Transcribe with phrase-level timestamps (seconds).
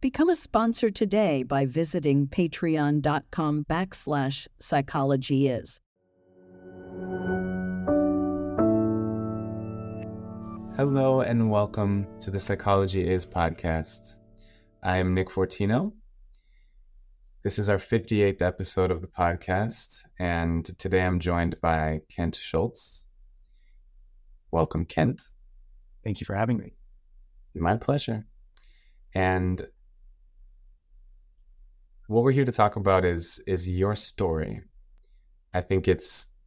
[0.00, 5.80] Become a sponsor today by visiting patreon.com backslash psychology is.
[10.76, 14.18] Hello and welcome to the Psychology Is podcast.
[14.84, 15.94] I am Nick Fortino.
[17.42, 23.08] This is our 58th episode of the podcast, and today I'm joined by Kent Shultz.
[24.52, 25.22] Welcome, Kent.
[26.04, 26.74] Thank you for having me.
[27.56, 28.26] My pleasure.
[29.12, 29.66] And
[32.08, 34.62] what we're here to talk about is is your story.
[35.52, 36.38] I think it's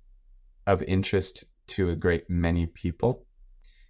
[0.65, 3.27] of interest to a great many people,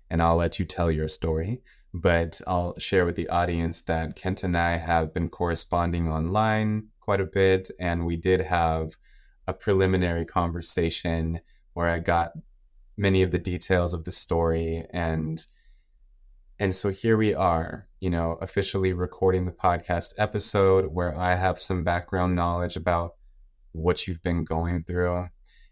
[0.09, 1.61] and I'll let you tell your story.
[1.93, 7.21] But I'll share with the audience that Kent and I have been corresponding online quite
[7.21, 8.97] a bit, and we did have
[9.47, 11.39] a preliminary conversation
[11.73, 12.33] where I got
[12.97, 15.45] many of the details of the story and
[16.61, 21.59] and so here we are, you know, officially recording the podcast episode where I have
[21.59, 23.15] some background knowledge about
[23.71, 25.29] what you've been going through.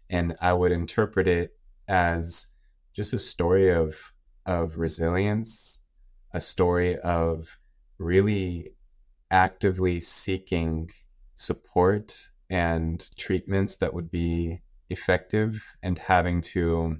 [0.08, 2.56] And I would interpret it as
[2.92, 4.12] just a story of,
[4.44, 5.86] of resilience,
[6.34, 7.60] a story of
[7.96, 8.72] really
[9.30, 10.90] actively seeking
[11.36, 16.96] support and treatments that would be effective and having to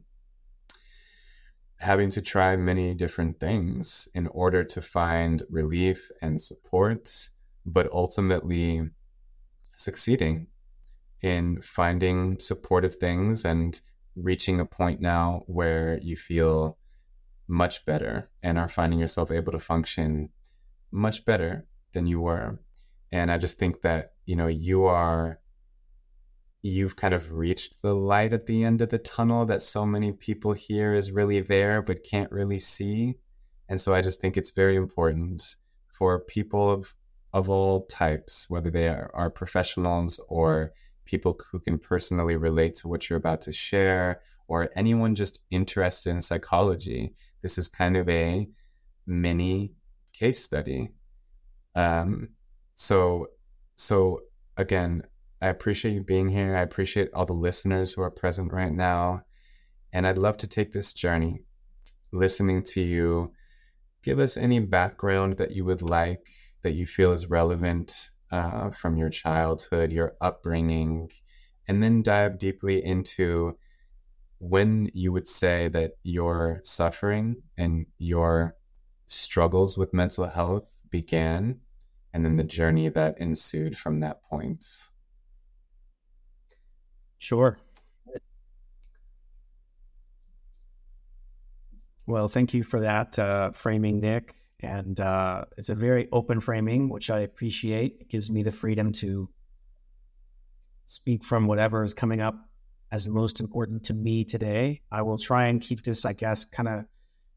[1.80, 7.30] having to try many different things in order to find relief and support,
[7.64, 8.90] but ultimately
[9.76, 10.46] succeeding
[11.22, 13.80] in finding supportive things and
[14.14, 16.76] reaching a point now where you feel
[17.48, 20.28] much better and are finding yourself able to function
[20.92, 22.58] much better than you were.
[23.10, 25.40] And I just think that, you know, you are
[26.62, 30.12] you've kind of reached the light at the end of the tunnel that so many
[30.12, 33.14] people here is really there but can't really see.
[33.68, 35.42] And so I just think it's very important
[35.92, 36.94] for people of
[37.32, 40.72] of all types, whether they are, are professionals or
[41.04, 46.10] people who can personally relate to what you're about to share, or anyone just interested
[46.10, 47.12] in psychology.
[47.42, 48.48] This is kind of a
[49.06, 49.74] mini
[50.12, 50.90] case study.
[51.74, 52.30] Um,
[52.74, 53.28] so,
[53.76, 54.22] so
[54.56, 55.02] again,
[55.42, 56.54] I appreciate you being here.
[56.54, 59.22] I appreciate all the listeners who are present right now.
[59.92, 61.44] And I'd love to take this journey
[62.12, 63.32] listening to you.
[64.02, 66.28] Give us any background that you would like,
[66.62, 71.10] that you feel is relevant uh, from your childhood, your upbringing,
[71.66, 73.56] and then dive deeply into
[74.38, 78.56] when you would say that your suffering and your
[79.06, 81.60] struggles with mental health began,
[82.12, 84.64] and then the journey that ensued from that point.
[87.20, 87.58] Sure.
[92.06, 94.34] Well, thank you for that uh, framing, Nick.
[94.60, 97.98] And uh, it's a very open framing, which I appreciate.
[98.00, 99.28] It gives me the freedom to
[100.86, 102.34] speak from whatever is coming up
[102.90, 104.80] as most important to me today.
[104.90, 106.84] I will try and keep this, I guess, kind of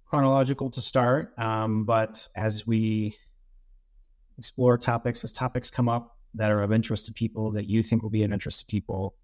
[0.05, 1.37] chronological to start.
[1.37, 3.15] Um, but as we
[4.37, 8.01] explore topics, as topics come up that are of interest to people that you think
[8.01, 9.15] will be of interest to people,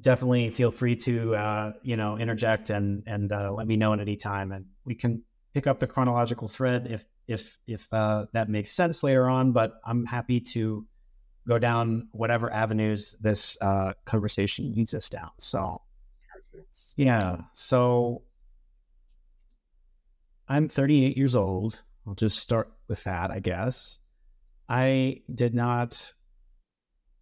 [0.00, 4.00] definitely feel free to uh, you know interject and and uh, let me know at
[4.00, 5.22] any time, and we can
[5.54, 9.52] pick up the chronological thread if if if uh, that makes sense later on.
[9.52, 10.86] But I'm happy to
[11.46, 15.30] go down whatever avenues this uh, conversation leads us down.
[15.38, 15.80] So,
[16.96, 17.42] yeah.
[17.54, 18.22] So
[20.48, 21.82] I'm 38 years old.
[22.06, 24.00] I'll just start with that, I guess.
[24.68, 26.12] I did not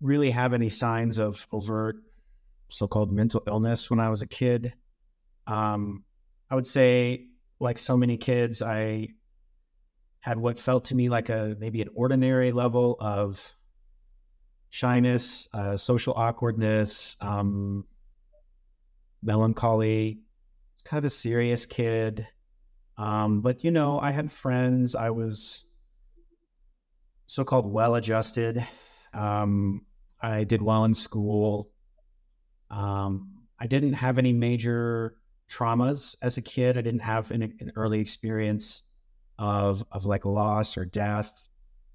[0.01, 1.97] really have any signs of overt
[2.69, 4.75] so-called mental illness when I was a kid.
[5.47, 6.05] Um,
[6.51, 7.27] I would say,
[7.61, 9.09] like so many kids, I
[10.21, 13.55] had what felt to me like a maybe an ordinary level of
[14.71, 17.87] shyness, uh, social awkwardness, um,
[19.23, 20.21] melancholy.
[20.85, 22.29] Kind of a serious kid,
[22.99, 24.95] um, but you know, I had friends.
[24.95, 25.65] I was
[27.27, 28.63] so-called well-adjusted.
[29.15, 29.87] Um,
[30.21, 31.71] I did well in school.
[32.75, 35.17] Um, I didn't have any major
[35.49, 36.77] traumas as a kid.
[36.77, 38.83] I didn't have an, an early experience
[39.39, 41.49] of of like loss or death,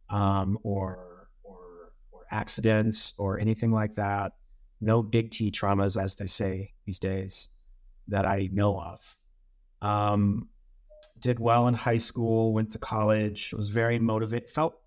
[0.10, 4.34] um, or or or accidents or anything like that.
[4.82, 7.50] No big T traumas, as they say these days,
[8.08, 9.18] that I know of.
[9.82, 10.48] Um,
[11.20, 12.54] did well in high school.
[12.54, 13.54] Went to college.
[13.54, 14.50] Was very motivated.
[14.50, 14.80] Felt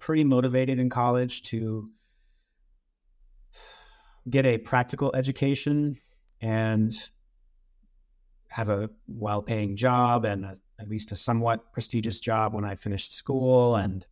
[0.00, 1.90] pretty motivated in college to
[4.28, 5.96] get a practical education
[6.40, 6.92] and
[8.48, 12.74] have a well paying job and a, at least a somewhat prestigious job when I
[12.74, 13.76] finished school.
[13.76, 14.06] And,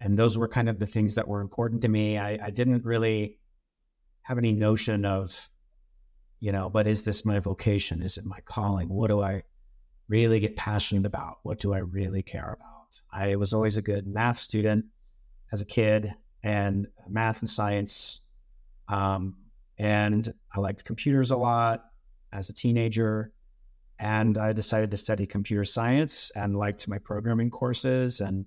[0.00, 2.18] and those were kind of the things that were important to me.
[2.18, 3.38] I, I didn't really
[4.22, 5.48] have any notion of,
[6.40, 8.02] you know, but is this my vocation?
[8.02, 8.88] Is it my calling?
[8.88, 9.44] What do I
[10.08, 11.38] really get passionate about?
[11.42, 13.00] What do I really care about?
[13.12, 14.86] I was always a good math student
[15.52, 18.20] as a kid and math and science.
[18.90, 19.36] Um,
[19.78, 21.84] and I liked computers a lot
[22.32, 23.32] as a teenager.
[24.02, 28.46] And I decided to study computer science and liked my programming courses and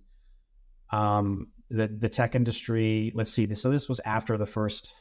[0.91, 3.11] um, the the tech industry.
[3.13, 3.53] Let's see.
[3.53, 4.91] So this was after the first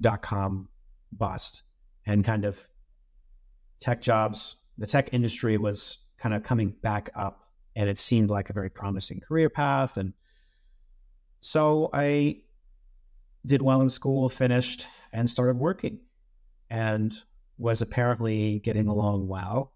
[0.00, 0.68] dot com
[1.10, 1.64] bust,
[2.06, 2.68] and kind of
[3.80, 4.62] tech jobs.
[4.76, 8.70] The tech industry was kind of coming back up, and it seemed like a very
[8.70, 9.96] promising career path.
[9.96, 10.14] And
[11.40, 12.42] so I
[13.44, 16.00] did well in school, finished, and started working,
[16.70, 17.12] and
[17.56, 19.72] was apparently getting along well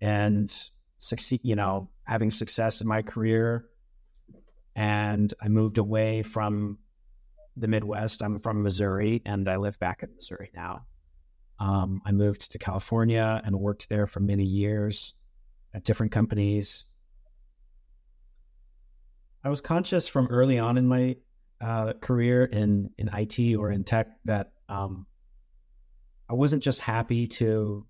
[0.00, 0.52] and
[0.98, 3.66] succeed, you know, having success in my career.
[4.74, 6.78] And I moved away from
[7.56, 8.22] the Midwest.
[8.22, 10.86] I'm from Missouri and I live back in Missouri now.
[11.60, 15.14] Um, I moved to California and worked there for many years
[15.72, 16.84] at different companies.
[19.44, 21.16] I was conscious from early on in my
[21.60, 25.06] uh, career in, in IT or in tech that um,
[26.28, 27.86] I wasn't just happy to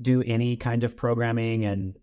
[0.00, 1.96] do any kind of programming and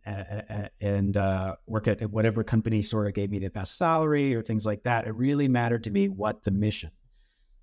[0.81, 4.65] and uh, work at whatever company sort of gave me the best salary or things
[4.65, 5.05] like that.
[5.05, 6.91] It really mattered to me what the mission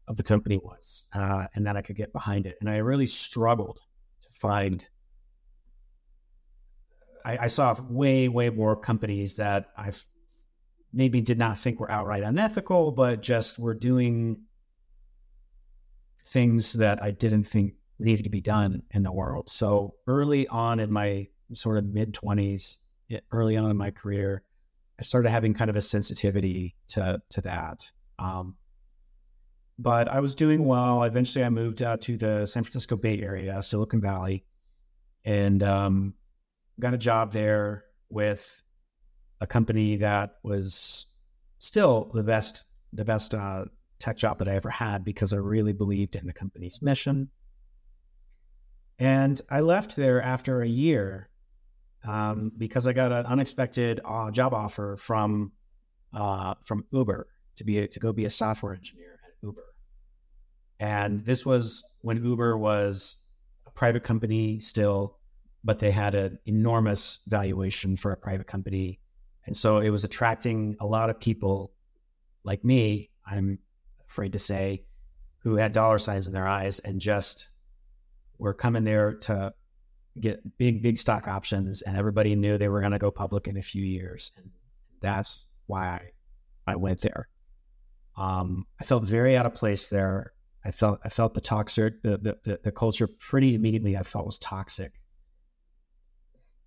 [0.06, 2.56] of the company was, uh, and that I could get behind it.
[2.60, 3.80] And I really struggled
[4.22, 4.88] to find.
[7.24, 9.90] I, I saw way way more companies that I
[10.92, 14.42] maybe did not think were outright unethical, but just were doing
[16.26, 19.48] things that I didn't think needed to be done in the world.
[19.48, 22.78] So early on in my sort of mid 20s,
[23.32, 24.42] early on in my career,
[24.98, 27.90] I started having kind of a sensitivity to to that.
[28.18, 28.56] Um,
[29.78, 31.02] but I was doing well.
[31.04, 34.44] Eventually, I moved out to the San Francisco Bay Area, Silicon Valley,
[35.24, 36.14] and um,
[36.78, 38.62] got a job there with
[39.40, 41.06] a company that was
[41.58, 43.64] still the best the best uh,
[43.98, 47.30] tech job that I ever had because I really believed in the company's mission.
[48.98, 51.30] And I left there after a year
[52.06, 55.52] um, because I got an unexpected uh, job offer from
[56.12, 59.64] uh, from Uber to be to go be a software engineer at Uber.
[60.80, 63.22] And this was when Uber was
[63.66, 65.18] a private company still,
[65.62, 69.00] but they had an enormous valuation for a private company.
[69.46, 71.72] And so it was attracting a lot of people
[72.44, 73.10] like me.
[73.26, 73.58] I'm
[74.06, 74.84] afraid to say,
[75.42, 77.48] who had dollar signs in their eyes and just
[78.38, 79.54] were coming there to
[80.18, 81.82] get big, big stock options.
[81.82, 84.32] And everybody knew they were going to go public in a few years.
[84.36, 84.50] And
[85.00, 86.12] that's why
[86.66, 87.28] I, went there.
[88.16, 90.32] Um, I felt very out of place there.
[90.64, 93.96] I felt I felt the toxic the, the the culture pretty immediately.
[93.96, 95.00] I felt was toxic.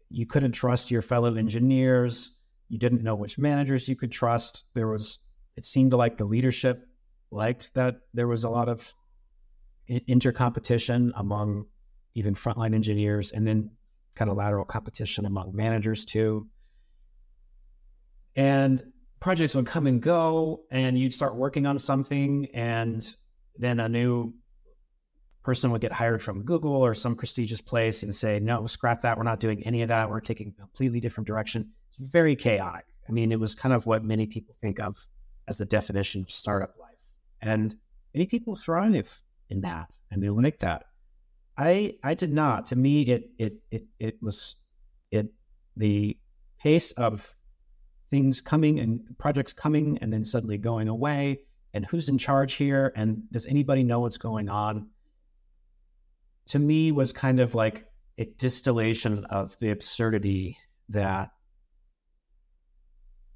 [0.09, 2.37] You couldn't trust your fellow engineers.
[2.73, 4.65] You didn't know which managers you could trust.
[4.73, 5.19] There was
[5.55, 6.87] it seemed like the leadership
[7.29, 8.95] liked that there was a lot of
[9.87, 11.67] intercompetition among
[12.15, 13.69] even frontline engineers and then
[14.15, 16.47] kind of lateral competition among managers too.
[18.35, 18.81] And
[19.19, 23.05] projects would come and go, and you'd start working on something, and
[23.55, 24.33] then a new
[25.43, 29.15] person would get hired from Google or some prestigious place and say, No, scrap that.
[29.15, 30.09] We're not doing any of that.
[30.09, 31.73] We're taking a completely different direction.
[31.99, 32.85] Very chaotic.
[33.07, 35.07] I mean, it was kind of what many people think of
[35.47, 37.15] as the definition of startup life.
[37.41, 37.75] And
[38.13, 40.85] many people thrive in that and they like that.
[41.57, 42.65] I I did not.
[42.67, 44.55] To me, it it it it was
[45.11, 45.33] it
[45.75, 46.17] the
[46.59, 47.35] pace of
[48.09, 51.41] things coming and projects coming and then suddenly going away
[51.73, 54.87] and who's in charge here and does anybody know what's going on
[56.45, 60.57] to me was kind of like a distillation of the absurdity
[60.89, 61.31] that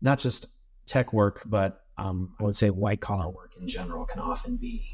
[0.01, 0.47] not just
[0.85, 4.91] tech work but um, I would say white collar work in general can often be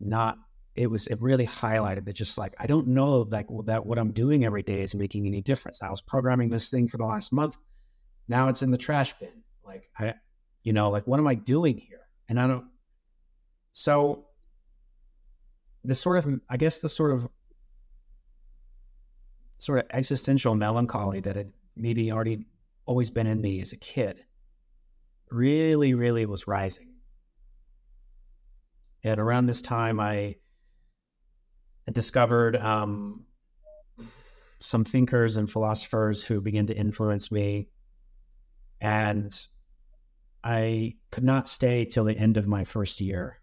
[0.00, 0.38] not.
[0.74, 4.12] It was it really highlighted that just like I don't know like that what I'm
[4.12, 5.82] doing every day is making any difference.
[5.82, 7.56] I was programming this thing for the last month,
[8.28, 9.42] now it's in the trash bin.
[9.64, 10.14] Like I,
[10.62, 12.00] you know, like what am I doing here?
[12.28, 12.66] And I don't.
[13.72, 14.24] So
[15.84, 17.28] the sort of I guess the sort of
[19.58, 22.44] sort of existential melancholy that had maybe already
[22.86, 24.24] always been in me as a kid
[25.30, 26.94] really, really was rising.
[29.04, 30.36] And around this time, I
[31.92, 33.24] discovered um,
[34.60, 37.68] some thinkers and philosophers who began to influence me.
[38.80, 39.38] And
[40.42, 43.40] I could not stay till the end of my first year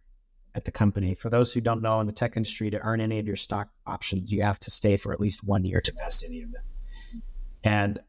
[0.55, 1.13] at the company.
[1.13, 3.69] For those who don't know, in the tech industry, to earn any of your stock
[3.87, 6.63] options, you have to stay for at least one year to vest any of them.
[7.63, 7.99] And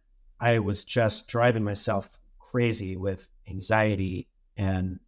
[0.44, 4.28] I was just driving myself crazy with anxiety.
[4.58, 5.00] And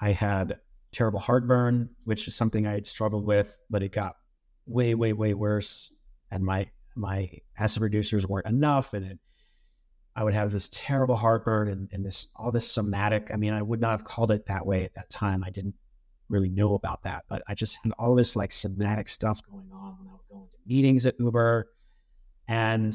[0.00, 0.60] I had
[0.92, 4.14] terrible heartburn, which is something I had struggled with, but it got
[4.64, 5.92] way, way, way worse.
[6.30, 9.18] And my my acid reducers weren't enough, and it,
[10.14, 13.30] I would have this terrible heartburn and, and this all this somatic.
[13.32, 15.42] I mean, I would not have called it that way at that time.
[15.42, 15.74] I didn't
[16.28, 19.96] really know about that, but I just had all this like somatic stuff going on
[19.98, 21.68] when I would go into meetings at Uber,
[22.46, 22.94] and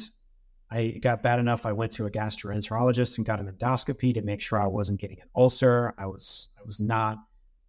[0.72, 1.66] I got bad enough.
[1.66, 5.20] I went to a gastroenterologist and got an endoscopy to make sure I wasn't getting
[5.20, 5.94] an ulcer.
[5.98, 7.18] I was I was not,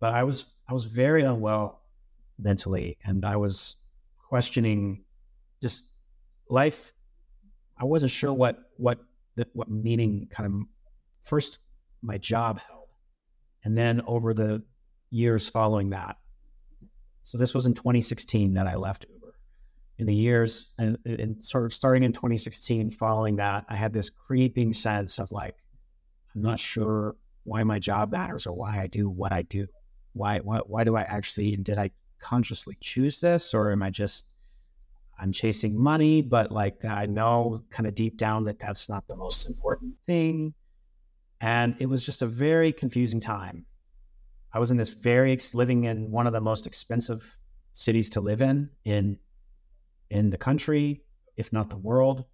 [0.00, 1.82] but I was I was very unwell
[2.38, 3.76] mentally, and I was
[4.18, 5.04] questioning
[5.62, 5.90] just
[6.48, 6.92] life.
[7.78, 8.98] I wasn't sure what what
[9.36, 10.66] the, what meaning kind of
[11.22, 11.58] first
[12.02, 12.88] my job held,
[13.64, 14.62] and then over the
[15.10, 16.16] years following that.
[17.22, 19.19] So this was in 2016 that I left Uber.
[20.00, 24.08] In the years and, and sort of starting in 2016, following that, I had this
[24.08, 25.56] creeping sense of like,
[26.34, 29.66] I'm not sure why my job matters or why I do what I do.
[30.14, 34.30] Why why why do I actually did I consciously choose this or am I just
[35.18, 39.16] I'm chasing money, but like I know kind of deep down that that's not the
[39.16, 40.54] most important thing.
[41.42, 43.66] And it was just a very confusing time.
[44.52, 47.38] I was in this very living in one of the most expensive
[47.72, 49.18] cities to live in in
[50.10, 51.02] in the country,
[51.36, 52.24] if not the world.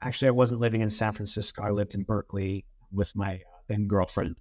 [0.00, 1.62] Actually, I wasn't living in San Francisco.
[1.62, 4.36] I lived in Berkeley with my uh, then girlfriend,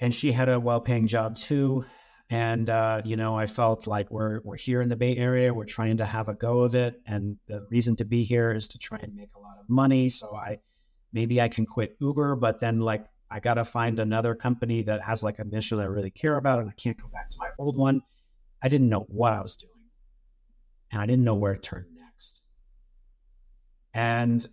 [0.00, 1.84] and she had a well-paying job too.
[2.30, 5.52] And uh, you know, I felt like we're we're here in the Bay Area.
[5.52, 8.68] We're trying to have a go of it, and the reason to be here is
[8.68, 10.08] to try and make a lot of money.
[10.08, 10.58] So I
[11.12, 15.02] maybe I can quit Uber, but then like I got to find another company that
[15.02, 17.36] has like a mission that I really care about, and I can't go back to
[17.38, 18.02] my old one.
[18.62, 19.73] I didn't know what I was doing,
[20.94, 22.42] and I didn't know where to turn next.
[23.92, 24.46] And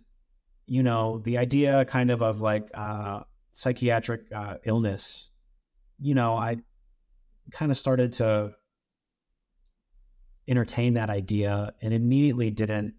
[0.66, 3.20] you know, the idea kind of of like uh,
[3.52, 5.30] psychiatric uh, illness.
[6.00, 6.58] You know, I
[7.52, 8.52] kind of started to
[10.48, 12.94] entertain that idea and immediately didn't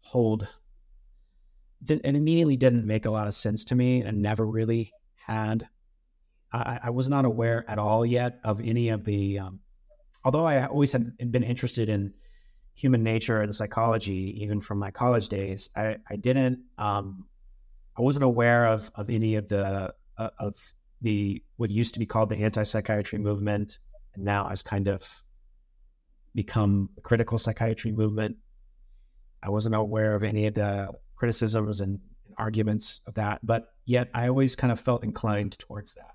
[0.00, 0.48] hold
[1.82, 4.92] did, and immediately didn't make a lot of sense to me and never really
[5.26, 5.68] had
[6.50, 9.60] I, I was not aware at all yet of any of the um,
[10.24, 12.14] although i always had been interested in
[12.78, 17.26] human nature and psychology even from my college days i, I didn't um,
[17.98, 20.54] i wasn't aware of of any of the uh, of
[21.00, 23.78] the what used to be called the anti-psychiatry movement
[24.14, 25.22] and now has kind of
[26.34, 28.36] become the critical psychiatry movement.
[29.42, 32.00] I wasn't aware of any of the criticisms and
[32.36, 36.14] arguments of that, but yet I always kind of felt inclined towards that.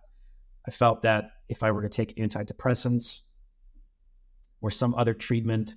[0.68, 3.22] I felt that if I were to take antidepressants
[4.62, 5.76] or some other treatment,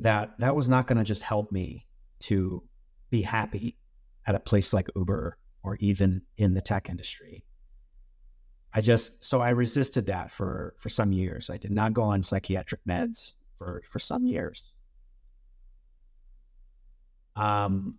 [0.00, 1.86] that that was not going to just help me
[2.20, 2.62] to
[3.10, 3.76] be happy
[4.26, 7.44] at a place like Uber or even in the tech industry.
[8.72, 11.50] I just so I resisted that for for some years.
[11.50, 14.74] I did not go on psychiatric meds for for some years.
[17.36, 17.98] Um,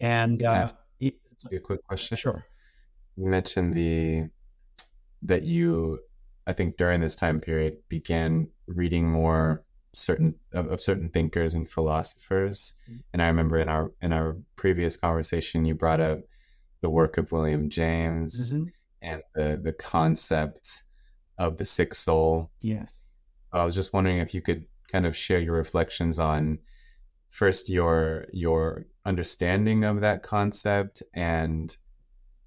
[0.00, 0.66] and uh,
[1.00, 1.14] it,
[1.52, 2.16] a quick question.
[2.16, 2.44] Sure.
[3.16, 4.28] You mentioned the
[5.22, 6.00] that you,
[6.46, 9.64] I think, during this time period began reading more
[9.98, 12.74] certain of, of certain thinkers and philosophers.
[12.84, 13.00] Mm-hmm.
[13.12, 16.20] And I remember in our in our previous conversation, you brought up
[16.80, 18.54] the work of William James.
[18.54, 18.64] Mm-hmm
[19.02, 20.82] and the the concept
[21.38, 22.50] of the sick soul.
[22.62, 23.02] Yes.
[23.52, 26.58] So I was just wondering if you could kind of share your reflections on
[27.28, 31.76] first your your understanding of that concept and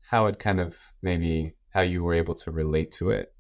[0.10, 3.34] how it kind of maybe how you were able to relate to it.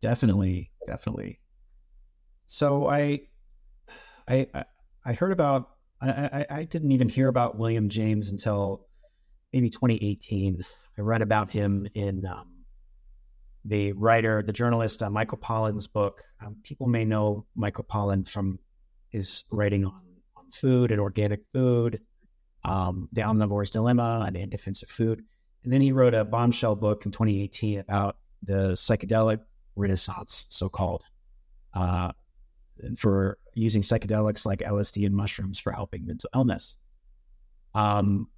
[0.00, 1.39] Definitely, definitely.
[2.52, 3.20] So I
[4.28, 4.64] I
[5.04, 5.70] I heard about
[6.02, 8.86] I, I, didn't even hear about William James until
[9.52, 10.60] maybe 2018.
[10.96, 12.64] I read about him in um,
[13.64, 16.22] the writer, the journalist uh, Michael Pollan's book.
[16.44, 18.58] Um, people may know Michael Pollan from
[19.10, 20.00] his writing on,
[20.36, 22.00] on food and organic food,
[22.64, 25.22] um, The Omnivore's Dilemma, and In Defense of Food.
[25.62, 29.40] And then he wrote a bombshell book in 2018 about the psychedelic
[29.76, 31.04] renaissance, so called,
[31.74, 32.12] uh,
[32.96, 36.78] for using psychedelics like LSD and mushrooms for helping mental illness.
[37.74, 38.28] Um,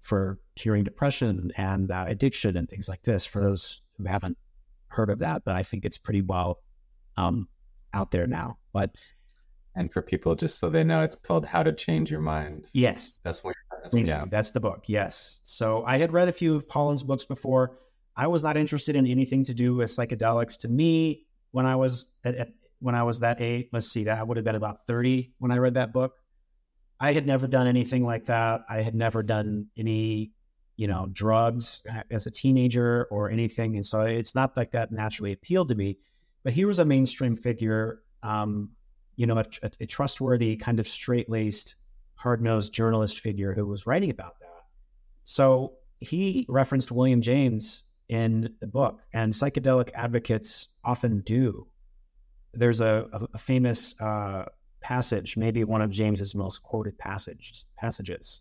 [0.00, 3.26] for curing depression and uh, addiction and things like this.
[3.26, 4.38] For those who haven't
[4.88, 6.60] heard of that, but I think it's pretty well
[7.16, 7.48] um,
[7.92, 8.58] out there now.
[8.72, 9.14] But
[9.74, 12.68] And for people, just so they know, it's called How to Change Your Mind.
[12.72, 13.20] Yes.
[13.22, 14.24] That's what that's, yeah.
[14.28, 14.84] That's the book.
[14.86, 15.40] Yes.
[15.44, 17.78] So I had read a few of Pollan's books before.
[18.16, 20.60] I was not interested in anything to do with psychedelics.
[20.60, 22.48] To me, when I was at, at,
[22.80, 25.58] when I was that age, let's see, that would have been about 30 when I
[25.58, 26.14] read that book.
[26.98, 28.62] I had never done anything like that.
[28.68, 30.32] I had never done any,
[30.76, 33.76] you know, drugs as a teenager or anything.
[33.76, 35.98] And so it's not like that naturally appealed to me.
[36.42, 38.70] But he was a mainstream figure, um,
[39.16, 41.76] you know, a, a, a trustworthy, kind of straight laced,
[42.16, 44.64] hard nosed journalist figure who was writing about that.
[45.24, 51.68] So he referenced William James in the book, and psychedelic advocates often do.
[52.52, 54.46] There's a, a, famous uh,
[54.80, 58.40] passage, maybe one of James's most quoted passages, passages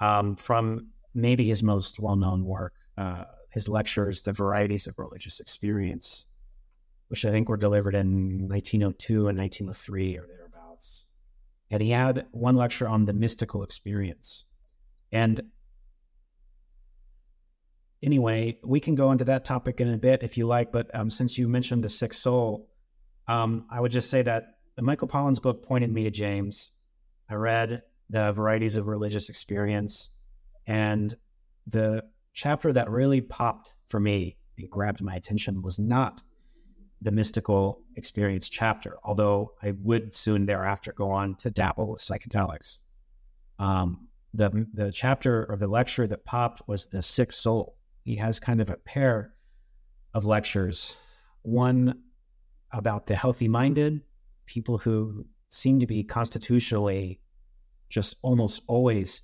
[0.00, 6.26] um, from maybe his most well-known work, uh, his lectures, "The Varieties of Religious Experience,"
[7.08, 11.06] which I think were delivered in 1902 and 1903 or thereabouts.
[11.70, 14.44] And he had one lecture on the mystical experience,
[15.12, 15.42] and
[18.02, 20.72] anyway, we can go into that topic in a bit if you like.
[20.72, 22.68] But um, since you mentioned the sick soul,
[23.28, 26.72] um, I would just say that Michael Pollan's book pointed me to James.
[27.28, 30.10] I read the varieties of religious experience,
[30.66, 31.16] and
[31.66, 36.22] the chapter that really popped for me and grabbed my attention was not
[37.02, 42.82] the mystical experience chapter, although I would soon thereafter go on to dabble with psychedelics.
[43.58, 48.38] Um, the the chapter or the lecture that popped was the sick soul, he has
[48.38, 49.32] kind of a pair
[50.14, 50.96] of lectures
[51.42, 52.02] one
[52.72, 54.02] about the healthy minded,
[54.46, 57.20] people who seem to be constitutionally
[57.88, 59.22] just almost always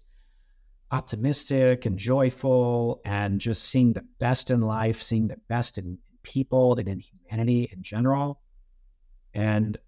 [0.90, 6.74] optimistic and joyful and just seeing the best in life, seeing the best in people
[6.78, 8.40] and in humanity in general.
[9.34, 9.78] And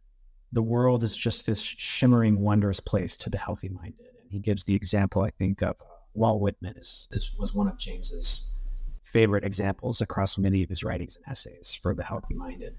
[0.51, 4.07] the world is just this shimmering, wondrous place to the healthy minded.
[4.23, 5.77] And he gives the example, I think, of
[6.15, 8.57] Walt Whitman is, is was one of James's
[9.03, 12.77] favorite examples across many of his writings and essays for the healthy minded.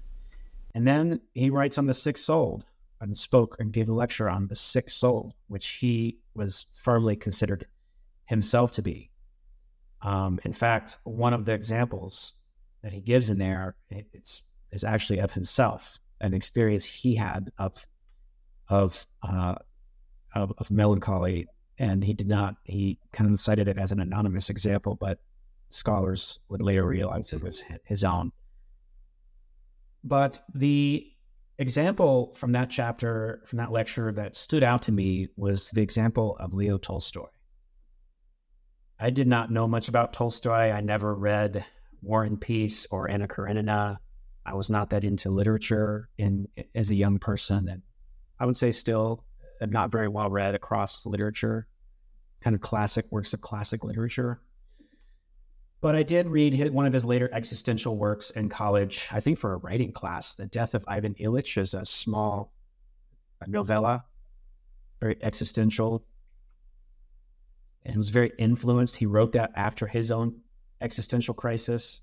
[0.76, 2.62] And then he writes on the sick soul
[3.00, 7.66] and spoke and gave a lecture on the sick soul, which he was firmly considered
[8.26, 9.10] himself to be.
[10.02, 12.34] Um, in fact, one of the examples
[12.82, 17.86] that he gives in there it's is actually of himself, an experience he had of
[18.68, 19.54] of uh,
[20.34, 21.46] of, of melancholy,
[21.78, 22.56] and he did not.
[22.64, 25.20] He kind of cited it as an anonymous example, but
[25.70, 28.30] scholars would later realize it was his own.
[30.06, 31.12] But the
[31.58, 36.36] example from that chapter, from that lecture that stood out to me was the example
[36.38, 37.26] of Leo Tolstoy.
[39.00, 40.70] I did not know much about Tolstoy.
[40.70, 41.66] I never read
[42.02, 43.98] War and Peace or Anna Karenina.
[44.44, 47.82] I was not that into literature in as a young person, and
[48.38, 49.24] I would say still
[49.60, 51.66] uh, not very well read across literature,
[52.40, 54.40] kind of classic works of classic literature.
[55.80, 59.52] But I did read one of his later existential works in college, I think for
[59.52, 60.34] a writing class.
[60.34, 62.52] The Death of Ivan Ilyich is a small
[63.46, 64.06] novella,
[65.00, 66.06] very existential,
[67.84, 68.96] and was very influenced.
[68.96, 70.40] He wrote that after his own
[70.80, 72.02] existential crisis,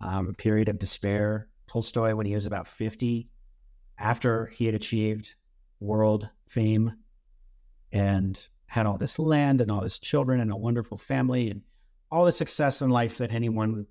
[0.00, 1.48] um, a period of despair.
[1.68, 3.28] Tolstoy, when he was about 50,
[3.96, 5.36] after he had achieved
[5.78, 6.92] world fame
[7.92, 11.62] and had all this land and all his children and a wonderful family and
[12.10, 13.86] all the success in life that anyone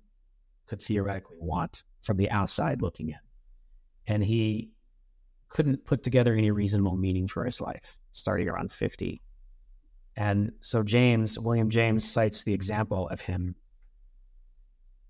[0.66, 3.18] could theoretically want from the outside looking in.
[4.06, 4.72] And he
[5.48, 9.22] couldn't put together any reasonable meaning for his life starting around 50.
[10.16, 13.56] And so James, William James, cites the example of him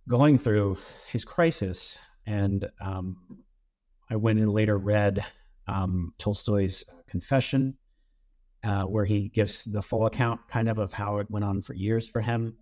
[0.09, 1.99] going through his crisis.
[2.27, 3.17] And um,
[4.09, 5.25] I went and later read
[5.67, 7.77] um, Tolstoy's Confession,
[8.63, 11.75] uh, where he gives the full account kind of of how it went on for
[11.75, 12.57] years for him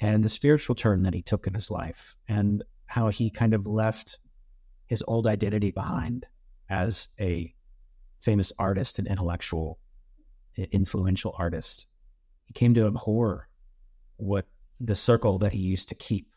[0.00, 3.66] and the spiritual turn that he took in his life and how he kind of
[3.66, 4.18] left
[4.86, 6.26] his old identity behind
[6.68, 7.54] as a
[8.18, 9.78] famous artist and intellectual,
[10.72, 11.86] influential artist.
[12.46, 13.48] He came to abhor
[14.16, 14.46] what
[14.80, 16.28] the circle that he used to keep.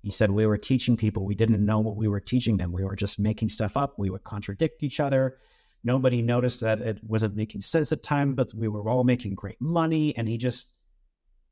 [0.00, 2.72] He said, We were teaching people, we didn't know what we were teaching them.
[2.72, 3.98] We were just making stuff up.
[3.98, 5.36] We would contradict each other.
[5.84, 9.60] Nobody noticed that it wasn't making sense at time, but we were all making great
[9.60, 10.16] money.
[10.16, 10.72] And he just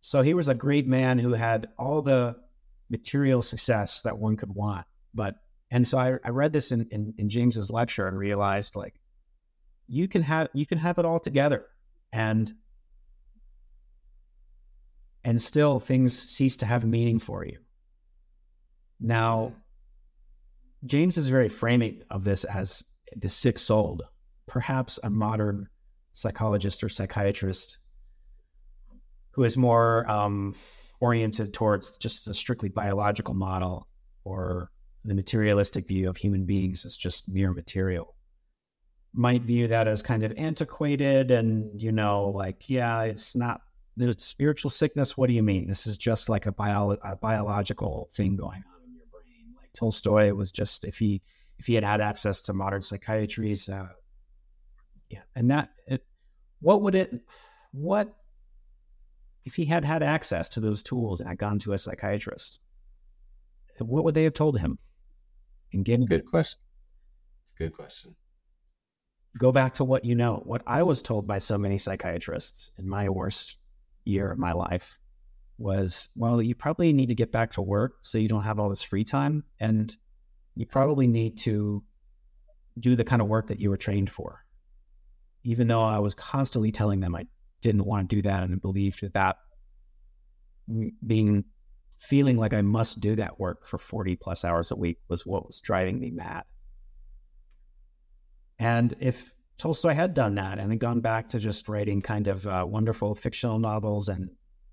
[0.00, 2.36] so he was a great man who had all the
[2.88, 4.86] material success that one could want.
[5.14, 5.36] But
[5.70, 9.00] and so I, I read this in, in, in James's lecture and realized like
[9.86, 11.66] you can have you can have it all together
[12.12, 12.52] and
[15.22, 17.58] and still things cease to have meaning for you.
[18.98, 19.52] Now,
[20.84, 22.84] James is very framing of this as
[23.14, 24.00] the sick soul,
[24.46, 25.68] perhaps a modern
[26.12, 27.78] psychologist or psychiatrist
[29.32, 30.54] who is more um,
[31.00, 33.88] oriented towards just a strictly biological model
[34.24, 34.70] or
[35.04, 38.14] the materialistic view of human beings as just mere material.
[39.12, 43.62] Might view that as kind of antiquated and you know like yeah it's not
[43.96, 45.16] it's spiritual sickness.
[45.16, 45.66] What do you mean?
[45.66, 49.54] This is just like a, bio, a biological thing going on in your brain.
[49.56, 51.22] Like tolstoy was just if he
[51.58, 53.88] if he had had access to modern psychiatries uh,
[55.10, 56.06] yeah and that it,
[56.60, 57.12] what would it
[57.72, 58.14] what
[59.44, 62.60] if he had had access to those tools and had gone to a psychiatrist
[63.78, 64.78] what would they have told him
[65.72, 66.60] and give good question
[67.42, 68.14] it's a good question
[69.38, 70.42] go back to what you know.
[70.44, 73.58] What I was told by so many psychiatrists in my worst
[74.04, 74.98] year of my life
[75.58, 78.70] was, well, you probably need to get back to work so you don't have all
[78.70, 79.44] this free time.
[79.58, 79.94] And
[80.54, 81.84] you probably need to
[82.78, 84.44] do the kind of work that you were trained for.
[85.42, 87.26] Even though I was constantly telling them I
[87.60, 89.36] didn't want to do that and believed that that
[91.06, 91.44] being
[91.98, 95.46] feeling like I must do that work for 40 plus hours a week was what
[95.46, 96.44] was driving me mad.
[98.58, 102.46] And if Tolstoy had done that and had gone back to just writing kind of
[102.46, 104.30] uh, wonderful fictional novels, and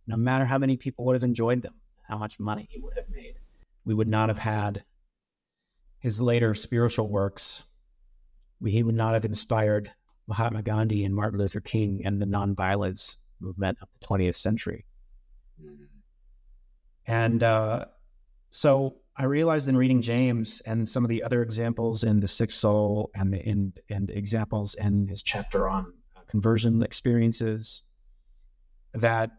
[0.07, 1.75] no matter how many people would have enjoyed them,
[2.07, 3.35] how much money he would have made,
[3.83, 4.83] we would not have had
[5.99, 7.63] his later spiritual works.
[8.61, 9.91] We, he would not have inspired
[10.27, 14.85] Mahatma Gandhi and Martin Luther King and the nonviolence movement of the 20th century.
[15.61, 15.83] Mm-hmm.
[17.05, 17.85] And uh,
[18.49, 22.51] so I realized in reading James and some of the other examples in the Sick
[22.51, 25.93] Soul and the in, and examples in his chapter on
[26.27, 27.83] conversion experiences
[28.93, 29.31] that,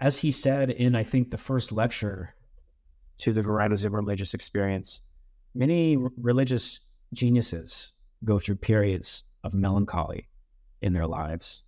[0.00, 2.34] as he said in I think the first lecture
[3.18, 5.00] to the varieties of religious experience,
[5.54, 6.80] many r- religious
[7.12, 7.92] geniuses
[8.24, 10.26] go through periods of melancholy
[10.80, 11.62] in their lives,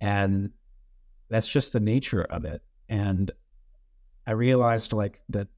[0.00, 0.52] and
[1.28, 2.62] that's just the nature of it.
[2.88, 3.30] And
[4.26, 5.48] I realized like that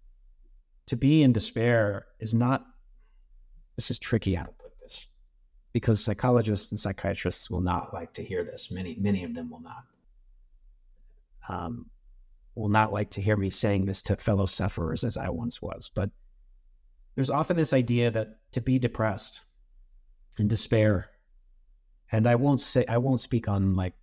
[0.87, 2.65] to be in despair is not,
[3.77, 5.09] this is tricky how to put this,
[5.73, 8.71] because psychologists and psychiatrists will not like to hear this.
[8.71, 9.85] Many, many of them will not.
[11.49, 11.91] Um,
[12.55, 15.91] will not like to hear me saying this to fellow sufferers as I once was.
[15.93, 16.11] But
[17.15, 19.43] there's often this idea that to be depressed
[20.39, 21.11] and despair,
[22.13, 23.95] and I won't say I won't speak on like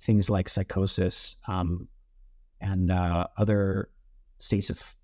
[0.00, 1.88] things like psychosis um,
[2.60, 3.90] and uh, other
[4.38, 4.96] states of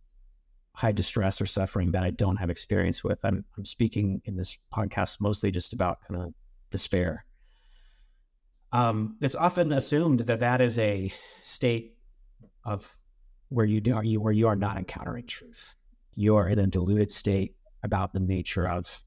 [0.74, 3.24] high distress or suffering that I don't have experience with.
[3.24, 6.34] I'm, I'm speaking in this podcast mostly just about kind of
[6.70, 7.24] despair.
[8.72, 11.10] Um, it's often assumed that that is a
[11.42, 11.96] state
[12.64, 12.96] of
[13.48, 15.76] where you are you where you are not encountering truth.
[16.14, 19.02] You are in a deluded state about the nature of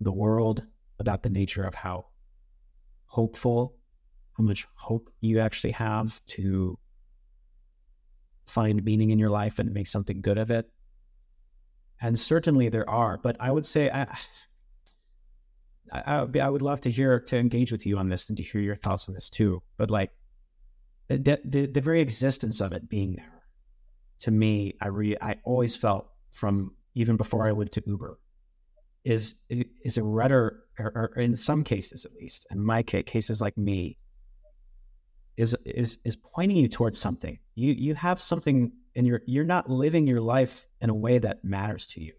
[0.00, 0.64] the world,
[0.98, 2.06] about the nature of how
[3.06, 3.76] hopeful,
[4.36, 6.78] how much hope you actually have to
[8.46, 10.70] find meaning in your life and make something good of it.
[12.00, 14.06] And certainly there are, but I would say I,
[15.92, 18.60] I, I would love to hear to engage with you on this and to hear
[18.60, 19.62] your thoughts on this too.
[19.76, 20.10] But like
[21.08, 23.42] the the, the very existence of it being there,
[24.20, 28.18] to me, I re, I always felt from even before I went to Uber,
[29.06, 33.40] is is a rudder, or, or in some cases at least, in my case, cases
[33.40, 33.98] like me,
[35.36, 37.38] is is is pointing you towards something.
[37.54, 41.44] You you have something and you're you're not living your life in a way that
[41.44, 42.14] matters to you.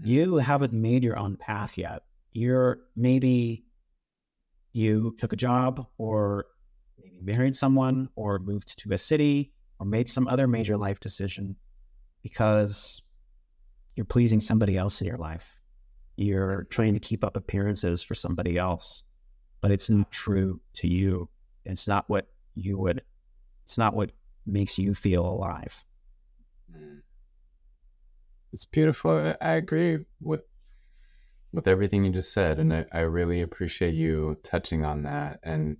[0.00, 0.08] Hmm.
[0.08, 2.02] You haven't made your own path yet.
[2.32, 3.66] You're maybe
[4.72, 6.46] you took a job or
[6.98, 11.56] maybe married someone or moved to a city or made some other major life decision
[12.22, 13.02] because
[13.96, 15.59] you're pleasing somebody else in your life.
[16.20, 19.04] You're trying to keep up appearances for somebody else,
[19.62, 21.30] but it's not true to you.
[21.64, 23.00] It's not what you would,
[23.64, 24.12] it's not what
[24.44, 25.82] makes you feel alive.
[26.70, 27.00] Mm.
[28.52, 29.34] It's beautiful.
[29.40, 30.42] I agree with
[31.52, 35.40] with everything you just said, and I, I really appreciate you touching on that.
[35.42, 35.78] And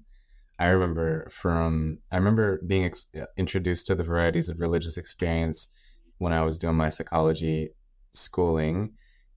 [0.59, 5.69] I remember from I remember being ex- introduced to the varieties of religious experience
[6.17, 7.75] when I was doing my psychology
[8.15, 8.95] schooling,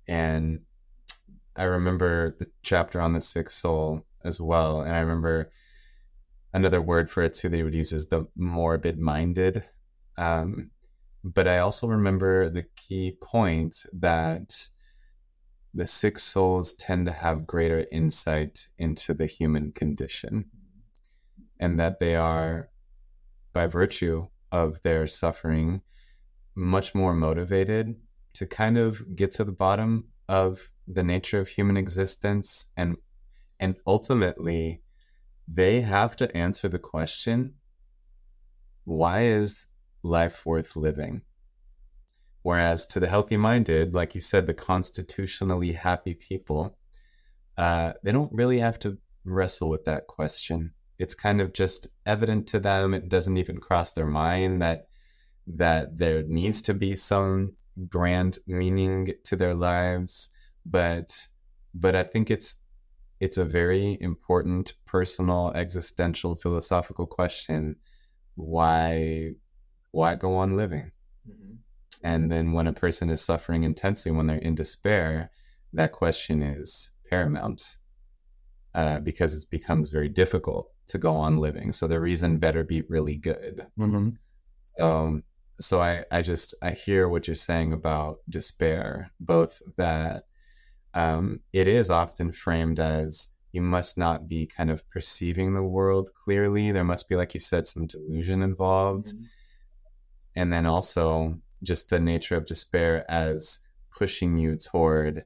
[0.08, 0.62] and
[1.56, 4.82] I remember the chapter on the sick soul as well.
[4.82, 5.52] And I remember
[6.54, 9.63] another word for it too they would use is the morbid minded.
[10.18, 10.72] Um,
[11.24, 14.68] but I also remember the key point that
[15.74, 20.46] the sick souls tend to have greater insight into the human condition
[21.60, 22.70] and that they are,
[23.54, 25.82] by virtue of their suffering,
[26.56, 27.96] much more motivated
[28.34, 32.98] to kind of get to the bottom of the nature of human existence and
[33.60, 34.82] and ultimately
[35.48, 37.56] they have to answer the question
[38.86, 39.67] why is
[40.04, 41.22] life worth living?
[42.41, 46.78] Whereas to the healthy minded like you said the constitutionally happy people
[47.58, 50.74] uh, they don't really have to wrestle with that question.
[51.00, 52.93] It's kind of just evident to them.
[52.93, 54.88] It doesn't even cross their mind that
[55.46, 57.52] that there needs to be some
[57.89, 60.30] grand meaning to their lives
[60.65, 61.28] but
[61.73, 62.62] but i think it's
[63.19, 67.76] it's a very important personal existential philosophical question
[68.36, 69.32] why
[69.91, 70.91] why go on living
[71.30, 71.56] mm-hmm.
[72.04, 75.30] and then when a person is suffering intensely when they're in despair
[75.71, 77.78] that question is paramount
[78.76, 82.82] uh, because it becomes very difficult to go on living so the reason better be
[82.89, 84.10] really good mm-hmm.
[84.60, 85.21] so
[85.60, 90.23] so I, I just i hear what you're saying about despair both that
[90.94, 96.10] um, it is often framed as you must not be kind of perceiving the world
[96.14, 96.72] clearly.
[96.72, 99.08] There must be, like you said, some delusion involved.
[99.08, 99.24] Mm-hmm.
[100.36, 103.60] And then also just the nature of despair as
[103.92, 105.26] pushing you toward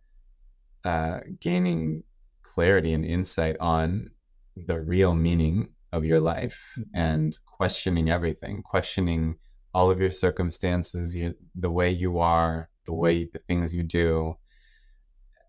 [0.84, 2.04] uh, gaining
[2.44, 4.12] clarity and insight on
[4.56, 6.90] the real meaning of your life mm-hmm.
[6.94, 9.38] and questioning everything, questioning
[9.74, 14.36] all of your circumstances, you, the way you are, the way the things you do,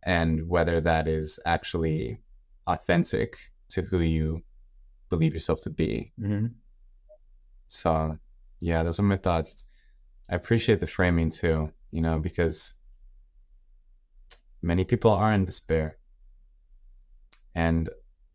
[0.05, 2.21] and whether that is actually
[2.67, 3.37] authentic
[3.71, 4.43] to who you
[5.09, 6.13] believe yourself to be.
[6.21, 6.47] Mm-hmm.
[7.69, 8.19] So,
[8.61, 9.67] yeah, those are my thoughts.
[10.31, 12.75] I appreciate the framing too, you know, because
[14.63, 15.99] many people are in despair.
[17.55, 17.89] And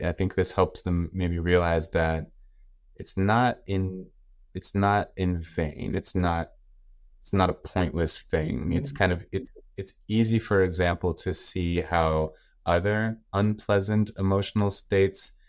[0.04, 2.32] I think this helps them maybe realize that
[2.96, 4.08] it's not in
[4.54, 5.96] it's not in vain.
[5.96, 6.50] It's not
[7.20, 8.74] it's not a pointless thing.
[8.74, 8.98] It's mm-hmm.
[8.98, 12.34] kind of it's it's easy, for example, to see how
[12.66, 15.40] other unpleasant emotional states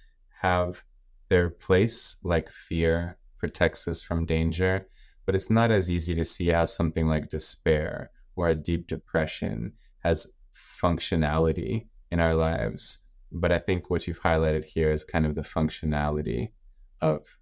[0.40, 0.82] have
[1.28, 4.86] their place, like fear protects us from danger.
[5.26, 9.72] But it's not as easy to see how something like despair or a deep depression
[10.00, 12.98] has functionality in our lives.
[13.32, 16.52] But I think what you've highlighted here is kind of the functionality
[17.00, 17.38] of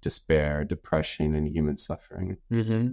[0.00, 2.38] despair, depression, and human suffering.
[2.52, 2.90] Mm-hmm.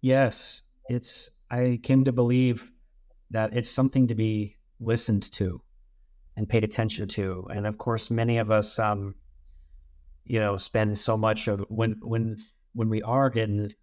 [0.00, 2.72] Yes, it's I came to believe
[3.30, 5.62] that it's something to be listened to
[6.36, 7.46] and paid attention to.
[7.50, 9.14] And of course, many of us, um,
[10.24, 12.38] you know, spend so much of when when
[12.74, 13.74] when we are in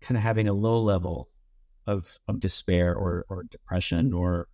[0.00, 1.30] kind of having a low level
[1.86, 4.48] of of despair or or depression or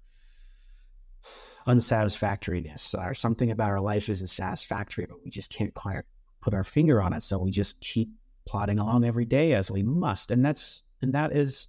[1.67, 6.03] unsatisfactoriness or something about our life isn't satisfactory, but we just can't quite
[6.41, 7.23] put our finger on it.
[7.23, 8.11] So we just keep
[8.47, 11.69] plodding along every day as we must, and that's and that is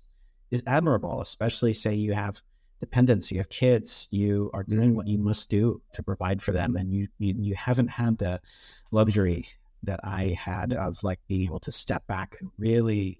[0.52, 2.42] is admirable, especially say you have
[2.80, 4.98] dependents, you have kids, you are doing mm-hmm.
[4.98, 8.40] what you must do to provide for them, and you you, you haven't had the
[8.92, 9.46] luxury
[9.84, 13.20] that I had of like being able to step back and really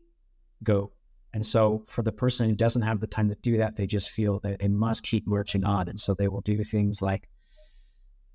[0.64, 0.92] go.
[1.34, 4.10] And so for the person who doesn't have the time to do that, they just
[4.10, 7.30] feel that they must keep marching on, and so they will do things like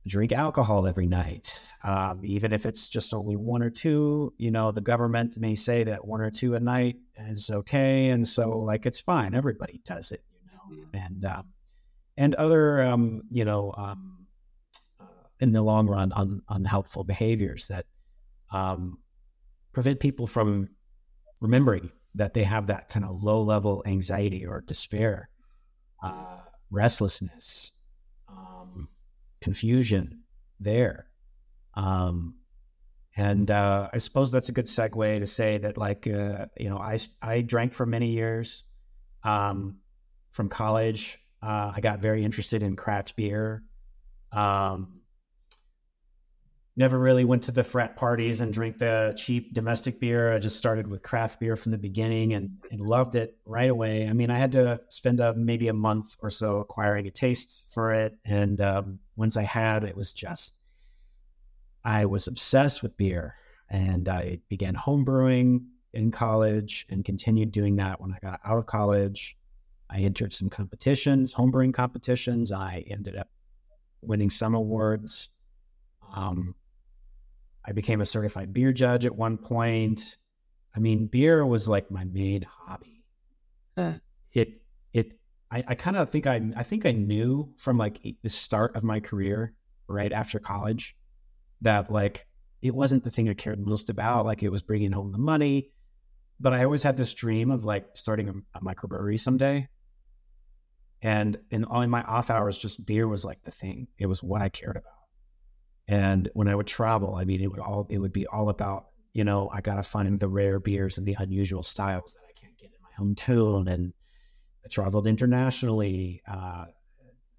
[0.07, 4.33] drink alcohol every night, um, even if it's just only one or two.
[4.39, 8.27] You know, the government may say that one or two a night is okay, and
[8.27, 9.35] so like it's fine.
[9.35, 10.97] Everybody does it, you know, mm-hmm.
[10.97, 11.47] and um,
[12.17, 14.27] and other um, you know um,
[15.01, 15.05] uh,
[15.41, 17.87] in the long run un- unhelpful behaviors that
[18.53, 18.99] um,
[19.73, 20.69] prevent people from
[21.41, 25.29] remembering that they have that kind of low level anxiety or despair,
[26.03, 26.39] uh,
[26.71, 27.76] restlessness
[29.47, 30.25] confusion
[30.59, 31.07] there.
[31.75, 32.35] Um,
[33.17, 36.79] and uh, I suppose that's a good segue to say that, like, uh, you know,
[36.79, 38.65] I, I drank for many years
[39.23, 39.79] um,
[40.33, 41.19] from college.
[41.41, 43.63] Uh, I got very interested in craft beer.
[44.33, 44.96] Um,
[46.77, 50.33] never really went to the frat parties and drink the cheap domestic beer.
[50.33, 54.07] I just started with craft beer from the beginning and, and loved it right away.
[54.07, 57.73] I mean, I had to spend a, maybe a month or so acquiring a taste
[57.73, 58.19] for it.
[58.27, 60.61] And um, once I had, it was just,
[61.83, 63.37] I was obsessed with beer.
[63.71, 68.67] And I began homebrewing in college and continued doing that when I got out of
[68.67, 69.39] college.
[69.89, 72.53] I entered some competitions, homebrewing competitions.
[72.53, 73.29] I ended up
[74.03, 75.31] winning some awards.
[76.15, 76.55] Um,
[77.67, 80.17] I became a certified beer judge at one point.
[80.75, 83.05] I mean, beer was like my main hobby.
[84.35, 85.19] It it
[85.51, 88.85] I, I kind of think I I think I knew from like the start of
[88.85, 89.55] my career,
[89.89, 90.97] right after college,
[91.63, 92.27] that like
[92.63, 94.27] it wasn't the thing I cared most about.
[94.27, 95.73] Like it was bringing home the money,
[96.39, 99.69] but I always had this dream of like starting a, a microbrewery someday.
[101.03, 103.89] And in all in my off hours, just beer was like the thing.
[103.99, 104.96] It was what I cared about.
[105.89, 108.87] And when I would travel, I mean, it would all it would be all about
[109.13, 112.59] you know I gotta find the rare beers and the unusual styles that I can't
[112.59, 113.69] get in my hometown.
[113.69, 113.93] And
[114.65, 116.67] I traveled internationally, uh,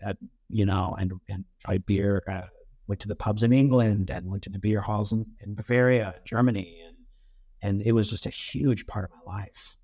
[0.02, 0.18] at
[0.50, 2.24] you know, and and tried beer.
[2.28, 2.48] Uh,
[2.88, 6.16] went to the pubs in England and went to the beer halls in, in Bavaria,
[6.26, 6.98] Germany, and
[7.62, 9.78] and it was just a huge part of my life.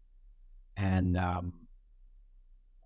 [0.77, 1.53] And um,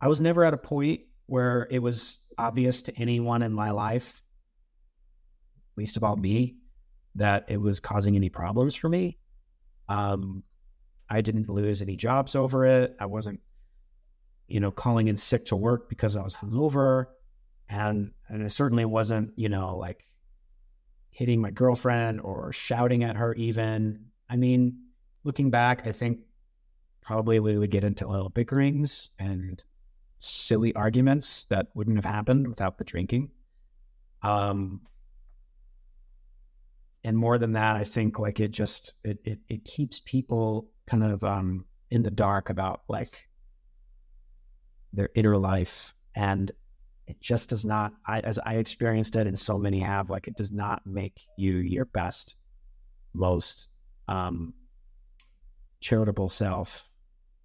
[0.01, 4.21] I was never at a point where it was obvious to anyone in my life,
[5.77, 6.57] least about me,
[7.15, 9.17] that it was causing any problems for me.
[9.89, 10.43] Um,
[11.09, 12.95] I didn't lose any jobs over it.
[12.99, 13.39] I wasn't,
[14.47, 17.05] you know, calling in sick to work because I was hungover,
[17.69, 20.03] and and it certainly wasn't, you know, like
[21.09, 23.33] hitting my girlfriend or shouting at her.
[23.35, 24.79] Even I mean,
[25.23, 26.19] looking back, I think
[27.01, 29.63] probably we would get into little bickerings and
[30.19, 33.31] silly arguments that wouldn't have happened without the drinking.
[34.21, 34.81] Um,
[37.03, 41.03] and more than that, I think like it just it it, it keeps people kind
[41.03, 43.27] of um, in the dark about like
[44.93, 46.51] their inner life, and
[47.05, 47.93] it just does not.
[48.05, 51.57] I as I experienced it, and so many have, like it does not make you
[51.57, 52.35] your best,
[53.13, 53.69] most
[54.07, 54.53] um,
[55.79, 56.89] charitable self.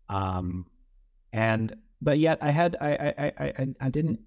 [0.08, 0.66] Um,
[1.32, 4.20] and but yet I had I I I I didn't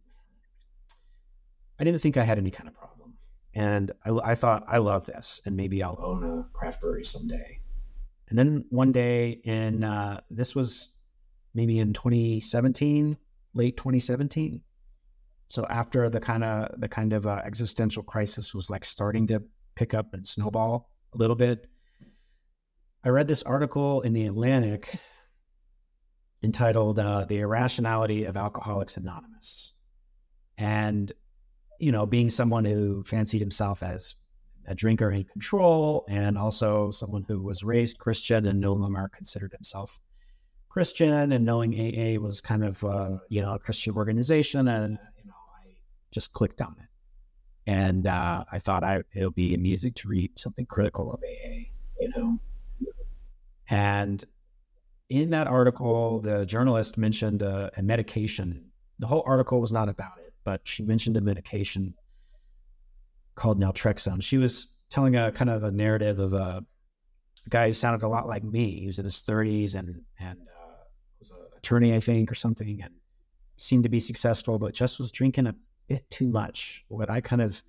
[1.79, 2.94] I didn't think I had any kind of problem,
[3.55, 7.61] and I, I thought I love this, and maybe I'll own a craft brewery someday.
[8.27, 10.93] And then one day in uh, this was
[11.53, 13.17] maybe in 2017,
[13.53, 14.61] late 2017.
[15.47, 19.43] So after the kind of the kind of uh, existential crisis was like starting to
[19.75, 21.67] pick up and snowball a little bit,
[23.05, 24.99] I read this article in the Atlantic
[26.43, 29.73] entitled uh, The Irrationality of Alcoholics Anonymous.
[30.57, 31.11] And,
[31.79, 34.15] you know, being someone who fancied himself as
[34.67, 39.51] a drinker in control and also someone who was raised Christian and no longer considered
[39.51, 39.99] himself
[40.75, 44.67] Christian and knowing AA was kind of, uh, you know, a Christian organization.
[44.67, 45.69] And, you know, I
[46.11, 46.89] just clicked on it.
[47.65, 52.09] And uh, I thought I, it'll be amusing to read something critical of AA, you
[52.09, 52.39] know.
[53.69, 54.21] And
[55.09, 58.71] in that article, the journalist mentioned a, a, medication.
[58.99, 61.95] The whole article was not about it, but she mentioned a medication
[63.33, 64.23] called naltrexone.
[64.23, 66.63] She was telling a kind of a narrative of a,
[67.45, 68.79] a guy who sounded a lot like me.
[68.79, 70.83] He was in his 30s and and uh,
[71.19, 72.93] was an attorney, I think, or something, and
[73.57, 75.55] seemed to be successful, but just was drinking a
[75.87, 76.85] bit too much.
[76.87, 77.61] What I kind of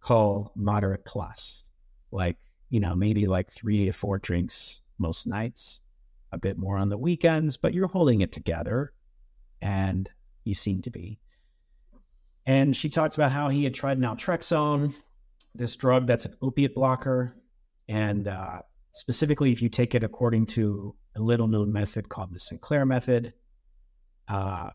[0.00, 1.64] call moderate plus,
[2.10, 2.38] like
[2.70, 5.80] you know, maybe like three to four drinks most nights
[6.30, 8.92] a bit more on the weekends, but you're holding it together
[9.60, 10.08] and
[10.44, 11.18] you seem to be.
[12.46, 14.94] And she talks about how he had tried naltrexone,
[15.54, 17.36] this drug that's an opiate blocker.
[17.88, 22.38] And uh, specifically, if you take it according to a little known method called the
[22.38, 23.34] Sinclair method,
[24.28, 24.70] uh,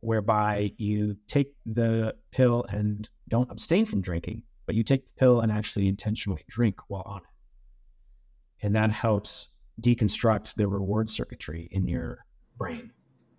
[0.00, 5.40] whereby you take the pill and don't abstain from drinking, but you take the pill
[5.40, 8.64] and actually intentionally drink while on it.
[8.64, 9.50] And that helps
[9.80, 12.24] deconstruct the reward circuitry in your
[12.56, 12.90] brain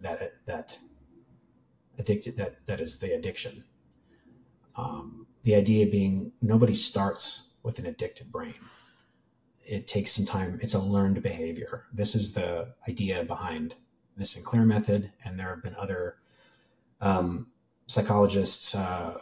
[0.01, 0.77] that that
[1.97, 3.63] addicted that that is the addiction.
[4.75, 8.55] Um, the idea being nobody starts with an addicted brain.
[9.63, 10.59] It takes some time.
[10.61, 11.85] It's a learned behavior.
[11.91, 13.75] This is the idea behind
[14.15, 16.17] the Sinclair method, and there have been other
[17.01, 17.47] um,
[17.85, 19.17] psychologists uh,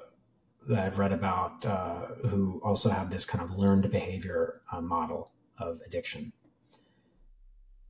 [0.68, 5.32] that I've read about uh, who also have this kind of learned behavior uh, model
[5.58, 6.34] of addiction.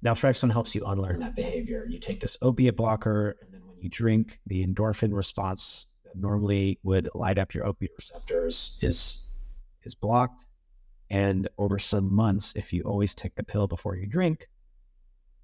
[0.01, 1.85] Now, Naltrexone helps you unlearn that behavior.
[1.89, 3.53] You take this opiate blocker, and
[3.85, 9.31] you drink, the endorphin response that normally would light up your opiate receptors is
[9.83, 10.45] is blocked.
[11.09, 14.49] And over some months, if you always take the pill before you drink,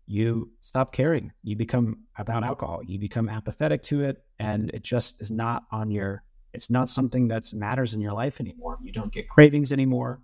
[0.07, 1.33] you stop caring.
[1.43, 2.81] You become about alcohol.
[2.83, 6.23] You become apathetic to it, and it just is not on your.
[6.51, 8.79] It's not something that matters in your life anymore.
[8.81, 10.19] You don't get cravings anymore.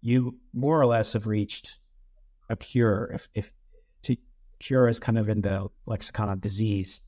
[0.00, 1.76] You more or less have reached
[2.48, 3.52] a cure if, if
[4.04, 4.16] to
[4.58, 7.02] cure is kind of in the lexicon of disease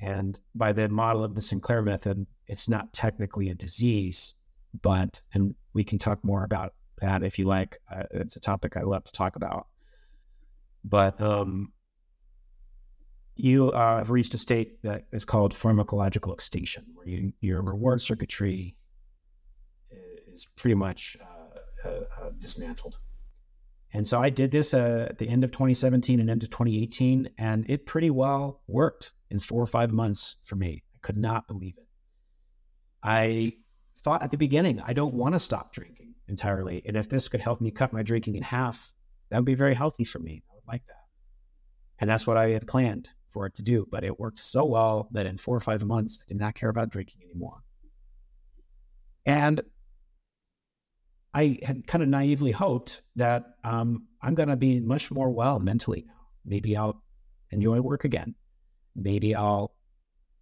[0.00, 4.34] and by the model of the sinclair method it's not technically a disease
[4.82, 7.78] but and we can talk more about that if you like.
[7.90, 9.66] Uh, it's a topic i love to talk about.
[10.84, 11.72] But um,
[13.36, 18.00] you uh, have reached a state that is called pharmacological extinction where you, your reward
[18.00, 18.76] circuitry
[20.32, 21.16] is pretty much
[21.84, 22.98] uh, uh, dismantled
[23.94, 27.64] and so I did this uh, at the end of 2017 and into 2018, and
[27.70, 30.82] it pretty well worked in four or five months for me.
[30.96, 31.86] I could not believe it.
[33.04, 33.52] I
[33.98, 36.82] thought at the beginning, I don't want to stop drinking entirely.
[36.84, 38.92] And if this could help me cut my drinking in half,
[39.28, 40.42] that would be very healthy for me.
[40.50, 41.04] I would like that.
[42.00, 43.86] And that's what I had planned for it to do.
[43.88, 46.68] But it worked so well that in four or five months, I did not care
[46.68, 47.62] about drinking anymore.
[49.24, 49.60] And
[51.34, 55.58] I had kind of naively hoped that um, I'm going to be much more well
[55.58, 56.06] mentally.
[56.44, 57.02] Maybe I'll
[57.50, 58.36] enjoy work again.
[58.94, 59.74] Maybe I'll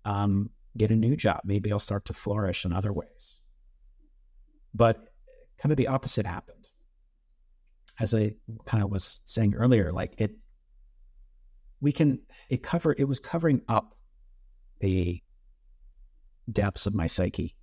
[0.05, 1.41] um, get a new job.
[1.45, 3.41] Maybe I'll start to flourish in other ways.
[4.75, 5.01] But
[5.59, 6.69] kind of the opposite happened.
[7.99, 8.35] As I
[8.67, 10.33] kind of was saying earlier, like it,
[11.81, 12.21] we can,
[12.51, 13.97] it cover, it was covering up
[14.81, 15.23] the
[16.51, 17.57] depths of my psyche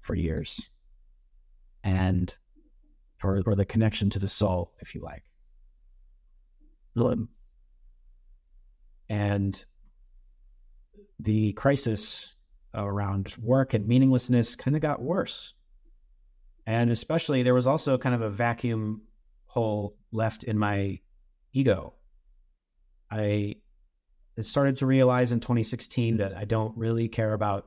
[0.00, 0.70] for years.
[1.82, 2.34] And
[3.22, 5.24] or, or the connection to the soul, if you like.
[9.08, 9.64] And
[11.18, 12.36] the crisis
[12.74, 15.54] around work and meaninglessness kind of got worse.
[16.66, 19.02] And especially, there was also kind of a vacuum
[19.46, 21.00] hole left in my
[21.52, 21.94] ego.
[23.10, 23.56] I
[24.38, 27.66] started to realize in 2016 that I don't really care about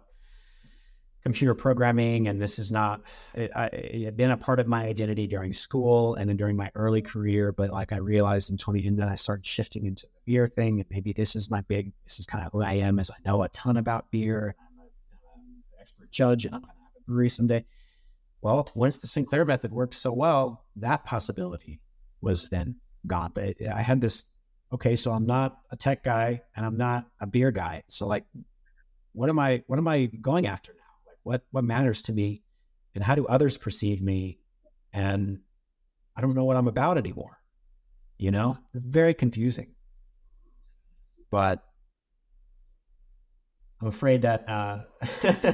[1.24, 3.01] computer programming, and this is not.
[3.34, 6.57] It, I, it, had been a part of my identity during school and then during
[6.57, 10.05] my early career, but like I realized in twenty, and then I started shifting into
[10.07, 11.93] the beer thing, and maybe this is my big.
[12.03, 14.55] This is kind of who I am, as I know a ton about beer.
[14.59, 14.89] I'm,
[15.39, 17.65] an expert judge, and I'm going to have a brewery someday.
[18.41, 21.80] Well, once the Sinclair method worked so well, that possibility
[22.19, 22.76] was then
[23.07, 23.32] gone.
[23.34, 24.30] But I had this.
[24.74, 27.84] Okay, so I'm not a tech guy, and I'm not a beer guy.
[27.88, 28.26] So like,
[29.13, 29.63] what am I?
[29.67, 30.83] What am I going after now?
[31.24, 32.43] What what matters to me
[32.95, 34.39] and how do others perceive me?
[34.91, 35.39] And
[36.15, 37.43] i don't know what i'm about anymore
[38.24, 38.57] you know?
[38.74, 39.76] It's very confusing.
[41.30, 41.63] But
[43.82, 44.78] i'm afraid that uh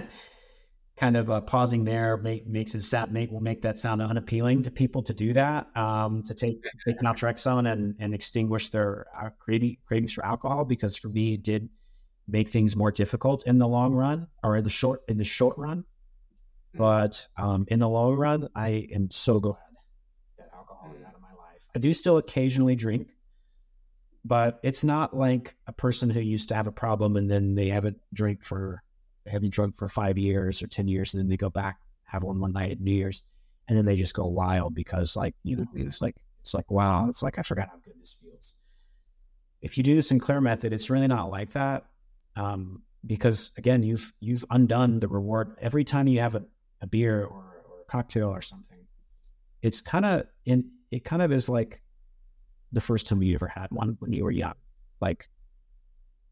[0.97, 4.61] kind of uh, pausing there make, makes it sound make will make that sound unappealing
[4.61, 9.29] to people to do that um, to take take naltrexone and and extinguish their uh,
[9.39, 11.69] cravings for alcohol because for me it did
[12.31, 15.57] make things more difficult in the long run or in the short in the short
[15.57, 15.85] run.
[16.73, 16.77] Hmm.
[16.77, 19.57] But um, in the long run, I am so glad
[20.37, 21.67] that alcohol is out of my life.
[21.75, 23.09] I do still occasionally drink,
[24.23, 27.69] but it's not like a person who used to have a problem and then they
[27.69, 28.83] haven't drink for
[29.25, 32.23] they haven't drunk for five years or ten years, and then they go back have
[32.23, 33.23] one one night at New Year's,
[33.67, 37.07] and then they just go wild because like you know it's like it's like wow,
[37.07, 38.55] it's like I forgot how good this feels.
[39.61, 41.85] If you do the Sinclair method, it's really not like that
[42.35, 46.43] um, because again, you've you've undone the reward every time you have a,
[46.81, 48.79] a beer or, or, a cocktail or something.
[49.61, 51.81] It's kind of in it kind of is like
[52.71, 54.53] the first time you ever had one when you were young.
[55.01, 55.27] Like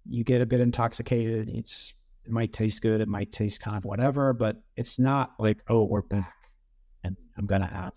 [0.09, 1.49] you get a bit intoxicated.
[1.49, 1.93] It's
[2.25, 3.01] it might taste good.
[3.01, 6.35] It might taste kind of whatever, but it's not like oh we're back
[7.03, 7.95] and I'm gonna have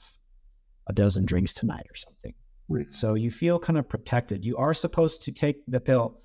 [0.87, 2.35] a dozen drinks tonight or something.
[2.69, 2.93] Right.
[2.93, 4.45] So you feel kind of protected.
[4.45, 6.21] You are supposed to take the pill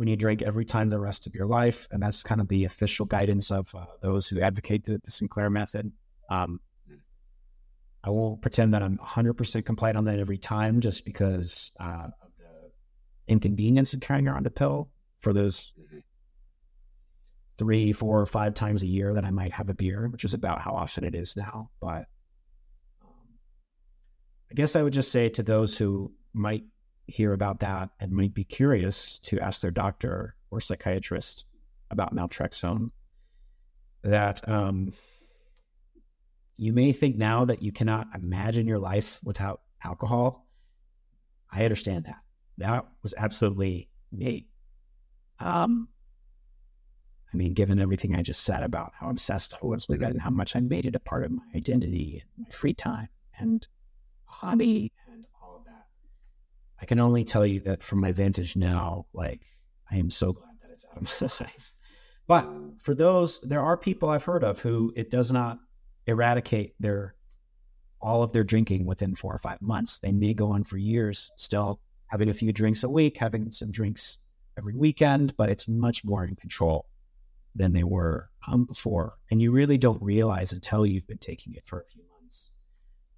[0.00, 1.86] when you drink every time the rest of your life.
[1.90, 5.50] And that's kind of the official guidance of uh, those who advocate the, the Sinclair
[5.50, 5.92] method.
[6.30, 6.60] Um,
[8.02, 12.30] I won't pretend that I'm 100% compliant on that every time just because uh, of
[12.38, 12.70] the
[13.30, 14.88] inconvenience of carrying around a pill
[15.18, 15.98] for those mm-hmm.
[17.58, 20.32] three, four, or five times a year that I might have a beer, which is
[20.32, 21.68] about how often it is now.
[21.78, 22.06] But
[23.02, 23.36] um,
[24.50, 26.64] I guess I would just say to those who might
[27.10, 31.44] hear about that and might be curious to ask their doctor or psychiatrist
[31.90, 32.90] about naltrexone,
[34.02, 34.92] that um,
[36.56, 40.46] you may think now that you cannot imagine your life without alcohol.
[41.50, 42.20] I understand that.
[42.58, 44.46] That was absolutely me.
[45.38, 45.88] Um,
[47.32, 50.20] I mean, given everything I just said about how obsessed I was with it and
[50.20, 53.08] how much I made it a part of my identity my free time
[53.38, 53.66] and
[54.24, 54.92] hobby
[56.80, 59.42] I can only tell you that from my vantage now, like
[59.90, 61.74] I am so glad that it's out of my life.
[62.26, 65.58] But for those, there are people I've heard of who it does not
[66.06, 67.14] eradicate their
[68.00, 69.98] all of their drinking within four or five months.
[69.98, 73.70] They may go on for years, still having a few drinks a week, having some
[73.70, 74.18] drinks
[74.56, 76.86] every weekend, but it's much more in control
[77.54, 79.14] than they were um, before.
[79.30, 82.52] And you really don't realize until you've been taking it for a few months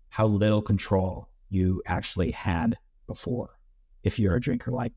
[0.09, 2.77] how little control you actually had
[3.07, 3.59] before
[4.03, 4.93] if you're a drinker like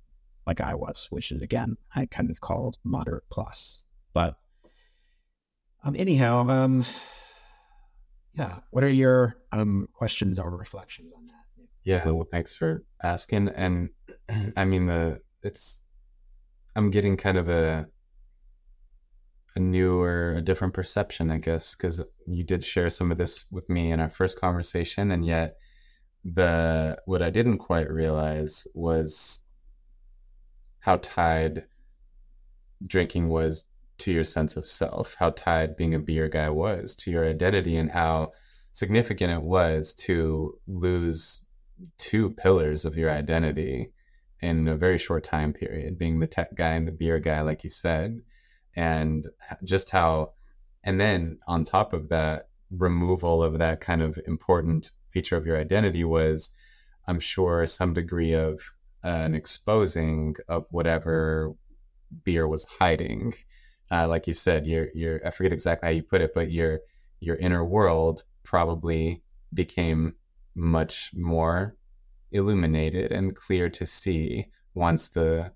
[0.48, 3.86] like I was, which is again I kind of called moderate plus.
[4.14, 4.38] But
[5.84, 6.84] um anyhow, um
[8.34, 11.34] yeah, what are your um questions or reflections on that?
[11.84, 13.50] Yeah, well, thanks for asking.
[13.50, 13.90] And
[14.58, 15.86] I mean the it's
[16.76, 17.88] I'm getting kind of a
[19.56, 23.46] a new or a different perception, I guess, because you did share some of this
[23.52, 25.56] with me in our first conversation, and yet
[26.26, 29.46] the what I didn't quite realize was
[30.80, 31.66] how tied
[32.86, 33.68] drinking was
[34.00, 37.78] to your sense of self, how tied being a beer guy was to your identity,
[37.78, 38.32] and how
[38.72, 41.48] significant it was to lose
[41.98, 43.92] two pillars of your identity
[44.42, 47.64] in a very short time period, being the tech guy and the beer guy, like
[47.64, 48.22] you said,
[48.76, 49.26] and
[49.64, 50.34] just how,
[50.84, 55.58] and then on top of that, removal of that kind of important feature of your
[55.58, 56.54] identity was,
[57.08, 58.60] I'm sure, some degree of
[59.04, 61.54] uh, an exposing of whatever
[62.26, 63.34] beer was hiding.
[63.90, 66.80] Uh, like you said, your your I forget exactly how you put it, but your
[67.20, 70.16] your inner world probably became
[70.54, 71.78] much more
[72.32, 75.54] illuminated and clear to see once the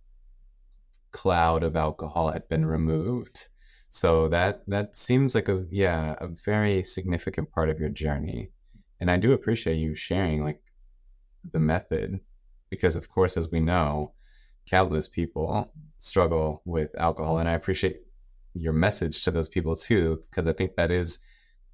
[1.12, 3.50] cloud of alcohol had been removed.
[3.90, 8.52] So that that seems like a yeah, a very significant part of your journey.
[9.00, 10.62] And I do appreciate you sharing like
[11.44, 12.20] the method
[12.70, 14.14] because of course as we know,
[14.66, 18.02] countless people struggle with alcohol and I appreciate
[18.54, 21.20] your message to those people too because I think that is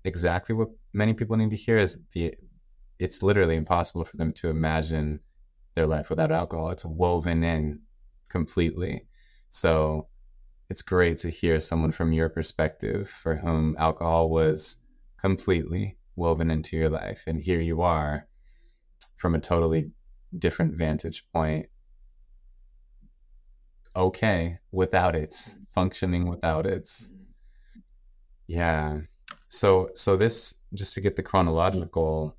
[0.03, 2.35] exactly what many people need to hear is the
[2.99, 5.19] it's literally impossible for them to imagine
[5.73, 6.69] their life without alcohol.
[6.69, 7.81] It's woven in
[8.29, 9.05] completely.
[9.49, 10.07] So
[10.69, 14.83] it's great to hear someone from your perspective for whom alcohol was
[15.17, 17.23] completely woven into your life.
[17.27, 18.27] And here you are
[19.15, 19.91] from a totally
[20.37, 21.67] different vantage point.
[23.95, 25.33] Okay, without it,
[25.69, 26.89] functioning without it.
[28.47, 28.99] Yeah.
[29.47, 32.37] So so this just to get the chronological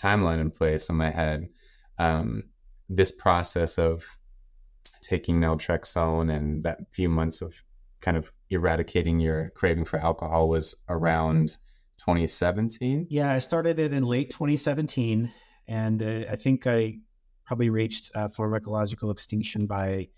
[0.00, 1.48] timeline in place in my head,
[1.98, 2.44] um,
[2.88, 4.18] this process of
[5.02, 7.62] taking naltrexone and that few months of
[8.00, 11.56] kind of eradicating your craving for alcohol was around
[11.98, 13.06] 2017.
[13.10, 15.30] Yeah, I started it in late 2017,
[15.66, 16.98] and uh, I think I
[17.44, 20.08] probably reached uh, pharmacological extinction by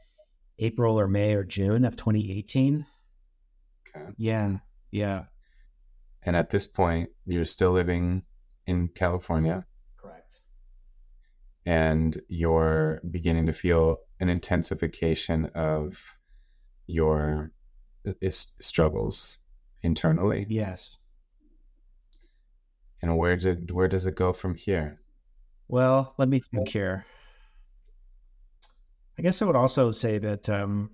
[0.58, 2.86] April or May or June of 2018.
[3.88, 4.10] Okay.
[4.16, 4.58] Yeah,
[4.90, 5.24] yeah.
[6.22, 8.24] And at this point, you're still living
[8.66, 9.64] in California
[9.96, 10.40] Correct.
[11.64, 16.16] and you're beginning to feel an intensification of
[16.86, 17.52] your
[18.28, 19.38] struggles
[19.82, 20.46] internally.
[20.48, 20.98] Yes.
[23.02, 25.00] And where did where does it go from here?
[25.68, 27.06] Well, let me think here.
[29.18, 30.90] I guess I would also say that um,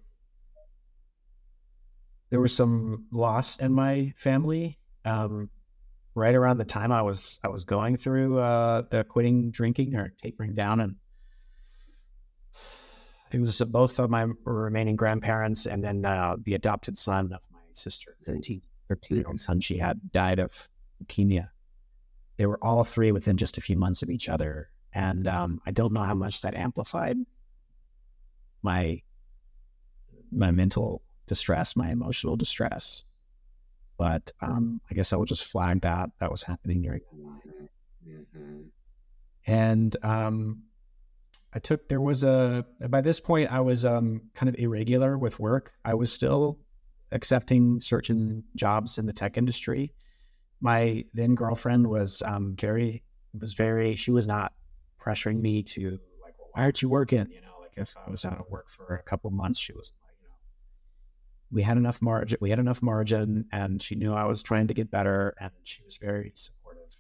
[2.30, 4.78] there was some loss in my family.
[5.04, 5.50] Um,
[6.14, 10.12] right around the time I was I was going through uh, the quitting drinking or
[10.16, 10.96] tapering down, and
[13.32, 17.58] it was both of my remaining grandparents and then uh, the adopted son of my
[17.72, 20.68] sister, 13, 13 year old son she had died of
[21.02, 21.50] leukemia.
[22.36, 25.70] They were all three within just a few months of each other, and um, I
[25.70, 27.16] don't know how much that amplified
[28.62, 29.00] my
[30.30, 33.04] my mental distress, my emotional distress.
[33.96, 37.00] But um, I guess I will just flag that that was happening during.
[38.06, 38.62] Mm-hmm.
[39.46, 40.64] And um,
[41.54, 45.38] I took there was a by this point I was um, kind of irregular with
[45.38, 45.72] work.
[45.84, 46.58] I was still
[47.12, 49.94] accepting certain jobs in the tech industry.
[50.60, 53.02] My then girlfriend was um, very
[53.38, 54.52] was very she was not
[54.98, 58.24] pressuring me to like well, why aren't you working you know like if I was
[58.24, 60.34] out of work for a couple months she was like, you know
[61.50, 62.38] we had enough margin.
[62.40, 65.82] We had enough margin, and she knew I was trying to get better, and she
[65.84, 66.94] was very supportive.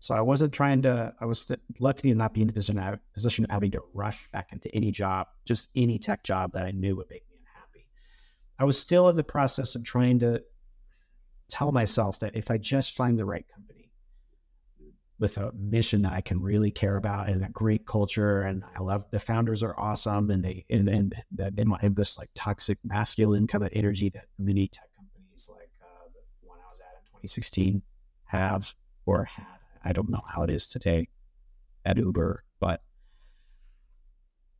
[0.00, 1.14] So I wasn't trying to.
[1.20, 4.52] I was lucky to not be in the position, position of having to rush back
[4.52, 7.86] into any job, just any tech job that I knew would make me unhappy.
[8.58, 10.42] I was still in the process of trying to
[11.50, 13.80] tell myself that if I just find the right company
[15.20, 18.40] with a mission that I can really care about and a great culture.
[18.40, 22.30] And I love the founders are awesome and they and, and they have this like
[22.34, 26.80] toxic masculine kind of energy that many tech companies like uh, the one I was
[26.80, 27.82] at in 2016
[28.24, 28.74] have
[29.04, 29.46] or had.
[29.84, 31.08] I don't know how it is today
[31.84, 32.82] at Uber, but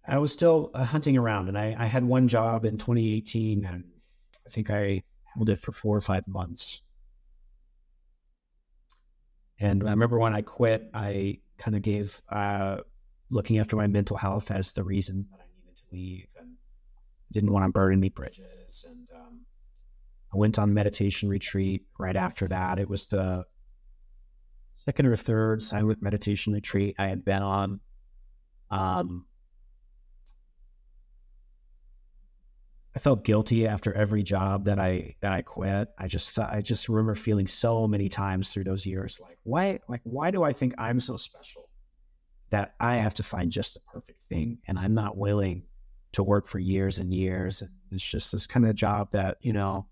[0.06, 3.84] I was still uh, hunting around and I, I had one job in 2018 and
[4.46, 5.02] I think I
[5.34, 6.82] held it for four or five months
[9.60, 12.78] and I remember when I quit, I kind of gave uh,
[13.30, 16.54] looking after my mental health as the reason that I needed to leave and
[17.30, 18.86] didn't want to burn any bridges.
[18.88, 19.40] And um,
[20.32, 22.78] I went on meditation retreat right after that.
[22.78, 23.44] It was the
[24.72, 27.80] second or third silent meditation retreat I had been on.
[28.70, 29.26] Um,
[32.94, 35.88] I felt guilty after every job that I that I quit.
[35.96, 40.00] I just I just remember feeling so many times through those years like why like
[40.04, 41.68] why do I think I'm so special
[42.50, 45.64] that I have to find just the perfect thing and I'm not willing
[46.12, 49.52] to work for years and years and it's just this kind of job that, you
[49.52, 49.86] know,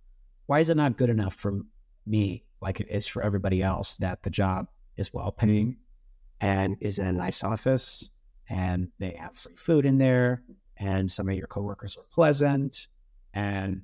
[0.46, 1.60] why is it not good enough for
[2.04, 5.76] me like it is for everybody else that the job is well paying
[6.40, 8.10] and is in a nice office
[8.48, 10.42] and they have free food in there
[10.78, 12.88] and some of your coworkers are pleasant
[13.34, 13.82] and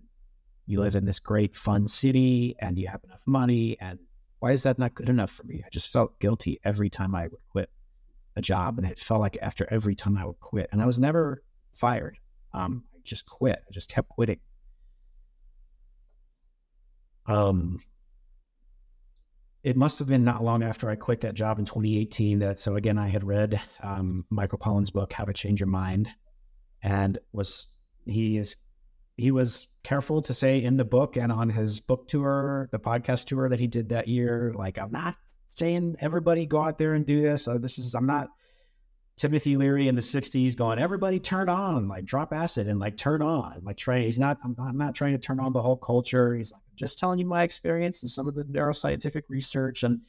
[0.67, 3.99] you live in this great fun city and you have enough money and
[4.39, 5.63] why is that not good enough for me?
[5.65, 7.71] I just felt guilty every time i would quit
[8.37, 10.99] a job and it felt like after every time i would quit and i was
[10.99, 11.43] never
[11.73, 12.19] fired.
[12.53, 13.59] Um, i just quit.
[13.69, 14.41] I just kept quitting.
[17.27, 17.81] Um,
[19.63, 22.77] it must have been not long after I quit that job in 2018 that so
[22.77, 26.11] again I had read um, Michael Pollan's book How to Change Your Mind
[26.85, 27.73] and was
[28.05, 28.57] he is
[29.17, 33.27] he was careful to say in the book and on his book tour the podcast
[33.27, 35.17] tour that he did that year like I'm not
[35.47, 37.49] saying everybody go out there and do this.
[37.49, 38.29] Uh, this is I'm not
[39.17, 43.23] Timothy Leary in the 60s going everybody turn on like drop acid and like turn
[43.23, 46.35] on like try he's not I'm, I'm not trying to turn on the whole culture.
[46.35, 50.01] He's like just telling you my experience and some of the neuroscientific research and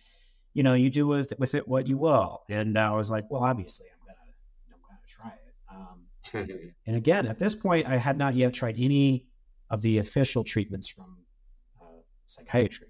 [0.54, 2.44] you know you do with with it what you will.
[2.50, 4.18] And i was like well obviously i'm gonna
[4.74, 5.45] i'm gonna try it
[6.88, 9.26] and again at this point i had not yet tried any
[9.70, 11.18] of the official treatments from
[11.82, 11.86] uh,
[12.26, 12.88] psychiatry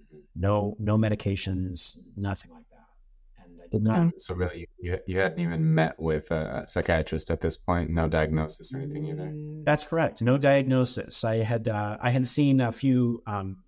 [0.00, 0.18] mm-hmm.
[0.34, 3.44] no no medications nothing like that.
[3.44, 4.20] And I did not.
[4.20, 7.90] So really, you, you hadn't even met with a psychiatrist at this point.
[7.90, 9.32] No diagnosis or anything either.
[9.64, 10.22] That's correct.
[10.22, 11.24] No diagnosis.
[11.24, 13.58] I had uh, I had seen a few um,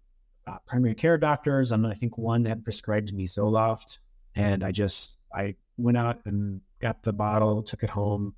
[0.47, 3.99] uh, primary care doctors, and I think one had prescribed me Zoloft,
[4.35, 8.35] and I just I went out and got the bottle, took it home,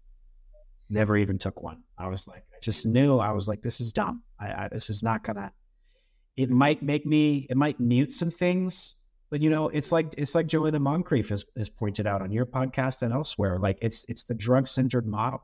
[0.90, 1.82] never even took one.
[1.96, 4.22] I was like, I just knew I was like, this is dumb.
[4.40, 5.52] I, I this is not gonna.
[6.36, 7.46] It might make me.
[7.50, 8.98] It might mute some things
[9.30, 12.46] but you know, it's like it's like Joanna Moncrieff has, has pointed out on your
[12.46, 13.58] podcast and elsewhere.
[13.58, 15.42] Like it's it's the drug centered model.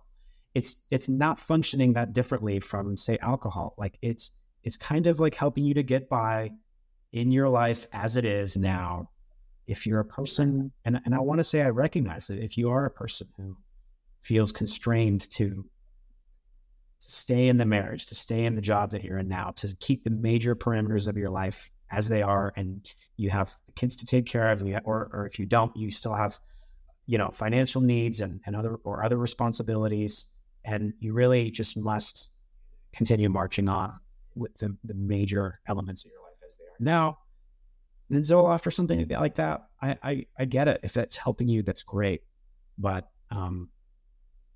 [0.54, 3.74] It's it's not functioning that differently from say alcohol.
[3.76, 4.30] Like it's
[4.62, 6.52] it's kind of like helping you to get by
[7.12, 9.10] in your life as it is now.
[9.66, 12.70] If you're a person, and and I want to say I recognize that if you
[12.70, 13.56] are a person who
[14.24, 15.64] feels constrained to
[17.00, 19.76] to stay in the marriage, to stay in the job that you're in now, to
[19.80, 23.96] keep the major parameters of your life as they are, and you have the kids
[23.96, 26.40] to take care of, or or if you don't, you still have,
[27.06, 30.26] you know, financial needs and, and other or other responsibilities,
[30.64, 32.32] and you really just must
[32.94, 34.00] continue marching on
[34.34, 37.18] with the, the major elements of your life as they are now.
[38.08, 40.80] Then Zoloft or something like that, I, I I get it.
[40.82, 42.22] If that's helping you, that's great.
[42.78, 43.68] But um,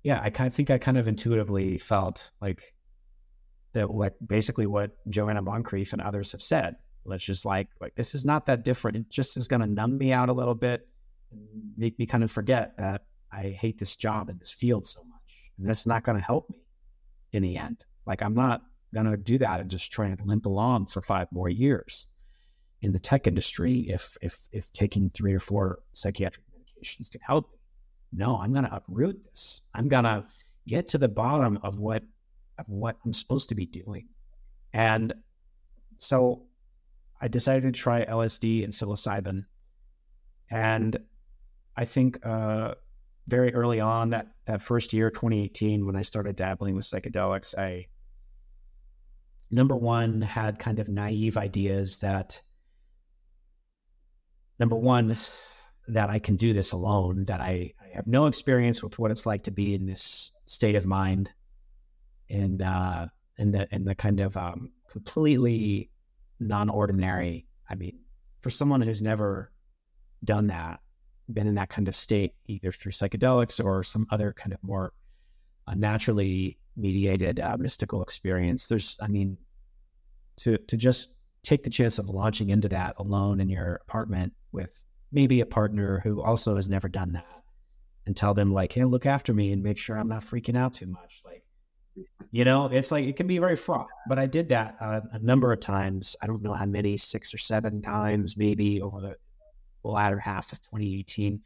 [0.03, 2.63] yeah, I kind of think I kind of intuitively felt like
[3.73, 6.75] that, like basically what Joanna Moncrieff and others have said
[7.05, 8.97] let's just like like this is not that different.
[8.97, 10.87] It just is going to numb me out a little bit
[11.77, 15.51] make me kind of forget that I hate this job and this field so much,
[15.57, 16.57] and that's not going to help me
[17.31, 17.85] in the end.
[18.05, 21.27] Like I'm not going to do that and just try and limp along for five
[21.31, 22.07] more years
[22.81, 27.51] in the tech industry if if if taking three or four psychiatric medications can help
[27.51, 27.58] me.
[28.11, 29.61] No, I'm going to uproot this.
[29.73, 30.25] I'm going to
[30.67, 32.03] get to the bottom of what
[32.57, 34.09] of what I'm supposed to be doing.
[34.73, 35.13] And
[35.97, 36.43] so
[37.21, 39.45] I decided to try LSD and psilocybin.
[40.51, 40.97] And
[41.77, 42.75] I think uh,
[43.27, 47.87] very early on that that first year, 2018, when I started dabbling with psychedelics, I
[49.51, 52.41] number one had kind of naive ideas that
[54.59, 55.15] number one
[55.87, 59.25] that I can do this alone, that I, I have no experience with what it's
[59.25, 61.31] like to be in this state of mind,
[62.29, 65.89] and uh, and the and the kind of um, completely
[66.39, 67.45] non-ordinary.
[67.69, 67.99] I mean,
[68.39, 69.51] for someone who's never
[70.23, 70.79] done that,
[71.31, 74.93] been in that kind of state, either through psychedelics or some other kind of more
[75.67, 79.37] uh, naturally mediated uh, mystical experience, there's, I mean,
[80.37, 84.83] to to just take the chance of launching into that alone in your apartment with
[85.11, 87.38] maybe a partner who also has never done that,
[88.05, 90.73] and tell them like, "Hey, look after me and make sure I'm not freaking out
[90.75, 91.43] too much." Like,
[92.31, 93.87] you know, it's like it can be very fraught.
[94.07, 96.15] But I did that uh, a number of times.
[96.21, 99.17] I don't know how many, six or seven times, maybe over the
[99.83, 101.41] latter half of 2018.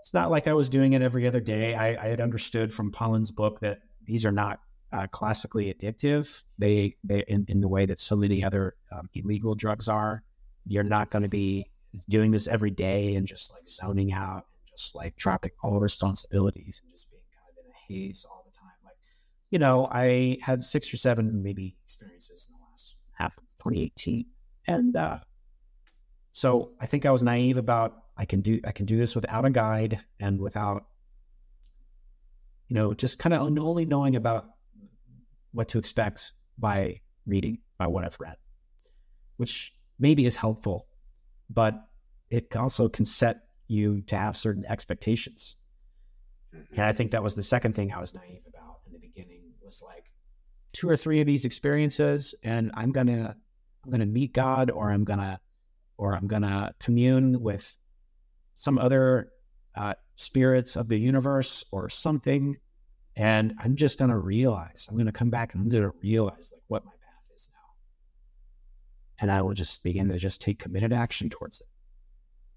[0.00, 1.74] It's not like I was doing it every other day.
[1.74, 4.60] I, I had understood from Pollan's book that these are not
[4.92, 6.44] uh, classically addictive.
[6.58, 10.22] They, they in, in the way that so many other um, illegal drugs are.
[10.66, 11.66] You're not going to be
[12.08, 14.46] doing this every day and just like zoning out
[14.76, 18.56] just like dropping all responsibilities and just being kind of in a haze all the
[18.56, 18.76] time.
[18.84, 18.96] Like,
[19.50, 24.26] you know, I had six or seven maybe experiences in the last half of 2018.
[24.66, 25.18] And uh,
[26.32, 29.44] so I think I was naive about I can do I can do this without
[29.44, 30.86] a guide and without
[32.68, 34.46] you know just kind of only knowing about
[35.52, 38.36] what to expect by reading by what I've read,
[39.36, 40.86] which maybe is helpful,
[41.48, 41.74] but
[42.30, 45.56] it also can set you to have certain expectations.
[46.76, 49.54] And I think that was the second thing I was naive about in the beginning
[49.64, 50.10] was like
[50.72, 53.36] two or three of these experiences and I'm gonna
[53.84, 55.40] I'm gonna meet God or I'm gonna
[55.96, 57.76] or I'm gonna commune with
[58.56, 59.30] some other
[59.74, 62.56] uh, spirits of the universe or something.
[63.16, 66.84] And I'm just gonna realize I'm gonna come back and I'm gonna realize like what
[66.84, 67.72] my path is now.
[69.20, 71.68] And I will just begin to just take committed action towards it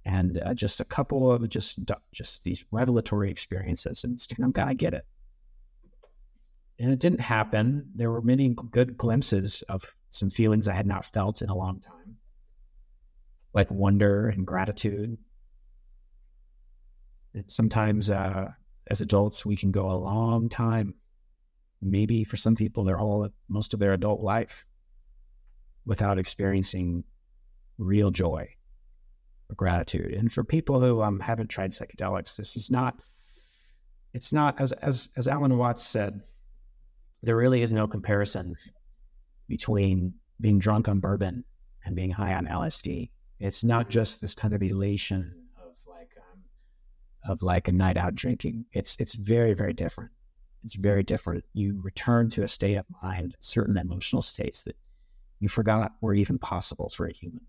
[0.07, 1.79] and uh, just a couple of just
[2.13, 5.03] just these revelatory experiences, and I'm gonna get it.
[6.79, 7.91] And it didn't happen.
[7.93, 11.81] There were many good glimpses of some feelings I had not felt in a long
[11.81, 12.15] time,
[13.53, 15.17] like wonder and gratitude.
[17.33, 18.51] And sometimes, uh,
[18.87, 20.95] as adults, we can go a long time.
[21.81, 24.65] Maybe for some people, they're all most of their adult life
[25.85, 27.03] without experiencing
[27.77, 28.56] real joy
[29.55, 30.13] gratitude.
[30.13, 32.95] And for people who um, haven't tried psychedelics, this is not.
[34.13, 36.21] It's not as as as Alan Watts said.
[37.23, 38.55] There really is no comparison
[39.47, 41.43] between being drunk on bourbon
[41.83, 43.09] and being high on LSD.
[43.39, 46.41] It's not just this kind of elation of like um,
[47.27, 48.65] of like a night out drinking.
[48.71, 50.11] It's it's very very different.
[50.63, 51.45] It's very different.
[51.53, 54.75] You return to a state of mind, certain emotional states that
[55.39, 57.41] you forgot were even possible for a human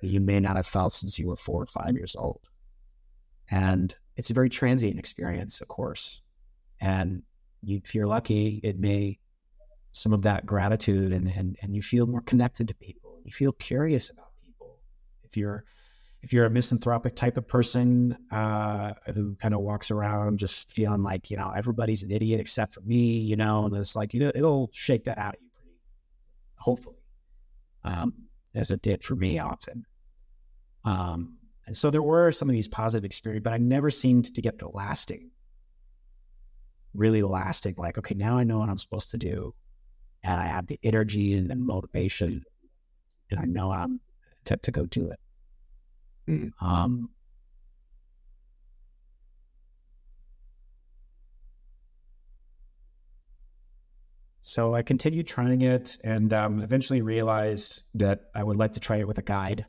[0.00, 2.40] you may not have felt since you were four or five years old.
[3.50, 6.22] And it's a very transient experience, of course.
[6.80, 7.22] And
[7.62, 9.18] you, if you're lucky, it may
[9.92, 13.18] some of that gratitude and, and and you feel more connected to people.
[13.24, 14.78] You feel curious about people.
[15.24, 15.64] If you're
[16.22, 21.02] if you're a misanthropic type of person uh, who kind of walks around just feeling
[21.02, 24.20] like you know everybody's an idiot except for me, you know, and it's like you
[24.20, 25.76] know it'll shake that out of you pretty,
[26.56, 26.96] hopefully.
[27.84, 28.25] Um,
[28.56, 29.84] as it did for me often.
[30.84, 34.42] Um, and so there were some of these positive experiences, but I never seemed to
[34.42, 35.30] get the lasting,
[36.94, 39.54] really lasting, like, okay, now I know what I'm supposed to do.
[40.22, 42.42] And I have the energy and the motivation,
[43.30, 44.00] and I know I'm
[44.46, 45.20] to, to go do it.
[46.28, 46.50] Mm.
[46.60, 47.10] Um,
[54.48, 58.98] So I continued trying it and um, eventually realized that I would like to try
[58.98, 59.66] it with a guide.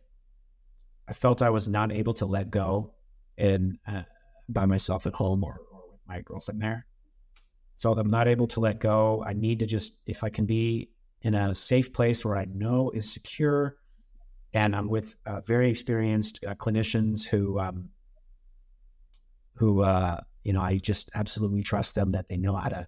[1.08, 2.94] I felt I was not able to let go
[3.40, 4.04] in uh,
[4.48, 6.86] by myself at home or, or with my girlfriend there.
[7.76, 9.24] Felt I'm not able to let go.
[9.26, 10.92] I need to just, if I can be
[11.24, 13.78] in a safe place where I know is secure,
[14.54, 17.90] and I'm with uh, very experienced uh, clinicians who, um,
[19.56, 22.88] who uh, you know, I just absolutely trust them that they know how to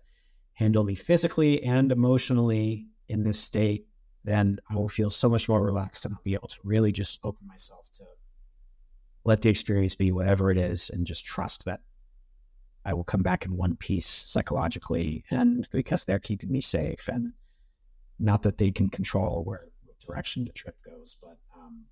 [0.59, 3.87] handle me physically and emotionally in this state,
[4.25, 7.17] then I will feel so much more relaxed and I'll be able to really just
[7.23, 8.03] open myself to
[9.23, 11.79] let the experience be whatever it is and just trust that
[12.83, 17.31] I will come back in one piece psychologically and because they're keeping me safe and
[18.19, 19.69] not that they can control where
[20.05, 21.85] direction the trip goes, but um,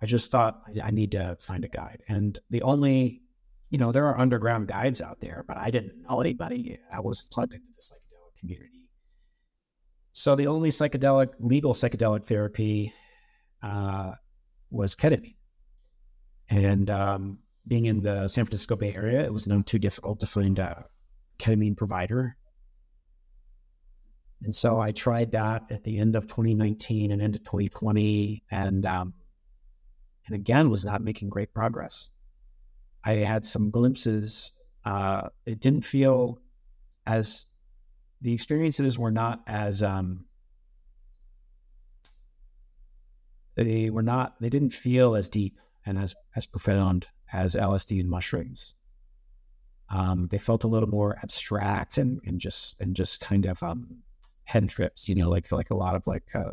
[0.00, 2.02] I just thought I, I need to find a guide.
[2.08, 3.21] And the only
[3.72, 6.78] you know, there are underground guides out there, but I didn't know anybody.
[6.92, 8.90] I was plugged into the psychedelic community.
[10.12, 12.92] So the only psychedelic, legal psychedelic therapy
[13.62, 14.12] uh,
[14.70, 15.36] was ketamine.
[16.50, 20.26] And um, being in the San Francisco Bay Area, it was not too difficult to
[20.26, 20.84] find a
[21.38, 22.36] ketamine provider.
[24.42, 29.14] And so I tried that at the end of 2019 and into 2020, and um,
[30.26, 32.10] and again was not making great progress.
[33.04, 34.52] I had some glimpses.
[34.84, 36.38] Uh, it didn't feel
[37.06, 37.46] as
[38.20, 40.26] the experiences were not as um,
[43.56, 48.08] they were not they didn't feel as deep and as as profound as LSD and
[48.08, 48.74] mushrooms.
[49.90, 53.98] Um, they felt a little more abstract and, and just and just kind of um,
[54.44, 56.52] head trips, you know, like like a lot of like uh,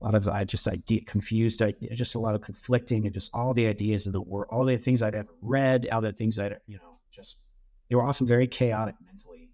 [0.00, 3.34] a lot of I just idea confused, I, just a lot of conflicting, and just
[3.34, 6.38] all the ideas of the world, all the things I'd ever read, all the things
[6.38, 7.44] I'd you know just
[7.88, 9.50] they were often very chaotic mentally,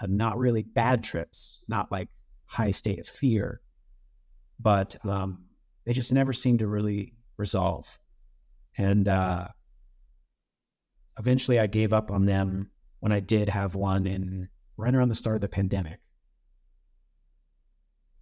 [0.00, 2.08] uh, not really bad trips, not like
[2.46, 3.60] high state of fear,
[4.58, 5.44] but um,
[5.84, 7.98] they just never seemed to really resolve,
[8.78, 9.48] and uh,
[11.18, 12.70] eventually I gave up on them
[13.00, 14.48] when I did have one in
[14.78, 16.00] right around the start of the pandemic.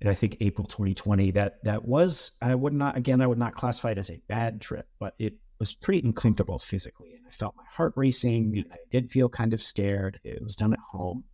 [0.01, 3.55] And I think April 2020, that that was I would not again I would not
[3.55, 7.15] classify it as a bad trip, but it was pretty uncomfortable physically.
[7.15, 10.21] And I felt my heart racing and I did feel kind of scared.
[10.25, 11.25] It was done at home.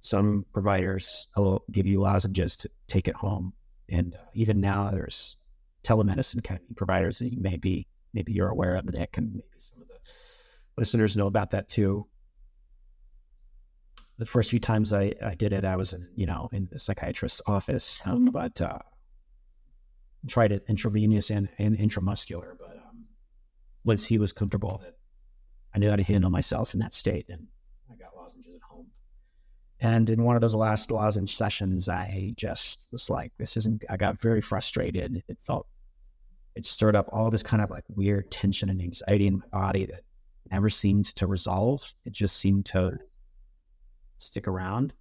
[0.00, 3.54] Some providers will give you lozenges to take it home.
[3.88, 5.36] And uh, even now there's
[5.82, 9.58] telemedicine kind of providers that you may be, maybe you're aware of, Nick, and maybe
[9.58, 9.98] some of the
[10.76, 12.06] listeners know about that too.
[14.18, 16.78] The first few times I, I did it, I was in, you know, in the
[16.78, 18.78] psychiatrist's office, um, but uh,
[20.26, 22.54] tried it intravenous and, and intramuscular.
[22.58, 23.06] But um,
[23.84, 24.96] once he was comfortable that
[25.74, 27.48] I knew how to handle myself in that state, and
[27.92, 28.86] I got lozenges at home.
[29.80, 33.98] And in one of those last lozenge sessions, I just was like, this isn't, I
[33.98, 35.22] got very frustrated.
[35.28, 35.66] It felt
[36.54, 39.84] it stirred up all this kind of like weird tension and anxiety in my body
[39.84, 40.00] that
[40.50, 41.92] never seemed to resolve.
[42.06, 42.98] It just seemed to
[44.18, 44.94] stick around.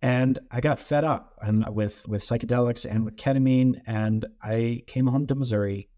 [0.00, 5.06] And I got fed up and with with psychedelics and with ketamine, and I came
[5.06, 5.88] home to Missouri.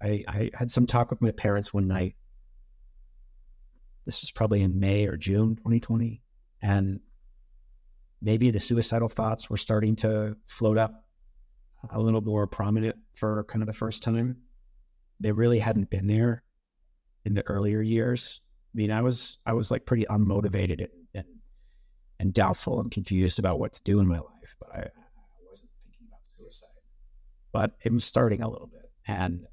[0.00, 2.14] I, I had some talk with my parents one night.
[4.04, 6.22] This was probably in May or June 2020,
[6.62, 7.00] and
[8.22, 11.04] maybe the suicidal thoughts were starting to float up
[11.90, 14.38] a little more prominent for kind of the first time.
[15.20, 16.42] They really hadn't been there
[17.24, 18.40] in the earlier years.
[18.74, 21.24] I mean, I was I was like pretty unmotivated and
[22.18, 24.90] and, doubtful and confused about what to do in my life, but I, I
[25.48, 26.68] wasn't thinking about suicide.
[27.52, 29.46] But it was starting a little bit, and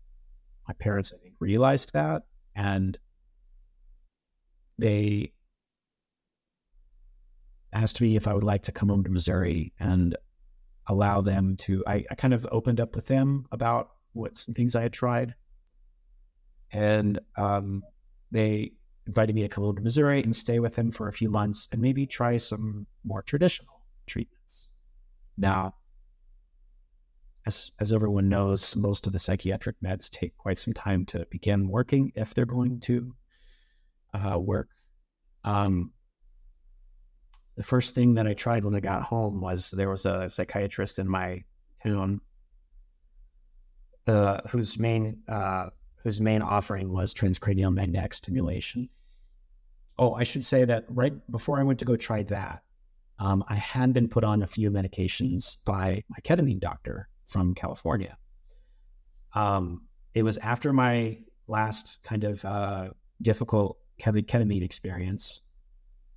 [0.68, 2.24] my parents, I think, realized that,
[2.56, 2.98] and
[4.80, 5.34] they
[7.74, 10.16] asked me if I would like to come home to Missouri, and
[10.88, 14.76] allow them to I, I kind of opened up with them about what some things
[14.76, 15.36] I had tried.
[16.72, 17.84] And um,
[18.32, 18.72] they
[19.12, 21.68] invited me to come over to Missouri and stay with him for a few months
[21.74, 24.72] and maybe try some more traditional treatments.
[25.38, 25.76] Now,
[27.46, 31.68] as, as everyone knows, most of the psychiatric meds take quite some time to begin
[31.68, 33.14] working if they're going to
[34.14, 34.70] uh, work.
[35.44, 35.92] Um,
[37.58, 41.00] the first thing that I tried when I got home was there was a psychiatrist
[41.00, 41.44] in my
[41.84, 42.22] town
[44.08, 45.70] uh, whose main uh,
[46.04, 48.88] whose main offering was transcranial magnetic stimulation.
[50.02, 52.64] Oh, I should say that right before I went to go try that,
[53.20, 58.18] um, I had been put on a few medications by my ketamine doctor from California.
[59.36, 59.84] Um,
[60.16, 62.90] it was after my last kind of uh,
[63.22, 65.42] difficult ketamine experience.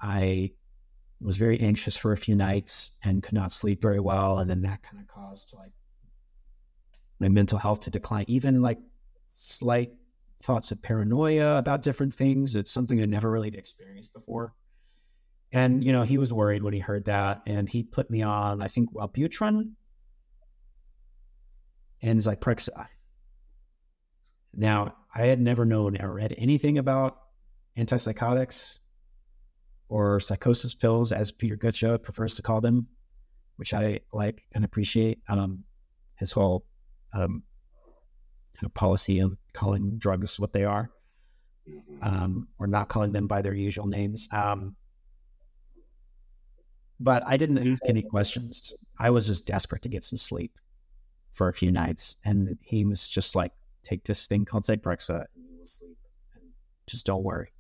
[0.00, 0.52] I
[1.20, 4.38] was very anxious for a few nights and could not sleep very well.
[4.38, 5.72] And then that kind of caused like
[7.20, 8.78] my mental health to decline, even like
[9.26, 9.92] slight
[10.44, 12.54] thoughts of paranoia about different things.
[12.54, 14.54] It's something I never really experienced before.
[15.52, 17.42] And, you know, he was worried when he heard that.
[17.46, 19.72] And he put me on, I think, Wellbutrin
[22.02, 22.86] and Zyprexa.
[24.52, 27.18] Now, I had never known or read anything about
[27.78, 28.80] antipsychotics
[29.88, 32.88] or psychosis pills, as Peter Gøtzsche prefers to call them,
[33.56, 35.20] which I like and appreciate.
[35.28, 35.64] Um,
[36.16, 36.64] his whole
[37.12, 37.42] um,
[38.74, 40.90] policy of calling drugs what they are,
[41.68, 42.02] mm-hmm.
[42.02, 44.28] um, or not calling them by their usual names.
[44.32, 44.76] Um,
[47.00, 48.72] but I didn't ask any questions.
[48.98, 50.58] I was just desperate to get some sleep
[51.30, 53.52] for a few nights, and he was just like,
[53.82, 55.98] "Take this thing called Zyprexa, and you will sleep,
[56.34, 56.44] and
[56.86, 57.52] just don't worry."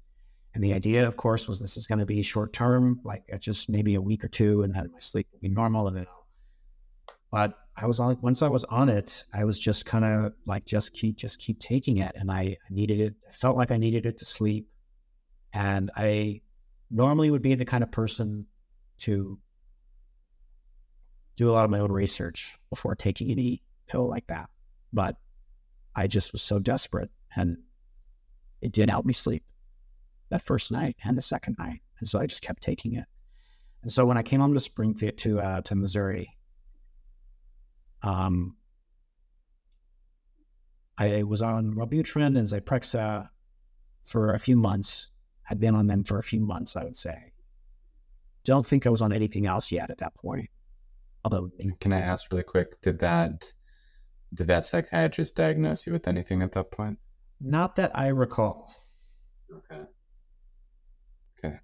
[0.54, 3.68] And the idea, of course, was this is going to be short term, like just
[3.68, 5.88] maybe a week or two, and then my sleep will be normal.
[5.88, 6.26] And then, I'll...
[7.32, 10.64] but I was on once I was on it, I was just kind of like
[10.64, 13.14] just keep just keep taking it, and I, needed it.
[13.26, 14.68] I felt like I needed it to sleep,
[15.52, 16.42] and I
[16.90, 18.46] normally would be the kind of person
[18.98, 19.38] to
[21.36, 24.48] do a lot of my own research before taking any pill like that.
[24.92, 25.16] But
[25.96, 27.58] I just was so desperate, and
[28.60, 29.44] it did help me sleep
[30.30, 31.80] that first night and the second night.
[31.98, 33.06] And so I just kept taking it.
[33.82, 36.33] And so when I came home to Springfield to uh, to Missouri,
[38.04, 38.56] um,
[40.96, 43.28] I was on Wellbutrin and Zyprexa
[44.04, 45.10] for a few months.
[45.44, 47.32] Had been on them for a few months, I would say.
[48.44, 50.48] Don't think I was on anything else yet at that point.
[51.24, 51.50] Although,
[51.80, 52.80] can I ask really quick?
[52.80, 53.52] Did that
[54.32, 56.98] did that psychiatrist diagnose you with anything at that point?
[57.40, 58.72] Not that I recall.
[61.38, 61.58] Okay.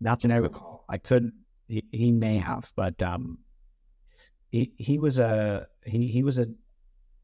[0.00, 0.84] Not that I recall.
[0.88, 1.32] I could.
[1.66, 3.38] He, he may have, but um,
[4.50, 6.46] he he was a he he was a.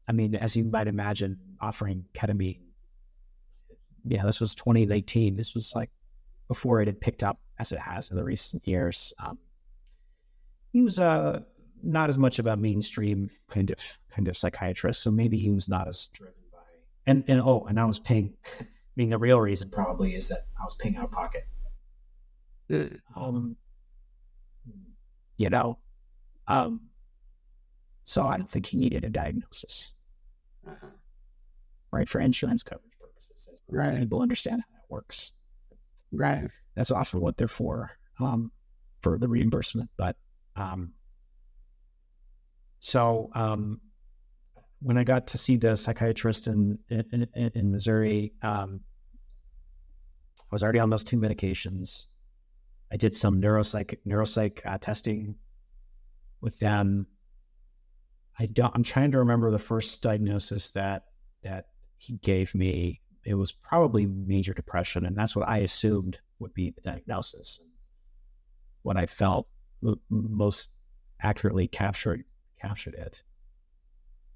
[0.07, 2.59] I mean, as you might imagine, offering ketamine.
[4.07, 5.35] Yeah, this was 2018.
[5.35, 5.89] This was like
[6.47, 9.13] before it had picked up as it has in the recent years.
[9.17, 9.39] Um,
[10.71, 11.41] he was uh,
[11.81, 15.67] not as much of a mainstream kind of kind of psychiatrist, so maybe he was
[15.67, 16.59] not as driven by.
[17.07, 18.33] And and oh, and I was paying.
[18.61, 21.43] I mean, the real reason probably is that I was paying out of pocket.
[23.15, 23.57] Um,
[25.37, 25.79] you know,
[26.47, 26.81] um,
[28.05, 29.93] so I don't think he needed a diagnosis,
[30.65, 30.87] Uh-huh.
[31.91, 32.07] right?
[32.07, 33.97] For insurance coverage purposes, Right.
[33.99, 35.33] people understand how that works.
[36.11, 36.49] Right.
[36.75, 38.51] That's often what they're for, um,
[39.01, 39.89] for the reimbursement.
[39.97, 40.15] But
[40.55, 40.93] um,
[42.79, 43.81] so um,
[44.79, 48.81] when I got to see the psychiatrist in in, in, in Missouri, um,
[50.39, 52.05] I was already on those two medications.
[52.91, 55.35] I did some neuropsych neuropsych uh, testing
[56.39, 57.07] with them.
[58.37, 58.75] I don't.
[58.75, 61.05] I'm trying to remember the first diagnosis that
[61.43, 61.67] that
[61.97, 63.01] he gave me.
[63.23, 67.59] It was probably major depression, and that's what I assumed would be the diagnosis.
[68.83, 69.47] What I felt
[70.09, 70.71] most
[71.21, 72.23] accurately captured
[72.61, 73.23] captured it.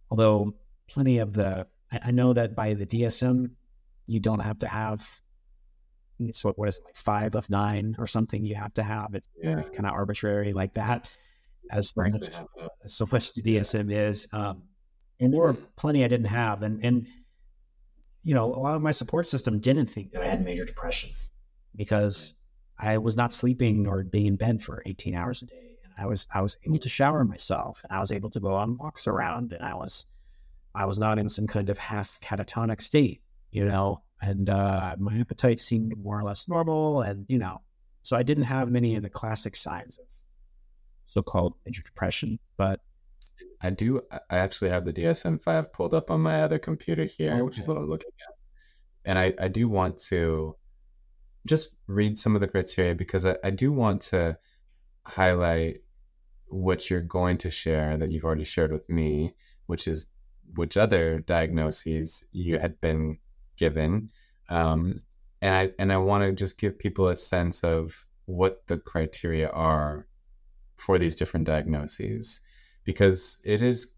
[0.10, 0.56] Although
[0.88, 3.52] plenty of the, I, I know that by the DSM,
[4.08, 5.02] you don't have to have.
[6.32, 8.44] So what is it like five of nine or something?
[8.44, 9.62] You have to have it's Yeah.
[9.62, 11.16] kind of arbitrary like that.
[11.72, 12.12] As Right.
[12.12, 12.30] much
[12.88, 14.28] so much the DSM is.
[14.34, 14.64] Um,
[15.20, 16.64] and there were plenty I didn't have.
[16.64, 17.08] And, and,
[18.24, 21.12] you know, a lot of my support system didn't think that I had major depression
[21.76, 22.36] because
[22.78, 25.78] I was not sleeping or being in bed for 18 hours a day.
[25.84, 28.54] And I was, I was able to shower myself and I was able to go
[28.54, 30.06] on walks around and I was,
[30.74, 35.18] I was not in some kind of half catatonic state, you know, and uh, my
[35.20, 37.02] appetite seemed more or less normal.
[37.02, 37.62] And, you know,
[38.04, 40.08] so I didn't have many of the classic signs of
[41.10, 42.82] so-called major depression, but
[43.62, 44.02] I do.
[44.12, 47.68] I- actually have the DSM five pulled up on my other computer here, which is
[47.68, 48.36] what I'm looking at.
[49.06, 50.56] And I, I do want to
[51.48, 54.38] just read some of the criteria because I, I do want to
[55.06, 55.78] highlight
[56.48, 59.34] what you're going to share that you've already shared with me,
[59.66, 60.12] which is
[60.56, 63.18] which other diagnoses you had been
[63.58, 64.10] given.
[64.50, 65.00] Um,
[65.42, 69.50] and I and I want to just give people a sense of what the criteria
[69.50, 70.06] are
[70.80, 72.42] for these different diagnoses
[72.84, 73.96] because it is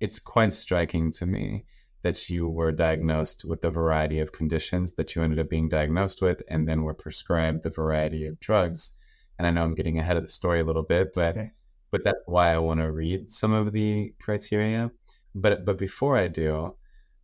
[0.00, 1.64] it's quite striking to me
[2.02, 6.22] that you were diagnosed with a variety of conditions that you ended up being diagnosed
[6.22, 8.96] with and then were prescribed the variety of drugs
[9.38, 11.50] and i know i'm getting ahead of the story a little bit but Okay.
[11.90, 14.90] but that's why i want to read some of the criteria
[15.34, 16.74] but but before i do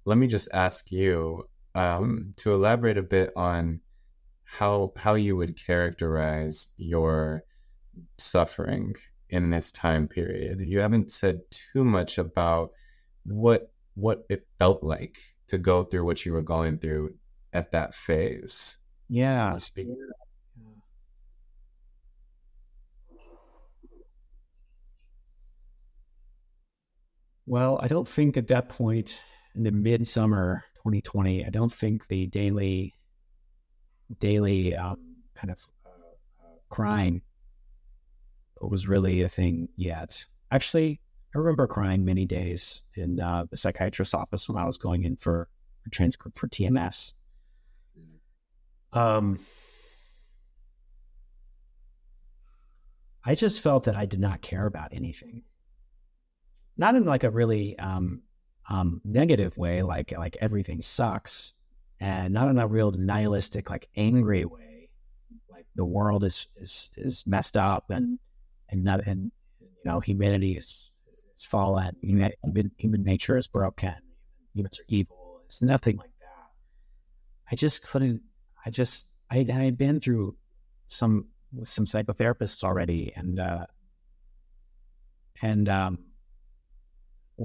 [0.04, 3.80] let me just ask you um, to elaborate a bit on
[4.44, 7.44] how how you would characterize your
[8.18, 8.94] suffering
[9.28, 10.60] in this time period.
[10.60, 12.70] You haven't said too much about
[13.24, 17.14] what what it felt like to go through what you were going through
[17.52, 18.78] at that phase.
[19.08, 20.12] yeah, speak that?
[27.46, 29.22] Well, I don't think at that point
[29.54, 32.94] in the midsummer 2020, I don't think the daily,
[34.18, 34.96] daily um,
[35.34, 37.20] kind of uh, uh, crying
[38.60, 40.26] was really a thing yet.
[40.50, 41.00] Actually,
[41.34, 45.16] I remember crying many days in uh, the psychiatrist's office when I was going in
[45.16, 45.48] for
[45.82, 47.14] for transcript for TMS.
[48.92, 49.40] Um,
[53.24, 55.42] I just felt that I did not care about anything
[56.76, 58.22] not in like a really um,
[58.68, 61.54] um, negative way, like like everything sucks,
[62.00, 64.90] and not in a real nihilistic, like angry way,
[65.50, 68.18] like the world is is is messed up and
[68.74, 70.90] and not and you know humanity is
[71.36, 72.32] is fallen, human,
[72.76, 73.94] human nature is broken,
[74.52, 75.42] humans are evil.
[75.46, 76.50] It's nothing like that.
[77.50, 78.22] I just couldn't.
[78.66, 80.36] I just I I had been through
[80.88, 83.66] some with some psychotherapists already, and uh,
[85.40, 85.98] and um,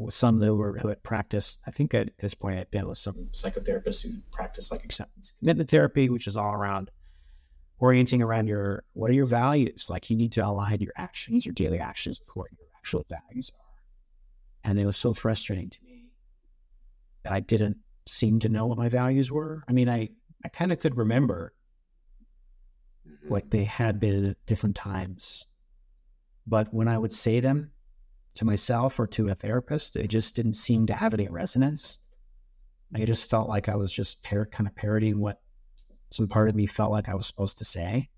[0.09, 1.61] some who were who had practiced.
[1.67, 5.69] I think at this point I'd been with some psychotherapists who practice like acceptance commitment
[5.69, 6.89] therapy, which is all around
[7.80, 9.89] orienting around your what are your values.
[9.89, 13.51] Like you need to align your actions, your daily actions, with what your actual values
[13.57, 14.69] are.
[14.69, 16.11] And it was so frustrating to me
[17.23, 19.63] that I didn't seem to know what my values were.
[19.67, 20.09] I mean, I
[20.43, 21.53] I kind of could remember
[23.07, 23.30] mm-hmm.
[23.30, 25.47] what they had been at different times,
[26.45, 27.71] but when I would say them
[28.36, 31.99] to myself or to a therapist, it just didn't seem to have any resonance.
[32.95, 35.41] I just felt like I was just par- kind of parodying what
[36.12, 38.10] some part of me felt like I was supposed to say.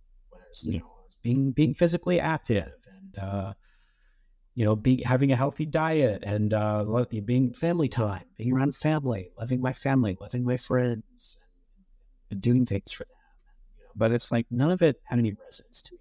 [0.64, 0.92] You know,
[1.24, 3.54] being being physically active and uh,
[4.54, 9.30] you know, be having a healthy diet and uh, being family time, being around family,
[9.38, 11.40] loving my family, loving my friends,
[12.30, 13.18] and doing things for them.
[13.78, 16.00] You know, but it's like none of it had any resonance to me.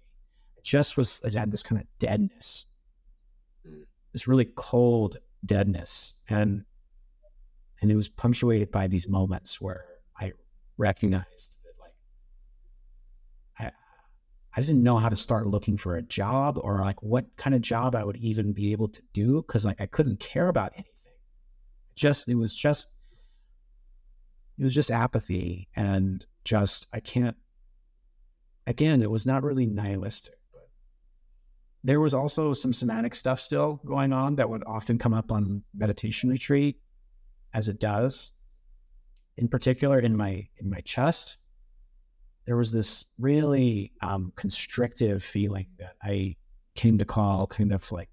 [0.57, 2.65] It just was, it had this kind of deadness,
[3.67, 3.83] Mm.
[4.11, 6.15] this really cold deadness.
[6.27, 6.65] And,
[7.79, 9.85] and it was punctuated by these moments where
[10.19, 10.33] I
[10.77, 11.60] recognized that like, I,
[14.55, 17.61] I didn't know how to start looking for a job or like what kind of
[17.61, 21.13] job I would even be able to do because like I couldn't care about anything.
[21.95, 22.93] Just it was just
[24.57, 27.37] it was just apathy and just I can't
[28.67, 30.69] again, it was not really nihilistic, but
[31.83, 35.63] there was also some somatic stuff still going on that would often come up on
[35.73, 36.79] meditation retreat,
[37.53, 38.33] as it does.
[39.37, 41.37] In particular, in my in my chest,
[42.45, 46.35] there was this really um, constrictive feeling that I
[46.75, 48.09] came to call kind of like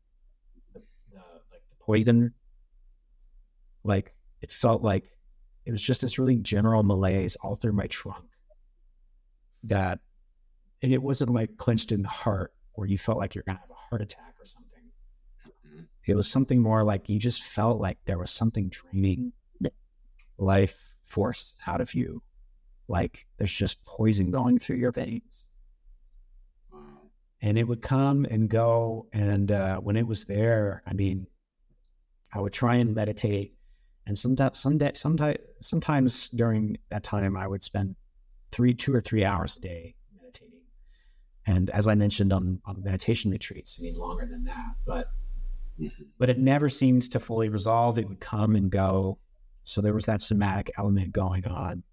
[0.74, 1.16] the, the
[1.50, 2.34] like the poison.
[3.84, 5.04] Like it felt like
[5.64, 8.24] it was just this really general malaise all through my trunk.
[9.64, 10.00] That
[10.82, 13.70] and it wasn't like clenched in the heart where you felt like you're gonna have
[13.70, 14.84] a heart attack or something.
[15.66, 15.86] Mhm.
[16.06, 19.32] It was something more like you just felt like there was something draining
[20.38, 22.22] life force out of you.
[22.88, 25.46] Like there's just poison going through your veins.
[27.40, 29.06] And it would come and go.
[29.12, 31.28] And uh, when it was there, I mean,
[32.34, 33.54] I would try and meditate.
[34.06, 37.94] And sometimes, some day, sometimes, sometimes during that time, I would spend
[38.50, 40.62] three, two or three hours a day meditating.
[41.46, 45.10] And as I mentioned on, on meditation retreats, I mean, longer than that, but
[46.18, 47.98] but it never seemed to fully resolve.
[47.98, 49.18] It would come and go.
[49.64, 51.84] So there was that somatic element going on.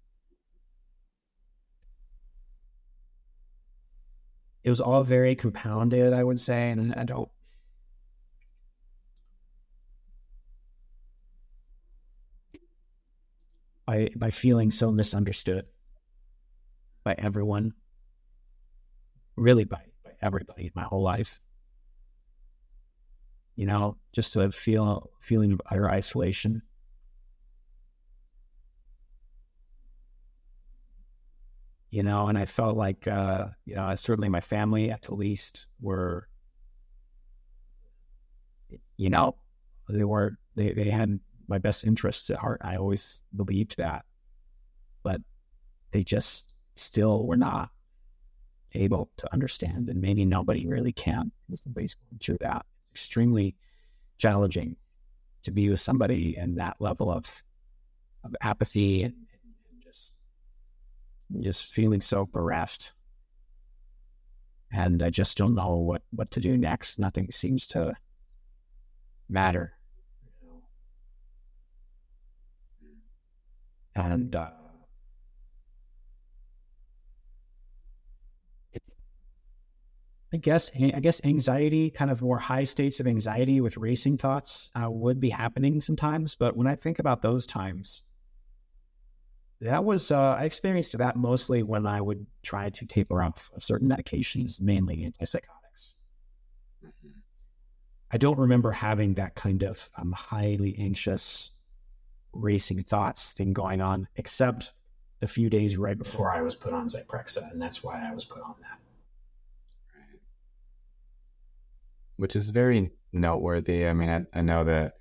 [4.66, 7.30] It was all very compounded, I would say, and I don't.
[13.86, 15.66] By by feeling so misunderstood
[17.04, 17.74] by everyone,
[19.36, 21.40] really by by everybody, my whole life
[23.56, 26.62] you know, just a feel feeling of utter isolation.
[31.90, 35.68] You know, and I felt like, uh, you know, certainly my family at the least
[35.80, 36.28] were,
[38.96, 39.36] you know,
[39.88, 42.60] they were, they, they had my best interests at heart.
[42.64, 44.04] I always believed that,
[45.04, 45.20] but
[45.92, 47.70] they just still were not
[48.74, 49.88] able to understand.
[49.88, 51.30] And maybe nobody really can.
[51.64, 53.54] Nobody's going through that It's extremely
[54.18, 54.76] challenging
[55.44, 57.42] to be with somebody in that level of
[58.24, 59.14] of apathy and,
[61.40, 62.92] just feeling so bereft.
[64.72, 66.98] And I just don't know what what to do next.
[66.98, 67.94] Nothing seems to
[69.28, 69.74] matter.
[73.94, 74.50] And uh,
[80.32, 84.70] I guess I guess anxiety, kind of more high states of anxiety with racing thoughts,
[84.74, 86.36] uh, would be happening sometimes.
[86.36, 88.02] But when I think about those times,
[89.60, 93.62] that was uh, I experienced that mostly when I would try to taper off of
[93.62, 95.94] certain medications, mainly antipsychotics.
[96.84, 97.22] Mhm.
[98.10, 101.52] I don't remember having that kind of um, highly anxious,
[102.32, 104.72] racing thoughts thing going on, except
[105.20, 108.24] the few days right before I was put on Zyprexa, and that's why I was
[108.24, 108.78] put on that.
[109.98, 110.20] Right.
[112.16, 113.88] Which is very noteworthy.
[113.88, 114.98] I mean, I, I know that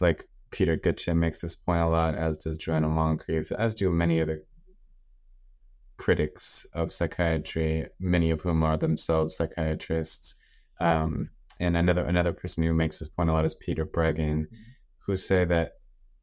[0.00, 4.20] like Peter Gøtzsche makes this point a lot, as does Joanna Moncrieff, as do many
[4.20, 4.44] other
[5.96, 10.36] critics of psychiatry, many of whom are themselves psychiatrists.
[10.78, 14.46] Um, and another another person who makes this point a lot is Peter Breggin,
[15.04, 15.72] who say that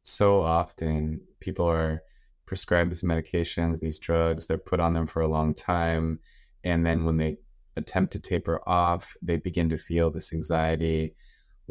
[0.02, 2.02] so often people are
[2.46, 6.20] prescribed these medications, these drugs, they're put on them for a long time,
[6.64, 7.36] and then when they
[7.76, 11.14] attempt to taper off, they begin to feel this anxiety,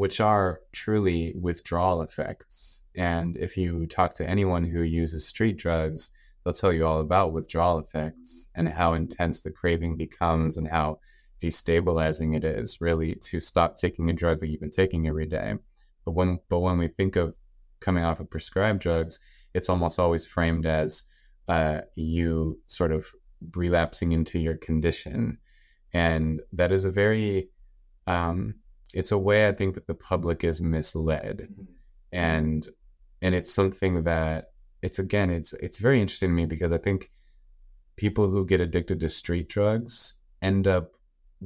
[0.02, 2.88] which are truly withdrawal effects.
[2.96, 6.10] And if you talk to anyone who uses street drugs,
[6.44, 10.98] they'll tell you all about withdrawal effects and how intense the craving becomes and how
[11.40, 15.54] destabilizing it is really to stop taking a drug that you've been taking every day.
[16.04, 17.38] But when but when we think of
[17.80, 19.20] coming off of prescribed drugs,
[19.54, 21.04] it's almost always framed as
[21.48, 23.12] uh, you sort of
[23.54, 25.38] relapsing into your condition
[25.94, 27.50] and that is a very
[28.08, 28.56] um,
[28.94, 31.48] it's a way i think that the public is misled.
[32.12, 32.68] And
[33.22, 34.52] and it's something that
[34.82, 37.12] it's again it's it's very interesting to me because i think
[37.96, 40.92] people who get addicted to street drugs end up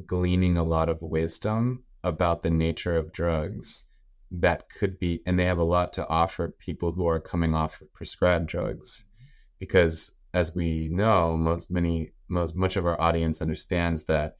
[0.05, 3.91] gleaning a lot of wisdom about the nature of drugs
[4.31, 7.79] that could be and they have a lot to offer people who are coming off
[7.81, 9.09] of prescribed drugs
[9.59, 14.35] because as we know, most many most much of our audience understands that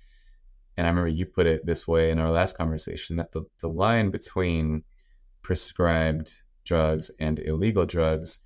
[0.78, 3.70] and I remember you put it this way in our last conversation that the, the
[3.70, 4.84] line between
[5.42, 6.32] prescribed
[6.66, 8.46] drugs and illegal drugs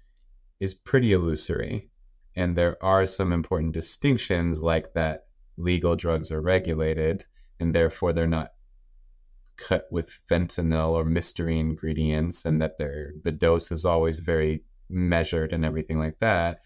[0.59, 1.89] is pretty illusory.
[2.35, 5.25] And there are some important distinctions, like that
[5.57, 7.25] legal drugs are regulated
[7.59, 8.51] and therefore they're not
[9.57, 15.51] cut with fentanyl or mystery ingredients, and that they're, the dose is always very measured
[15.51, 16.61] and everything like that.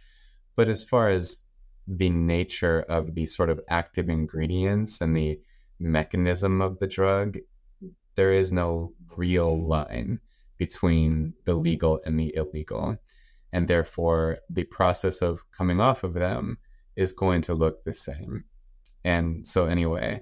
[0.55, 1.43] But as far as
[1.87, 5.39] the nature of the sort of active ingredients and the
[5.79, 7.37] mechanism of the drug,
[8.15, 10.19] there is no real line
[10.57, 12.97] between the legal and the illegal.
[13.51, 16.57] And therefore, the process of coming off of them
[16.95, 18.45] is going to look the same.
[19.03, 20.21] And so, anyway,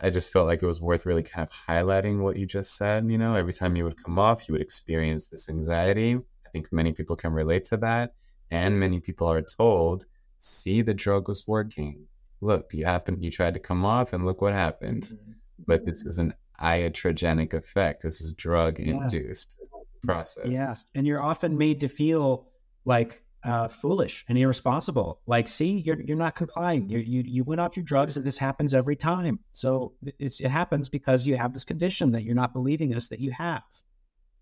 [0.00, 3.08] I just felt like it was worth really kind of highlighting what you just said.
[3.10, 6.14] You know, every time you would come off, you would experience this anxiety.
[6.14, 8.14] I think many people can relate to that.
[8.50, 10.04] And many people are told,
[10.36, 12.06] see, the drug was working
[12.42, 15.04] look, you happened, you tried to come off, and look what happened.
[15.04, 15.32] Mm-hmm.
[15.66, 18.02] But this is an iatrogenic effect.
[18.02, 19.80] This is drug induced yeah.
[20.04, 20.48] process.
[20.48, 22.48] Yeah, and you're often made to feel
[22.84, 25.22] like uh, foolish and irresponsible.
[25.26, 26.88] Like, see, you're you're not complying.
[26.90, 29.40] You you you went off your drugs, and this happens every time.
[29.52, 33.20] So it's it happens because you have this condition that you're not believing us that
[33.20, 33.62] you have.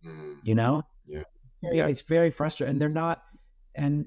[0.04, 0.38] Mm.
[0.42, 0.82] You know.
[1.06, 1.24] Yeah.
[1.62, 2.72] Yeah, it's very frustrating.
[2.72, 3.22] And they're not,
[3.74, 4.06] and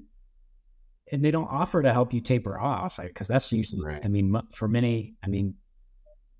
[1.12, 4.04] and they don't offer to help you taper off because that's usually, right.
[4.04, 5.54] I mean, for many, I mean,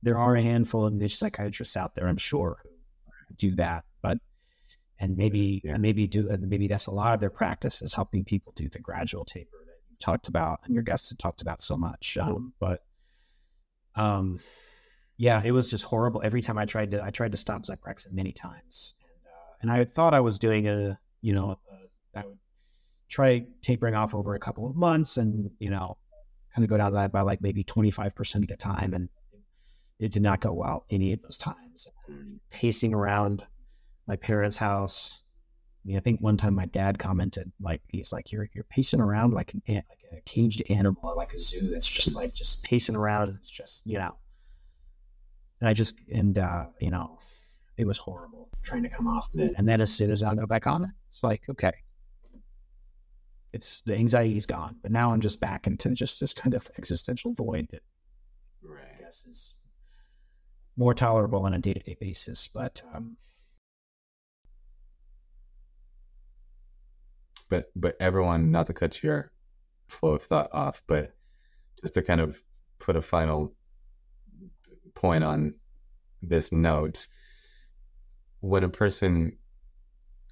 [0.03, 2.62] there are a handful of niche psychiatrists out there, I'm sure,
[3.36, 4.19] do that, but
[5.01, 5.77] and maybe yeah.
[5.77, 9.24] maybe do maybe that's a lot of their practice is helping people do the gradual
[9.24, 12.16] taper that you've talked about and your guests have talked about so much.
[12.16, 12.81] Um, but
[13.97, 14.39] um,
[15.16, 16.23] yeah, it was just horrible.
[16.23, 19.70] Every time I tried to I tried to stop Zyprexa many times, and, uh, and
[19.70, 22.39] I thought I was doing a you know a, I would
[23.09, 25.97] try tapering off over a couple of months and, you know,
[26.55, 28.95] kind of go down that by like maybe 25% at a time.
[28.95, 29.09] And
[29.99, 31.89] it did not go well any of those times.
[32.51, 33.47] Pacing around
[34.07, 35.25] my parents' house.
[35.85, 39.01] I mean, I think one time my dad commented, like, he's like, you're, you're pacing
[39.01, 42.97] around like, an, like a caged animal, like a zoo that's just like, just pacing
[42.97, 43.29] around.
[43.29, 44.17] And it's just, you know,
[45.61, 47.19] and I just, and, uh, you know,
[47.77, 49.53] it was horrible trying to come off of it.
[49.57, 51.73] And then as soon as I go back on it, it's like, okay,
[53.55, 54.77] it's the anxiety is gone.
[54.83, 57.83] But now I'm just back into just this kind of existential void that
[58.63, 58.83] right.
[58.99, 59.55] I guess is
[60.77, 62.49] more tolerable on a day to day basis.
[62.49, 63.17] But um,
[67.49, 69.31] but but everyone, not to cut your
[69.87, 71.15] flow of thought off, but
[71.81, 72.43] just to kind of
[72.81, 73.55] put a final
[74.95, 75.55] point on
[76.23, 77.07] this note,
[78.41, 79.39] when a person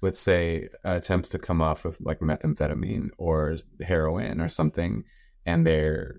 [0.03, 5.05] let's say attempts to come off of like methamphetamine or heroin or something
[5.45, 6.17] and they're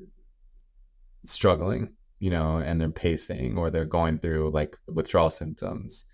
[1.25, 6.07] struggling you know and they're pacing or they're going through like withdrawal symptoms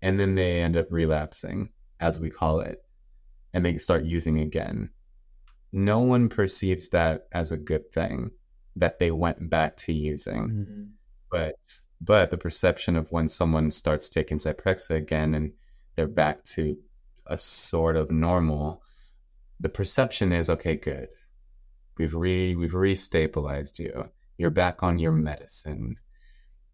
[0.00, 1.68] and then they end up relapsing
[2.00, 2.78] as we call it
[3.52, 4.88] and they start using again
[5.70, 8.30] no one perceives that as a good thing
[8.74, 10.82] that they went back to using mm-hmm.
[11.30, 11.56] but
[12.00, 15.52] but the perception of when someone starts taking Zyprexa again and
[15.94, 16.76] they're back to
[17.26, 18.82] a sort of normal,
[19.60, 21.08] the perception is okay, good.
[21.98, 24.10] We've re we've restabilized you.
[24.38, 25.96] You're back on your medicine.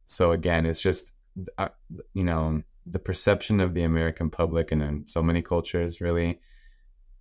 [0.05, 1.17] So again, it's just
[1.59, 1.69] uh,
[2.15, 6.41] you know the perception of the American public and in so many cultures really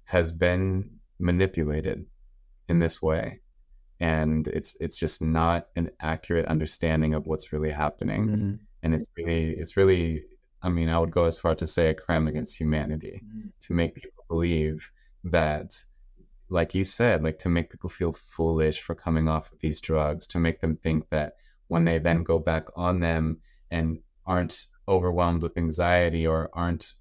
[0.06, 0.90] has been
[1.20, 2.06] manipulated
[2.70, 3.42] in this way
[4.00, 8.54] and it's it's just not an accurate understanding of what's really happening mm-hmm.
[8.84, 10.24] and it's really it's really
[10.62, 13.52] I mean, I would go as far to say a crime against humanity mm.
[13.62, 14.92] to make people believe
[15.24, 15.74] that,
[16.50, 20.26] like you said, like to make people feel foolish for coming off of these drugs,
[20.28, 21.34] to make them think that
[21.68, 23.40] when they then go back on them
[23.70, 26.94] and aren't overwhelmed with anxiety or aren't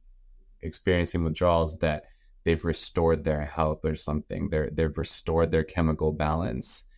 [0.60, 2.04] experiencing withdrawals, that
[2.44, 4.50] they've restored their health or something.
[4.50, 6.88] They're they've restored their chemical balance.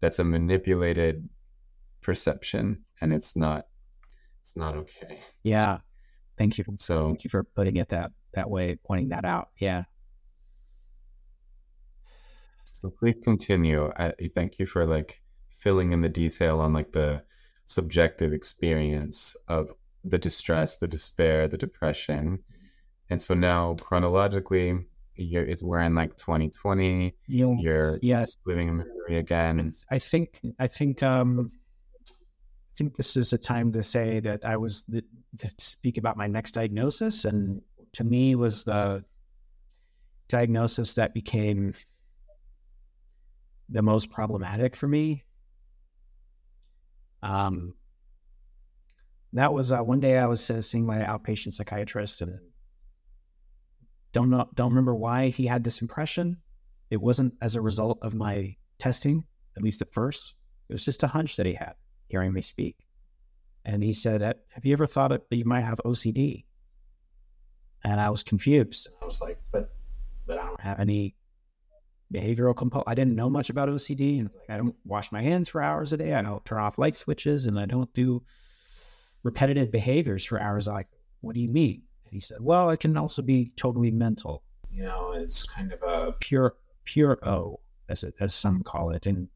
[0.00, 1.28] That's a manipulated
[2.00, 3.66] perception, and it's not
[4.40, 5.18] it's not okay.
[5.42, 5.78] Yeah.
[6.36, 6.64] Thank you.
[6.76, 9.50] So thank you for putting it that that way, pointing that out.
[9.58, 9.84] Yeah.
[12.64, 13.90] So please continue.
[13.96, 17.22] I thank you for like filling in the detail on like the
[17.66, 19.70] subjective experience of
[20.04, 22.40] the distress, the despair, the depression.
[23.08, 24.84] And so now chronologically,
[25.16, 27.14] you're, it's we're in like 2020.
[27.26, 27.54] Yeah.
[27.58, 28.36] You're yes.
[28.44, 29.72] living in Missouri again.
[29.90, 31.48] I think I think um
[32.76, 35.04] think this is a time to say that I was the,
[35.38, 39.04] to speak about my next diagnosis, and to me was the
[40.28, 41.74] diagnosis that became
[43.68, 45.24] the most problematic for me.
[47.22, 47.74] Um,
[49.32, 52.38] that was uh, one day I was uh, seeing my outpatient psychiatrist and
[54.12, 56.38] don't know, don't remember why he had this impression.
[56.90, 59.24] It wasn't as a result of my testing,
[59.56, 60.34] at least at first.
[60.68, 61.74] It was just a hunch that he had
[62.14, 62.76] hearing me speak.
[63.64, 66.44] And he said, Have you ever thought that you might have OCD?
[67.82, 68.86] And I was confused.
[69.02, 69.70] I was like, But
[70.26, 71.16] but I don't have any
[72.12, 72.84] behavioral compulsion.
[72.86, 74.20] I didn't know much about OCD.
[74.20, 76.14] And I don't wash my hands for hours a day.
[76.14, 78.22] I don't turn off light switches and I don't do
[79.24, 80.68] repetitive behaviors for hours.
[80.68, 80.88] I'm like,
[81.20, 81.82] what do you mean?
[82.04, 84.44] And he said, well, it can also be totally mental.
[84.70, 86.54] You know, it's kind of a pure,
[86.84, 89.04] pure O, as, it, as some call it.
[89.04, 89.28] And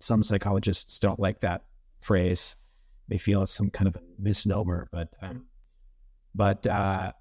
[0.00, 1.64] some psychologists don't like that
[1.98, 2.56] phrase.
[3.08, 5.46] They feel it's some kind of misnomer, but, um,
[6.34, 7.12] but, uh,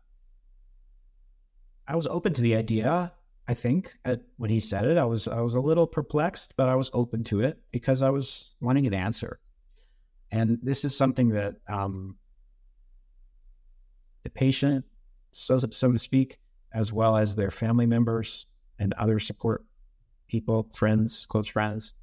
[1.88, 3.14] I was open to the idea.
[3.48, 6.68] I think at, when he said it, I was I was a little perplexed, but
[6.68, 9.40] I was open to it because I was wanting an answer.
[10.30, 12.18] And this is something that um,
[14.24, 14.84] the patient,
[15.32, 16.40] so so to speak,
[16.74, 18.48] as well as their family members
[18.78, 19.64] and other support
[20.28, 21.94] people, friends, close friends,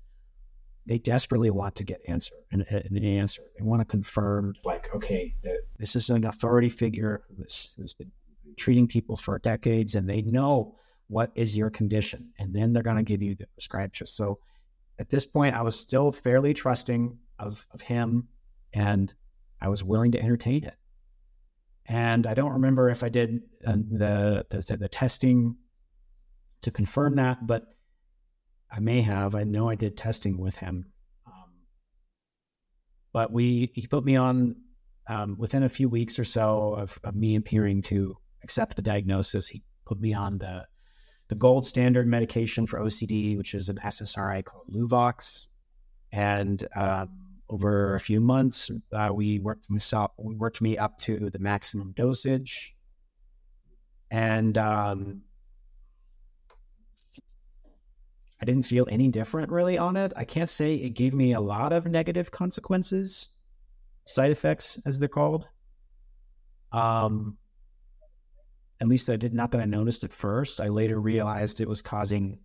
[0.87, 3.43] they desperately want to get answer an, an answer.
[3.59, 5.35] They want to confirm, like, okay,
[5.79, 8.13] this is an authority figure who's, who's been
[8.57, 10.77] treating people for decades, and they know
[11.09, 14.07] what is your condition, and then they're going to give you the prescription.
[14.07, 14.39] So,
[14.99, 18.29] at this point, I was still fairly trusting of of him,
[18.73, 19.13] and
[19.61, 20.77] I was willing to entertain it.
[21.87, 25.57] And I don't remember if I did uh, the, the the testing
[26.63, 27.74] to confirm that, but
[28.75, 29.37] I may have.
[29.37, 30.87] I know I did testing with him.
[31.27, 31.53] Um,
[33.13, 34.57] but we he put me on
[35.09, 39.49] um, within a few weeks or so of, of, me appearing to accept the diagnosis.
[39.49, 40.67] He put me on the
[41.29, 45.49] the gold standard medication for OCD, which is an SSRI called Luvox.
[46.11, 47.09] And um,
[47.49, 51.93] over a few months, uh, we worked myself, we worked me up to the maximum
[51.93, 52.75] dosage.
[54.11, 55.23] And um,
[58.45, 60.13] I didn't feel any different really on it.
[60.17, 63.29] I can't say it gave me a lot of negative consequences,
[64.05, 65.49] side effects, as they're called.
[66.71, 67.39] Um,
[68.83, 70.61] at least I did not that I noticed at first.
[70.61, 72.41] I later realized it was causing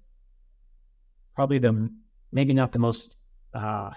[1.35, 1.91] probably the
[2.31, 3.17] maybe not the most
[3.53, 3.89] uh,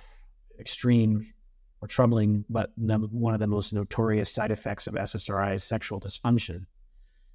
[0.59, 1.33] extreme
[1.81, 6.67] or troubling, but one of the most notorious side effects of SSRI is sexual dysfunction.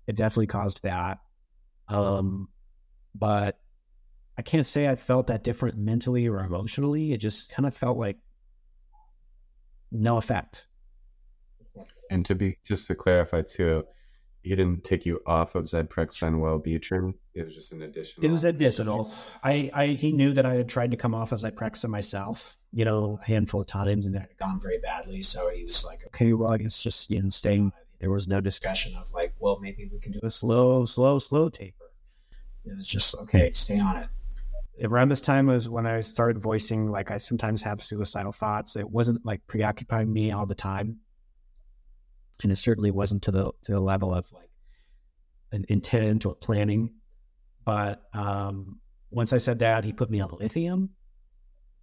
[0.08, 1.20] It definitely caused that.
[1.88, 2.50] Um,
[3.16, 3.58] but
[4.38, 7.12] I can't say I felt that different mentally or emotionally.
[7.12, 8.18] It just kind of felt like
[9.92, 10.68] no effect.
[12.10, 13.86] And to be just to clarify too,
[14.44, 17.16] he didn't take you off of Zyprexa and Wellbutrin.
[17.34, 18.26] It was just an additional.
[18.26, 19.12] It was additional.
[19.44, 22.86] I, I he knew that I had tried to come off of Zyprexa myself, you
[22.86, 25.22] know, a handful of times, and that had gone very badly.
[25.22, 28.40] So he was like, "Okay, well, I guess just you know, staying." There was no
[28.40, 31.92] discussion of like, "Well, maybe we can do a slow, slow, slow taper."
[32.66, 34.10] It was just okay, stay on it.
[34.84, 38.76] Around this time was when I started voicing like I sometimes have suicidal thoughts.
[38.76, 41.00] It wasn't like preoccupying me all the time
[42.44, 44.50] and it certainly wasn't to the to the level of like
[45.52, 46.94] an intent or planning.
[47.66, 48.80] But um,
[49.10, 50.92] once I said that, he put me on lithium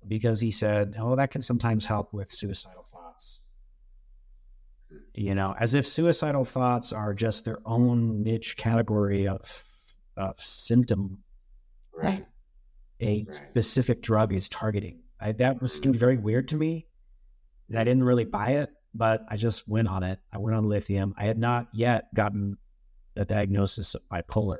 [0.07, 3.49] because he said, "Oh, that can sometimes help with suicidal thoughts."
[5.15, 9.41] You know, as if suicidal thoughts are just their own niche category of
[10.17, 11.19] of symptom
[11.93, 12.25] right.
[13.01, 13.35] A right.
[13.35, 15.01] specific drug is targeting.
[15.21, 16.87] I, that was seemed very weird to me.
[17.69, 20.21] And I didn't really buy it but I just went on it.
[20.33, 21.15] I went on lithium.
[21.19, 22.57] I had not yet gotten
[23.17, 24.59] a diagnosis of bipolar.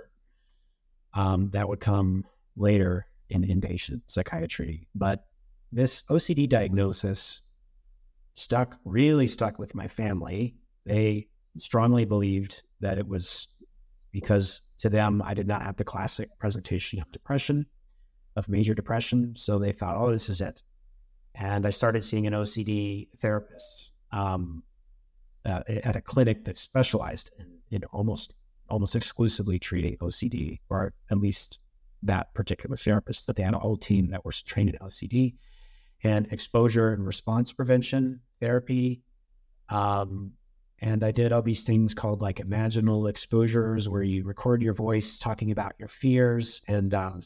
[1.15, 2.25] Um, that would come
[2.57, 4.89] later in inpatient psychiatry.
[4.95, 5.25] But
[5.71, 7.43] this OCD diagnosis
[8.35, 10.57] stuck, really stuck with my family.
[10.85, 13.47] They strongly believed that it was
[14.11, 17.67] because to them, I did not have the classic presentation of depression,
[18.37, 19.35] of major depression.
[19.37, 20.63] So they thought, oh, this is it.
[21.35, 24.63] And I started seeing an OCD therapist um,
[25.45, 28.35] uh, at a clinic that specialized in, in almost
[28.69, 31.59] almost exclusively treating OCD, or at least
[32.03, 33.27] that particular therapist.
[33.27, 35.35] But they had a whole team that was trained in OCD
[36.03, 39.03] and exposure and response prevention therapy.
[39.69, 40.33] Um,
[40.81, 45.19] and I did all these things called like imaginal exposures, where you record your voice
[45.19, 47.21] talking about your fears and um,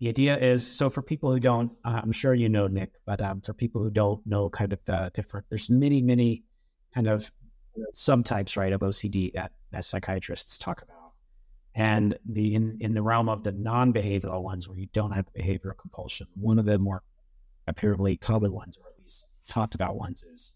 [0.00, 3.20] the idea is so for people who don't, uh, I'm sure you know Nick, but
[3.20, 6.44] um, for people who don't know, kind of the different, there's many, many
[6.92, 7.30] kind of
[7.94, 11.12] subtypes, right, of OCD that that psychiatrists talk about,
[11.74, 15.76] And the in, in the realm of the non-behavioral ones where you don't have behavioral
[15.76, 17.02] compulsion, one of the more
[17.66, 20.54] apparently common ones, or at least talked about ones, is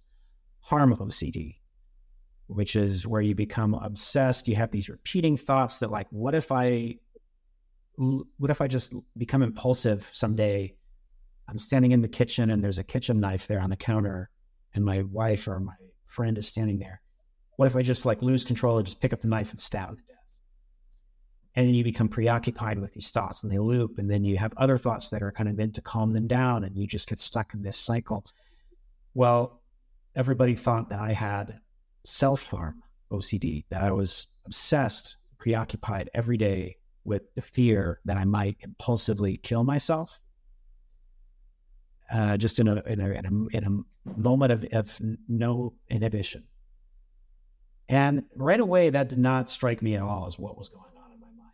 [0.61, 1.57] harm OCD,
[2.47, 4.47] which is where you become obsessed.
[4.49, 6.97] You have these repeating thoughts that like, what if I
[7.99, 10.75] what if I just become impulsive someday?
[11.49, 14.31] I'm standing in the kitchen and there's a kitchen knife there on the counter,
[14.75, 17.01] and my wife or my friend is standing there.
[17.57, 19.97] What if I just like lose control and just pick up the knife and stab
[19.97, 20.41] to death?
[21.57, 23.99] And then you become preoccupied with these thoughts and they loop.
[23.99, 26.63] And then you have other thoughts that are kind of meant to calm them down
[26.63, 28.25] and you just get stuck in this cycle.
[29.13, 29.61] Well,
[30.15, 31.59] everybody thought that I had
[32.05, 36.78] self harm OCD, that I was obsessed, preoccupied every day
[37.09, 40.21] with the fear that I might impulsively kill myself.
[42.11, 44.99] Uh, just in a, in a, in a, in a moment of, of
[45.29, 46.45] no inhibition.
[47.87, 51.13] And right away, that did not strike me at all as what was going on
[51.13, 51.53] in my mind.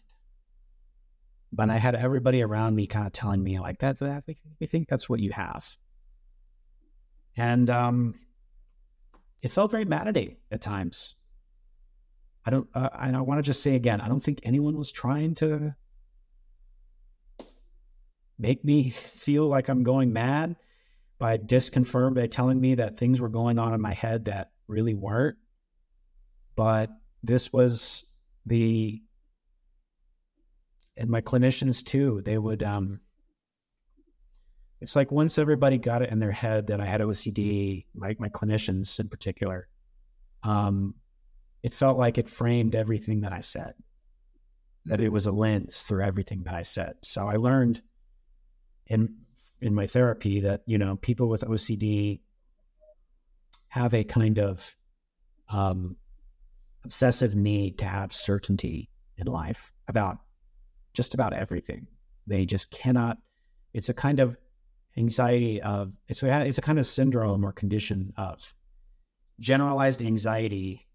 [1.52, 4.24] But I had everybody around me kind of telling me, like, that's that,
[4.60, 5.76] we think that's what you have.
[7.36, 8.14] And um,
[9.42, 11.16] it felt very validating at times.
[12.46, 14.92] I don't, uh, and I want to just say again, I don't think anyone was
[14.92, 15.74] trying to
[18.38, 20.56] make me feel like I'm going mad
[21.18, 24.94] by disconfirm by telling me that things were going on in my head that really
[24.94, 25.36] weren't.
[26.56, 26.90] But
[27.22, 28.04] this was
[28.46, 29.02] the
[30.96, 33.00] and my clinicians too, they would um
[34.80, 38.28] it's like once everybody got it in their head that I had OCD, my my
[38.28, 39.68] clinicians in particular,
[40.42, 40.94] um,
[41.64, 43.72] it felt like it framed everything that I said.
[44.84, 46.96] That it was a lens through everything that I said.
[47.02, 47.80] So I learned
[48.86, 49.16] in
[49.62, 52.20] in my therapy that you know people with OCD
[53.68, 54.76] have a kind of
[55.48, 55.96] um,
[56.84, 60.18] obsessive need to have certainty in life about
[60.92, 61.86] just about everything.
[62.26, 63.16] They just cannot.
[63.72, 64.36] It's a kind of
[64.98, 68.54] anxiety of it's a, it's a kind of syndrome or condition of
[69.40, 70.88] generalized anxiety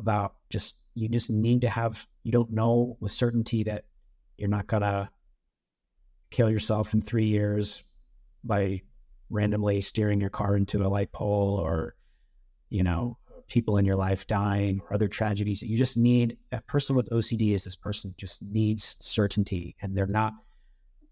[0.00, 3.84] about just you just need to have you don't know with certainty that
[4.36, 5.10] you're not gonna
[6.30, 7.84] kill yourself in three years
[8.42, 8.80] by
[9.28, 11.94] randomly steering your car into a light pole or
[12.68, 13.16] you know
[13.48, 15.60] people in your life dying or other tragedies.
[15.62, 20.06] You just need a person with ocd is this person just needs certainty and they're
[20.06, 20.34] not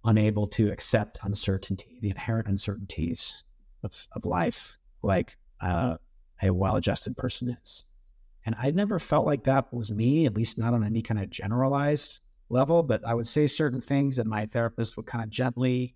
[0.04, 3.44] unable to accept uncertainty the inherent uncertainties
[3.82, 5.96] of, of life like uh,
[6.42, 7.84] a well-adjusted person is
[8.48, 11.28] and i never felt like that was me at least not on any kind of
[11.30, 12.20] generalized
[12.50, 15.94] level, but I would say certain things that my therapist would kind of gently,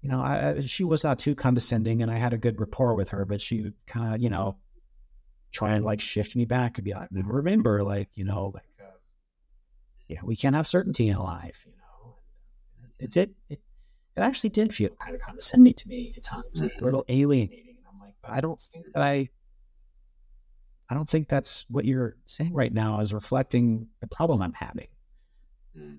[0.00, 3.10] you know, I, she was not too condescending and I had a good rapport with
[3.10, 4.56] her, but she would kind of, you know,
[5.52, 8.98] try and like shift me back and be like, remember, like, you know, like, uh,
[10.08, 12.16] yeah, we can't have certainty in life, you know.
[12.98, 13.60] It did, it,
[14.16, 17.76] it actually did feel kind of condescending to me at times, a little alienating.
[17.78, 19.28] And I'm like, but I don't think that I,
[20.88, 24.88] I don't think that's what you're saying right now is reflecting the problem I'm having.
[25.76, 25.98] Mm.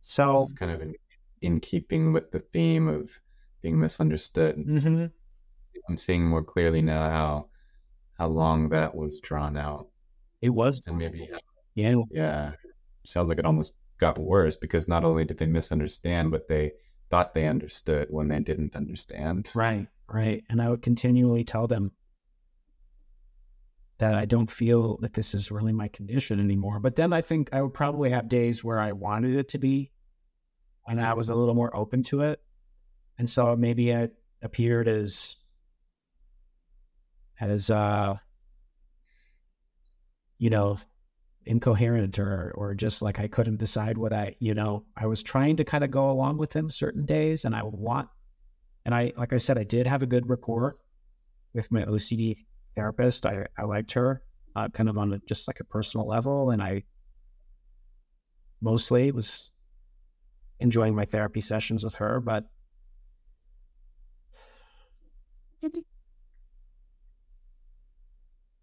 [0.00, 0.94] So it's kind of in,
[1.42, 3.20] in, keeping with the theme of
[3.60, 4.56] being misunderstood.
[4.56, 5.06] Mm-hmm.
[5.88, 7.48] I'm seeing more clearly now how
[8.18, 9.88] how long that was drawn out.
[10.40, 11.28] It was, and maybe
[11.74, 12.52] yeah, yeah.
[13.04, 16.72] Sounds like it almost got worse because not only did they misunderstand, but they
[17.10, 19.50] thought they understood when they didn't understand.
[19.54, 20.44] Right, right.
[20.48, 21.92] And I would continually tell them,
[23.98, 26.80] that I don't feel that this is really my condition anymore.
[26.80, 29.90] But then I think I would probably have days where I wanted it to be
[30.86, 32.40] and I was a little more open to it.
[33.18, 35.36] And so maybe it appeared as
[37.40, 38.16] as uh
[40.38, 40.78] you know
[41.44, 45.56] incoherent or or just like I couldn't decide what I you know I was trying
[45.56, 48.08] to kind of go along with him certain days and I would want
[48.84, 50.76] and I like I said I did have a good rapport
[51.52, 52.36] with my OCD
[52.74, 53.26] therapist.
[53.26, 54.22] I, I liked her
[54.56, 56.50] uh, kind of on a, just like a personal level.
[56.50, 56.84] And I
[58.60, 59.52] mostly was
[60.60, 62.20] enjoying my therapy sessions with her.
[62.20, 62.46] But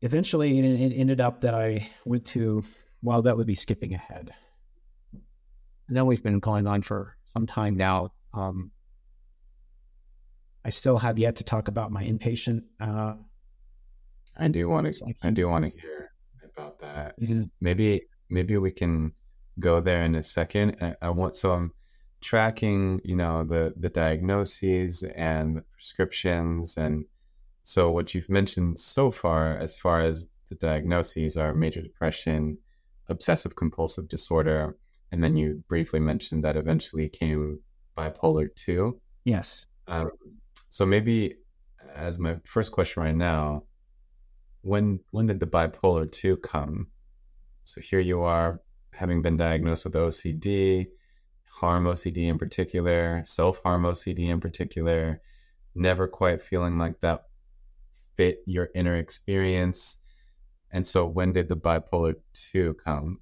[0.02, 2.64] eventually it, it ended up that I went to,
[3.02, 4.34] well, that would be skipping ahead.
[5.88, 8.12] And then we've been going on for some time now.
[8.34, 8.72] Um,
[10.66, 13.14] I still have yet to talk about my inpatient uh,
[14.38, 15.14] I do want to.
[15.24, 16.12] I do want to hear
[16.56, 17.16] about that.
[17.18, 17.44] Yeah.
[17.62, 19.14] Maybe maybe we can
[19.60, 20.78] go there in a second.
[20.82, 21.72] I, I want some
[22.22, 23.02] tracking.
[23.04, 27.06] You know the the diagnoses and the prescriptions, and
[27.64, 32.58] so what you've mentioned so far, as far as the diagnoses, are major depression,
[33.10, 34.78] obsessive compulsive disorder.
[35.12, 37.60] And then you briefly mentioned that eventually came
[37.98, 39.00] bipolar 2.
[39.24, 39.66] Yes.
[39.88, 40.12] Um,
[40.70, 41.36] so maybe
[41.96, 43.64] as my first question right now,
[44.66, 46.88] when when did the bipolar 2 come?
[47.66, 48.62] So here you are
[48.94, 50.88] having been diagnosed with OCD,
[51.60, 55.22] harm OCD in particular, self harm OCD in particular,
[55.76, 57.26] never quite feeling like that
[58.16, 60.04] fit your inner experience.
[60.72, 63.20] And so when did the bipolar 2 come?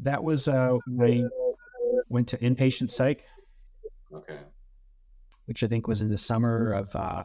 [0.00, 3.24] That was uh, when I went to inpatient psych.
[4.12, 4.38] Okay.
[5.46, 7.24] Which I think was in the summer of uh,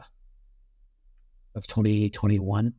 [1.54, 2.72] of 2021.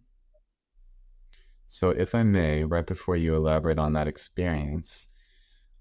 [1.76, 5.10] So, if I may, right before you elaborate on that experience,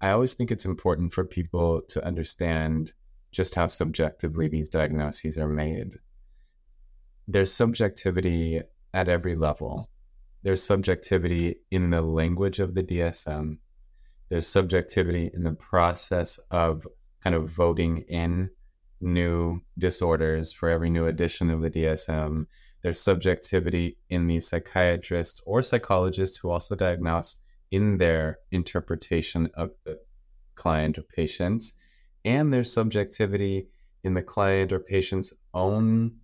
[0.01, 2.91] I always think it's important for people to understand
[3.31, 5.93] just how subjectively these diagnoses are made.
[7.29, 8.61] There's subjectivity
[8.93, 9.89] at every level.
[10.43, 13.59] There's subjectivity in the language of the DSM.
[14.27, 16.85] There's subjectivity in the process of
[17.23, 18.49] kind of voting in
[18.99, 22.47] new disorders for every new edition of the DSM.
[22.85, 27.37] There's subjectivity in the psychiatrist or psychologist who also diagnose
[27.71, 30.01] in their interpretation of the
[30.53, 31.73] client or patients.
[32.23, 33.69] And there's subjectivity
[34.03, 36.17] in the client or patient's own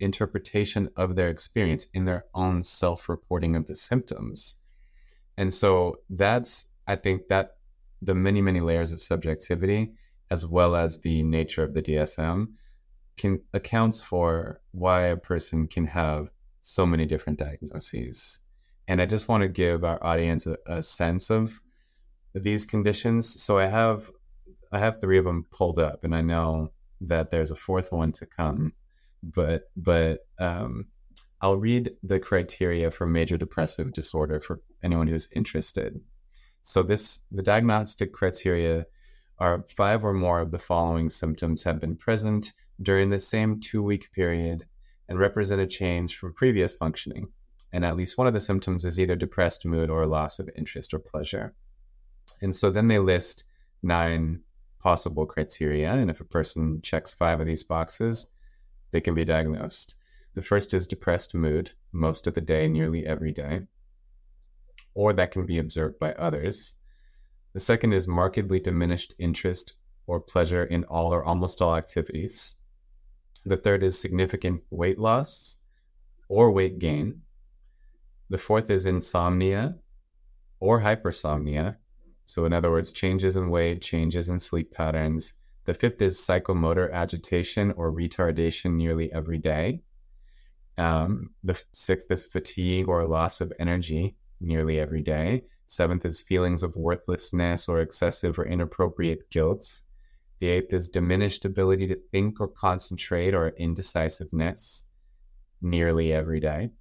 [0.00, 4.62] interpretation of their experience, in their own self reporting of the symptoms.
[5.36, 7.54] And so that's, I think, that
[8.02, 9.92] the many, many layers of subjectivity,
[10.28, 12.48] as well as the nature of the DSM,
[13.16, 16.30] can accounts for why a person can have
[16.60, 18.40] so many different diagnoses.
[18.88, 21.60] And I just want to give our audience a, a sense of
[22.34, 23.42] these conditions.
[23.42, 24.10] So I have
[24.72, 28.12] I have three of them pulled up, and I know that there's a fourth one
[28.12, 28.72] to come.
[29.22, 30.86] But but um,
[31.40, 36.00] I'll read the criteria for major depressive disorder for anyone who's interested.
[36.62, 38.86] So this the diagnostic criteria
[39.38, 42.52] are five or more of the following symptoms have been present
[42.82, 44.64] during the same two week period
[45.08, 47.28] and represent a change from previous functioning.
[47.72, 50.94] And at least one of the symptoms is either depressed mood or loss of interest
[50.94, 51.54] or pleasure.
[52.40, 53.44] And so then they list
[53.82, 54.40] nine
[54.80, 55.92] possible criteria.
[55.92, 58.32] And if a person checks five of these boxes,
[58.92, 59.96] they can be diagnosed.
[60.34, 63.62] The first is depressed mood, most of the day, nearly every day,
[64.94, 66.76] or that can be observed by others.
[67.52, 69.74] The second is markedly diminished interest
[70.06, 72.56] or pleasure in all or almost all activities.
[73.46, 75.58] The third is significant weight loss
[76.28, 77.22] or weight gain.
[78.30, 79.76] The fourth is insomnia
[80.60, 81.76] or hypersomnia.
[82.26, 85.34] So, in other words, changes in weight, changes in sleep patterns.
[85.66, 89.82] The fifth is psychomotor agitation or retardation nearly every day.
[90.76, 95.44] Um, the sixth is fatigue or loss of energy nearly every day.
[95.66, 99.66] Seventh is feelings of worthlessness or excessive or inappropriate guilt.
[100.44, 104.90] The eighth is diminished ability to think or concentrate or indecisiveness
[105.62, 106.72] nearly every day.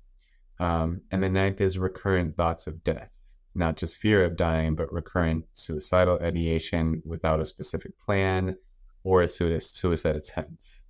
[0.59, 3.15] Um, and the ninth is recurrent thoughts of death,
[3.55, 8.57] not just fear of dying, but recurrent suicidal ideation without a specific plan
[9.05, 10.81] or a suicide attempt.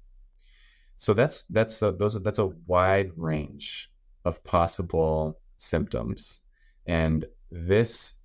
[0.98, 3.91] So that's that's a, those that's a wide range
[4.26, 6.48] of possible symptoms,
[6.88, 8.23] and this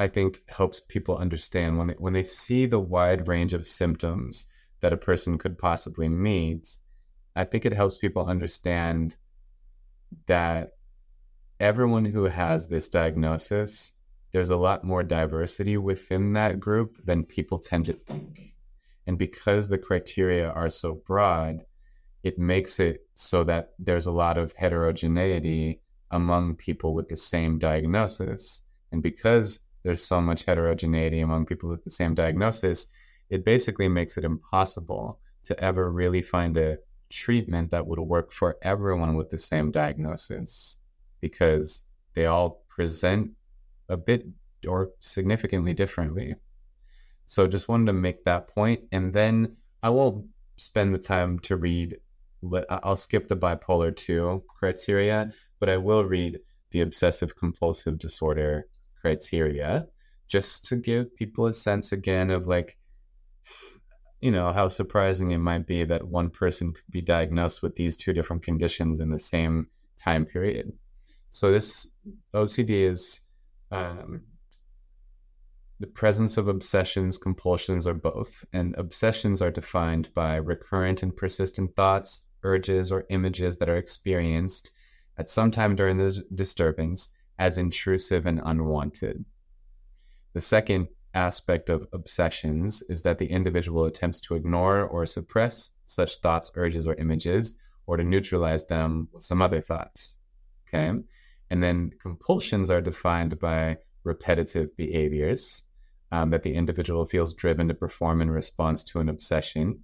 [0.00, 4.50] I think helps people understand when they when they see the wide range of symptoms
[4.80, 6.78] that a person could possibly meet.
[7.36, 9.16] I think it helps people understand
[10.24, 10.70] that
[11.60, 14.00] everyone who has this diagnosis,
[14.32, 18.54] there's a lot more diversity within that group than people tend to think.
[19.06, 21.66] And because the criteria are so broad,
[22.22, 27.58] it makes it so that there's a lot of heterogeneity among people with the same
[27.58, 28.66] diagnosis.
[28.90, 32.92] And because there's so much heterogeneity among people with the same diagnosis,
[33.28, 36.78] it basically makes it impossible to ever really find a
[37.08, 40.82] treatment that would work for everyone with the same diagnosis
[41.20, 43.32] because they all present
[43.88, 44.26] a bit
[44.66, 46.34] or significantly differently.
[47.26, 50.26] So just wanted to make that point, and then I won't
[50.56, 51.98] spend the time to read.
[52.68, 56.40] I'll skip the bipolar two criteria, but I will read
[56.70, 58.66] the obsessive compulsive disorder
[59.00, 59.86] criteria
[60.28, 62.76] just to give people a sense again of like
[64.20, 67.96] you know, how surprising it might be that one person could be diagnosed with these
[67.96, 69.66] two different conditions in the same
[69.96, 70.72] time period.
[71.30, 71.96] So, this
[72.34, 73.22] OCD is
[73.70, 74.22] um,
[75.78, 78.44] the presence of obsessions, compulsions, or both.
[78.52, 84.76] And obsessions are defined by recurrent and persistent thoughts, urges, or images that are experienced
[85.16, 89.24] at some time during the disturbance as intrusive and unwanted.
[90.34, 96.16] The second aspect of obsessions is that the individual attempts to ignore or suppress such
[96.16, 100.18] thoughts, urges, or images, or to neutralize them with some other thoughts.
[100.68, 100.92] Okay.
[101.48, 105.64] And then compulsions are defined by repetitive behaviors
[106.12, 109.80] um, that the individual feels driven to perform in response to an obsession.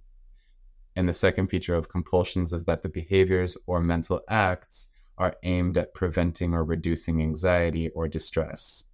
[0.95, 5.77] And the second feature of compulsions is that the behaviors or mental acts are aimed
[5.77, 8.91] at preventing or reducing anxiety or distress,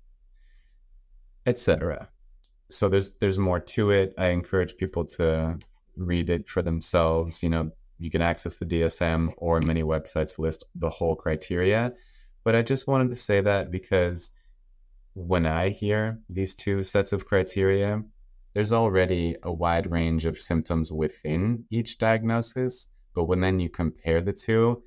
[1.45, 2.09] etc.
[2.69, 4.13] So there's there's more to it.
[4.17, 5.59] I encourage people to
[5.95, 7.43] read it for themselves.
[7.43, 11.93] You know, you can access the DSM or many websites list the whole criteria.
[12.43, 14.37] But I just wanted to say that because
[15.13, 18.03] when I hear these two sets of criteria,
[18.53, 22.91] there's already a wide range of symptoms within each diagnosis.
[23.13, 24.83] But when then you compare the two,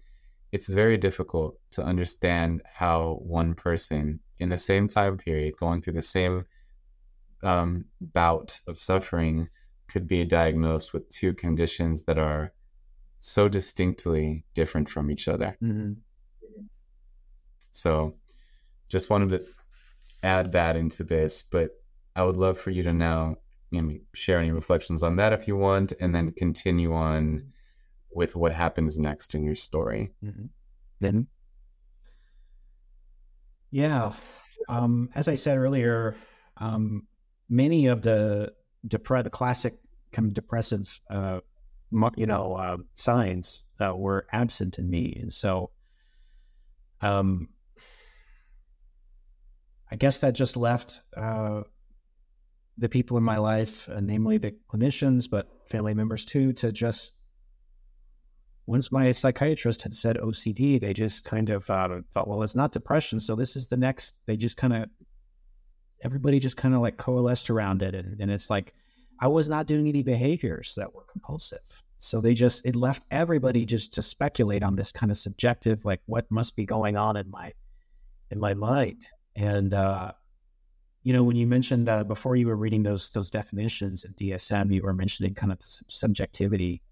[0.52, 5.94] it's very difficult to understand how one person in the same time period, going through
[5.94, 6.44] the same
[7.42, 9.48] um, bout of suffering,
[9.88, 12.52] could be diagnosed with two conditions that are
[13.20, 15.56] so distinctly different from each other.
[15.62, 15.92] Mm-hmm.
[17.72, 18.14] So,
[18.88, 19.44] just wanted to
[20.22, 21.70] add that into this, but
[22.14, 23.36] I would love for you to now
[23.70, 27.52] you know, share any reflections on that if you want, and then continue on
[28.16, 30.10] with what happens next in your story.
[30.24, 30.46] Mm-hmm.
[31.00, 31.26] Then,
[33.70, 34.14] yeah,
[34.70, 36.16] um, as I said earlier,
[36.56, 37.06] um,
[37.50, 38.54] many of the
[38.88, 39.74] depre- the classic
[40.12, 41.40] kind of depressive, uh,
[42.16, 45.70] you know, uh, signs uh, were absent in me, and so,
[47.02, 47.50] um,
[49.90, 51.62] I guess that just left uh,
[52.78, 57.15] the people in my life, uh, namely the clinicians, but family members too, to just
[58.66, 62.72] once my psychiatrist had said OCD, they just kind of uh, thought, well, it's not
[62.72, 64.20] depression, so this is the next.
[64.26, 64.88] They just kind of
[66.02, 68.74] everybody just kind of like coalesced around it, and, and it's like
[69.20, 71.82] I was not doing any behaviors that were compulsive.
[71.98, 76.02] So they just it left everybody just to speculate on this kind of subjective, like
[76.06, 77.52] what must be going on in my
[78.30, 79.06] in my mind.
[79.36, 80.12] And uh,
[81.04, 84.72] you know, when you mentioned uh, before you were reading those those definitions of DSM,
[84.72, 86.82] you were mentioning kind of the subjectivity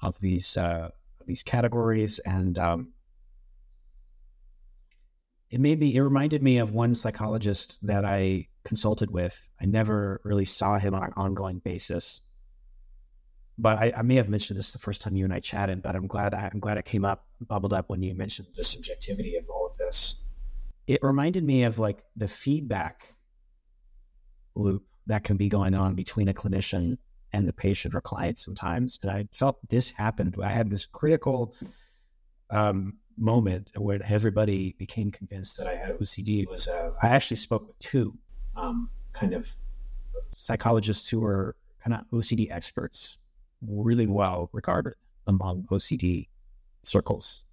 [0.00, 0.90] of these uh,
[1.28, 2.92] these categories, and um,
[5.50, 5.94] it made me.
[5.94, 9.48] It reminded me of one psychologist that I consulted with.
[9.60, 12.22] I never really saw him on an ongoing basis,
[13.56, 15.82] but I, I may have mentioned this the first time you and I chatted.
[15.82, 18.64] But I'm glad I, I'm glad it came up, bubbled up when you mentioned the
[18.64, 20.24] subjectivity of all of this
[20.88, 23.14] it reminded me of like the feedback
[24.56, 26.96] loop that can be going on between a clinician
[27.32, 28.98] and the patient or client sometimes.
[29.02, 30.36] And I felt this happened.
[30.42, 31.54] I had this critical
[32.50, 36.42] um, moment where everybody became convinced that I had OCD.
[36.42, 38.16] It was uh, I actually spoke with two
[38.56, 39.46] um, kind of
[40.36, 43.18] psychologists who were kind of OCD experts,
[43.60, 44.94] really well regarded
[45.26, 46.28] among OCD
[46.82, 47.44] circles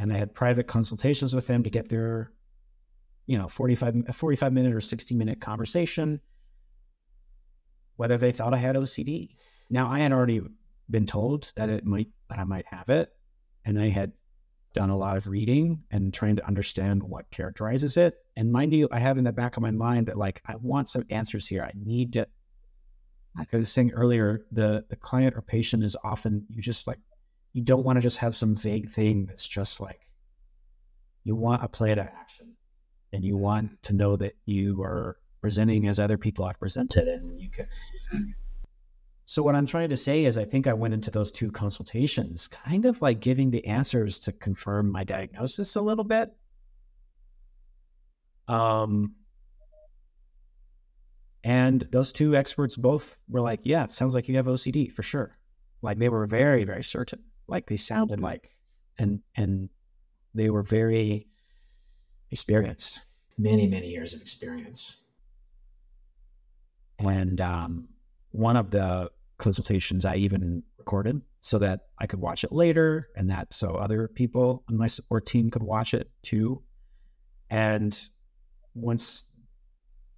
[0.00, 2.32] and I had private consultations with them to get their,
[3.26, 6.20] you know, 45, 45 minute or 60 minute conversation,
[8.00, 9.28] whether they thought I had OCD.
[9.68, 10.40] Now I had already
[10.88, 13.12] been told that it might, that I might have it.
[13.62, 14.12] And I had
[14.72, 18.14] done a lot of reading and trying to understand what characterizes it.
[18.36, 20.88] And mind you, I have in the back of my mind that like, I want
[20.88, 21.62] some answers here.
[21.62, 22.26] I need to,
[23.36, 27.00] like I was saying earlier, the, the client or patient is often, you just like
[27.52, 30.00] you don't want to just have some vague thing that's just like
[31.24, 32.56] you want a play to action
[33.12, 37.40] and you want to know that you are presenting as other people have presented and
[37.40, 37.66] you can
[39.24, 42.48] so what i'm trying to say is i think i went into those two consultations
[42.48, 46.30] kind of like giving the answers to confirm my diagnosis a little bit.
[48.48, 49.14] Um
[51.42, 55.02] and those two experts both were like yeah it sounds like you have ocd for
[55.02, 55.38] sure.
[55.82, 57.20] Like they were very very certain.
[57.48, 58.48] Like they sounded like,
[58.98, 59.70] and and
[60.34, 61.26] they were very
[62.30, 63.02] experienced,
[63.36, 64.99] many many years of experience.
[67.00, 67.88] And um,
[68.30, 73.30] one of the consultations I even recorded so that I could watch it later, and
[73.30, 76.62] that so other people on my support team could watch it too.
[77.48, 77.98] And
[78.74, 79.34] once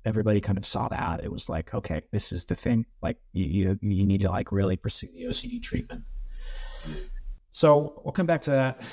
[0.05, 2.87] everybody kind of saw that, it was like, okay, this is the thing.
[3.01, 6.05] Like you, you, you need to like really pursue the OCD treatment.
[7.53, 8.85] So we'll come back to that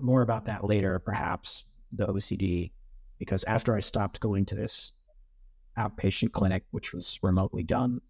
[0.00, 2.72] more about that later, perhaps the OCD,
[3.18, 4.92] because after I stopped going to this
[5.78, 8.00] outpatient clinic, which was remotely done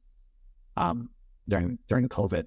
[0.76, 1.10] um,
[1.48, 2.46] during during COVID,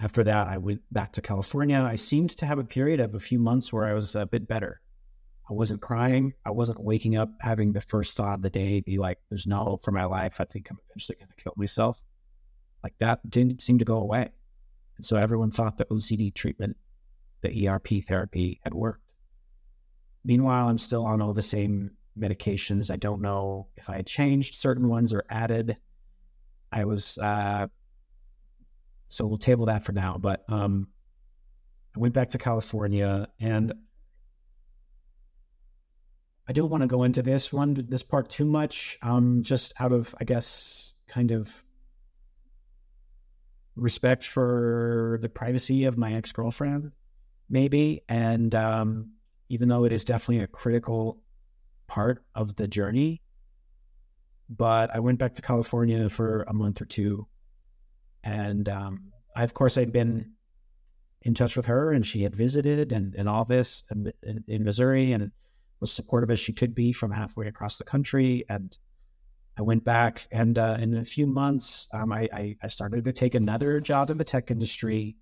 [0.00, 1.78] after that I went back to California.
[1.78, 4.46] I seemed to have a period of a few months where I was a bit
[4.46, 4.80] better.
[5.50, 6.34] I wasn't crying.
[6.44, 9.64] I wasn't waking up having the first thought of the day be like, there's no
[9.64, 10.40] hope for my life.
[10.40, 12.02] I think I'm eventually going to kill myself.
[12.82, 14.30] Like that didn't seem to go away.
[14.96, 16.76] And so everyone thought the OCD treatment,
[17.40, 19.02] the ERP therapy had worked.
[20.24, 22.90] Meanwhile, I'm still on all the same medications.
[22.90, 25.76] I don't know if I had changed certain ones or added.
[26.70, 27.68] I was, uh,
[29.08, 30.18] so we'll table that for now.
[30.18, 30.88] But um,
[31.96, 33.72] I went back to California and
[36.48, 38.98] I don't want to go into this one, this part too much.
[39.02, 41.62] Um, just out of, I guess, kind of
[43.76, 46.92] respect for the privacy of my ex girlfriend,
[47.48, 48.02] maybe.
[48.08, 49.12] And um,
[49.48, 51.20] even though it is definitely a critical
[51.88, 53.22] part of the journey,
[54.48, 57.26] but I went back to California for a month or two.
[58.22, 60.32] And um, I, of course, I'd been
[61.22, 64.64] in touch with her and she had visited and, and all this in, in, in
[64.64, 65.32] Missouri and
[65.80, 68.44] was supportive as she could be from halfway across the country.
[68.48, 68.76] And
[69.58, 73.12] I went back, and uh, in a few months, um, I, I, I, started to
[73.12, 75.16] take another job in the tech industry,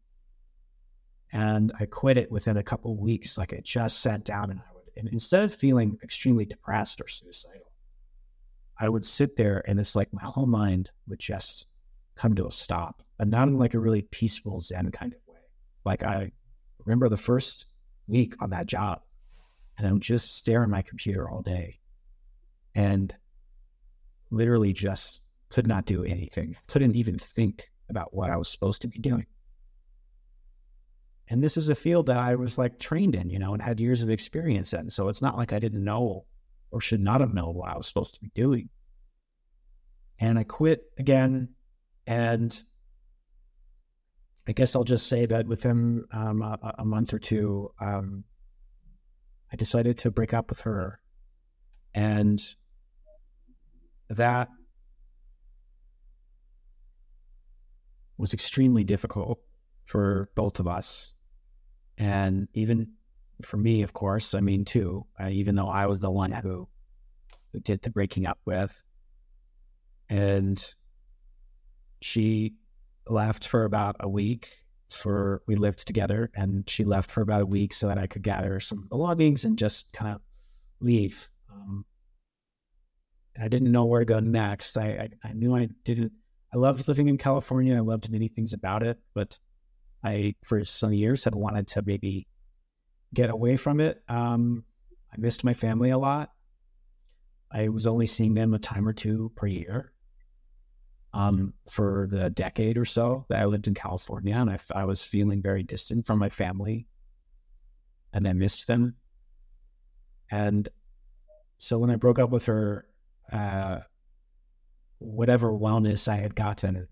[1.32, 3.38] and I quit it within a couple weeks.
[3.38, 7.72] Like I just sat down, and I and instead of feeling extremely depressed or suicidal,
[8.78, 11.66] I would sit there, and it's like my whole mind would just
[12.14, 15.40] come to a stop, but not in like a really peaceful Zen kind of way.
[15.84, 16.32] Like I
[16.84, 17.66] remember the first
[18.06, 19.00] week on that job,
[19.78, 21.78] and I'm just staring at my computer all day,
[22.74, 23.14] and
[24.30, 28.88] literally just could not do anything, couldn't even think about what I was supposed to
[28.88, 29.26] be doing.
[31.28, 33.80] And this is a field that I was like trained in, you know, and had
[33.80, 34.90] years of experience in.
[34.90, 36.24] So it's not like I didn't know
[36.70, 38.68] or should not have known what I was supposed to be doing.
[40.18, 41.54] And I quit again.
[42.06, 42.56] And
[44.46, 48.22] I guess I'll just say that within um, a, a, month or two, um,
[49.52, 51.00] I decided to break up with her.
[51.92, 52.40] And
[54.08, 54.48] that
[58.16, 59.40] was extremely difficult
[59.84, 61.15] for both of us.
[61.98, 62.92] And even
[63.42, 66.68] for me, of course, I mean, too, uh, even though I was the one who,
[67.52, 68.84] who did the breaking up with.
[70.08, 70.62] And
[72.00, 72.54] she
[73.08, 74.48] left for about a week
[74.88, 78.22] for we lived together and she left for about a week so that I could
[78.22, 80.20] gather some belongings and just kind of
[80.80, 81.28] leave.
[81.50, 81.84] Um,
[83.40, 84.76] I didn't know where to go next.
[84.76, 84.86] I,
[85.24, 86.12] I, I knew I didn't.
[86.54, 87.76] I loved living in California.
[87.76, 89.38] I loved many things about it, but
[90.04, 92.26] I, for some years, had wanted to maybe
[93.14, 94.02] get away from it.
[94.08, 94.64] Um,
[95.12, 96.30] I missed my family a lot.
[97.50, 99.92] I was only seeing them a time or two per year
[101.12, 105.04] um, for the decade or so that I lived in California, and I, I was
[105.04, 106.86] feeling very distant from my family,
[108.12, 108.96] and I missed them.
[110.30, 110.68] And
[111.56, 112.86] so when I broke up with her,
[113.32, 113.80] uh,
[114.98, 116.88] whatever wellness I had gotten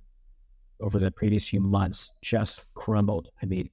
[0.85, 3.31] over the previous few months just crumbled.
[3.43, 3.70] I mean,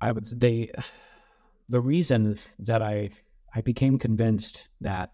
[0.00, 0.70] I would they
[1.68, 3.10] the reason that I
[3.54, 5.12] I became convinced that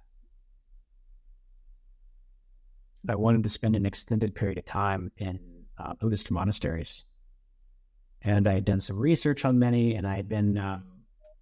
[3.09, 5.41] I wanted to spend an extended period of time in
[5.79, 7.05] uh, Buddhist monasteries,
[8.23, 10.81] and I had done some research on many, and I had been uh,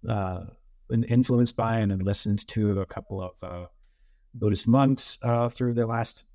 [0.07, 0.45] uh,
[0.89, 3.67] influenced by and had listened to a couple of uh,
[4.33, 6.25] Buddhist monks uh, through the last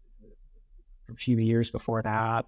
[1.15, 2.47] few years before that,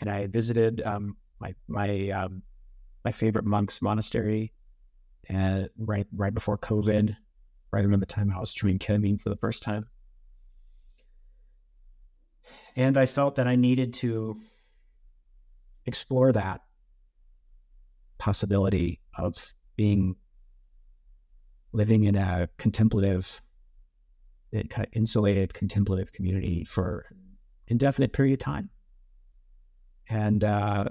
[0.00, 2.42] and I had visited um, my my um,
[3.04, 4.52] my favorite monk's monastery,
[5.28, 7.16] and right right before COVID,
[7.72, 9.86] right around the time I was trying ketamine for the first time,
[12.76, 14.36] and I felt that I needed to
[15.86, 16.62] explore that
[18.18, 19.34] possibility of
[19.76, 20.16] being
[21.72, 23.42] living in a contemplative,
[24.92, 27.06] insulated contemplative community for
[27.68, 28.70] indefinite period of time.
[30.08, 30.86] And uh,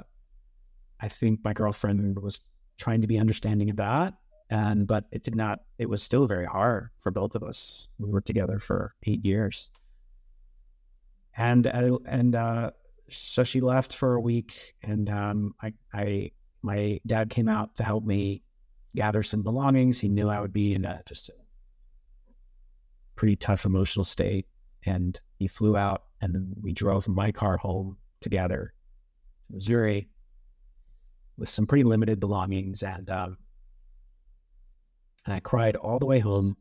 [1.00, 2.40] I think my girlfriend was
[2.78, 4.16] trying to be understanding of that.
[4.50, 5.60] And but it did not.
[5.78, 7.88] It was still very hard for both of us.
[7.98, 9.72] We were together for eight years,
[11.36, 12.72] and uh, and uh,
[13.10, 16.32] so she left for a week, and um, I, I
[16.62, 18.44] my dad came out to help me
[18.96, 20.00] gather some belongings.
[20.00, 21.34] He knew I would be in a, just a
[23.16, 24.48] pretty tough emotional state.
[24.86, 28.74] And he flew out and then we drove my car home together
[29.48, 30.08] to Missouri
[31.38, 32.82] with some pretty limited belongings.
[32.82, 33.38] And, um,
[35.26, 36.56] and I cried all the way home.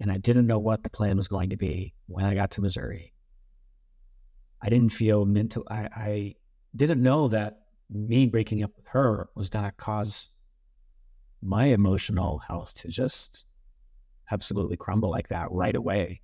[0.00, 2.60] And I didn't know what the plan was going to be when I got to
[2.60, 3.14] Missouri.
[4.60, 5.64] I didn't feel mental.
[5.70, 6.34] I, I
[6.76, 10.30] didn't know that me breaking up with her was going to cause
[11.40, 13.46] my emotional health to just
[14.30, 16.20] absolutely crumble like that right away.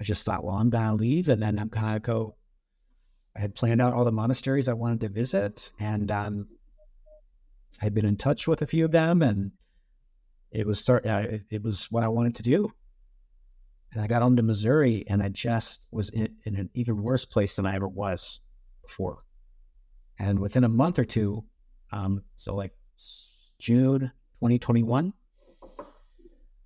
[0.00, 2.36] I just thought, well, I'm gonna leave, and then I'm gonna go.
[3.36, 6.48] I had planned out all the monasteries I wanted to visit, and um,
[7.80, 9.52] I had been in touch with a few of them, and
[10.50, 11.06] it was start.
[11.06, 12.72] Uh, it, it was what I wanted to do.
[13.92, 17.24] And I got home to Missouri, and I just was in, in an even worse
[17.24, 18.40] place than I ever was
[18.82, 19.24] before.
[20.18, 21.44] And within a month or two,
[21.92, 22.72] um, so like
[23.58, 25.12] June 2021,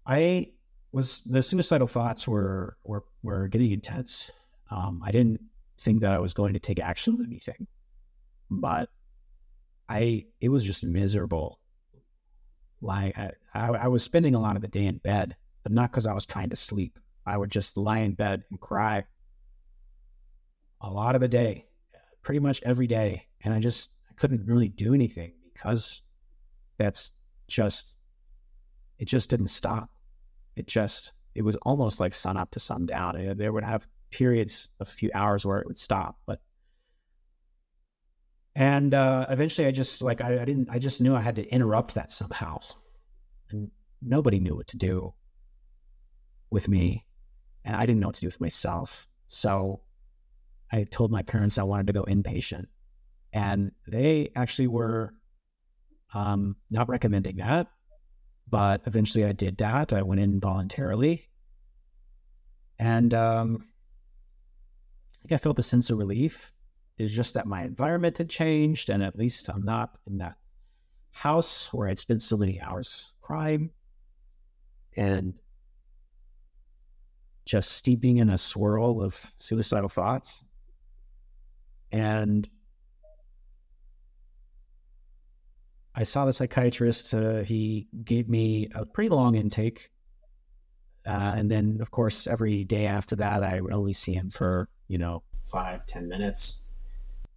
[0.06, 0.52] I
[0.92, 4.30] was the suicidal thoughts were were were getting intense.
[4.70, 5.40] Um, I didn't
[5.80, 7.66] think that I was going to take action on anything,
[8.50, 8.90] but
[9.88, 11.58] I it was just miserable.
[12.80, 16.06] Like I, I, was spending a lot of the day in bed, but not because
[16.06, 16.98] I was trying to sleep.
[17.24, 19.04] I would just lie in bed and cry
[20.82, 21.64] a lot of the day,
[22.22, 26.02] pretty much every day, and I just I couldn't really do anything because
[26.76, 27.12] that's
[27.48, 27.94] just
[28.98, 29.88] it just didn't stop.
[30.56, 33.36] It just it was almost like sun up to sundown.
[33.36, 36.40] There would have periods of a few hours where it would stop, but
[38.54, 41.48] and uh, eventually I just like I, I didn't I just knew I had to
[41.48, 42.60] interrupt that somehow,
[43.50, 43.70] and
[44.00, 45.14] nobody knew what to do
[46.50, 47.04] with me,
[47.64, 49.06] and I didn't know what to do with myself.
[49.26, 49.80] So
[50.70, 52.66] I told my parents I wanted to go inpatient,
[53.32, 55.14] and they actually were
[56.14, 57.66] um, not recommending that.
[58.48, 59.92] But eventually I did that.
[59.92, 61.28] I went in voluntarily.
[62.78, 63.66] And um,
[65.12, 66.52] I think I felt a sense of relief.
[66.98, 70.36] It's just that my environment had changed, and at least I'm not in that
[71.10, 73.70] house where I'd spent so many hours crying
[74.96, 75.40] and
[77.44, 80.44] just steeping in a swirl of suicidal thoughts.
[81.90, 82.48] And
[85.94, 87.14] I saw the psychiatrist.
[87.14, 89.90] Uh, he gave me a pretty long intake.
[91.06, 94.68] Uh, and then, of course, every day after that, I would only see him for,
[94.88, 96.72] you know, five, ten minutes.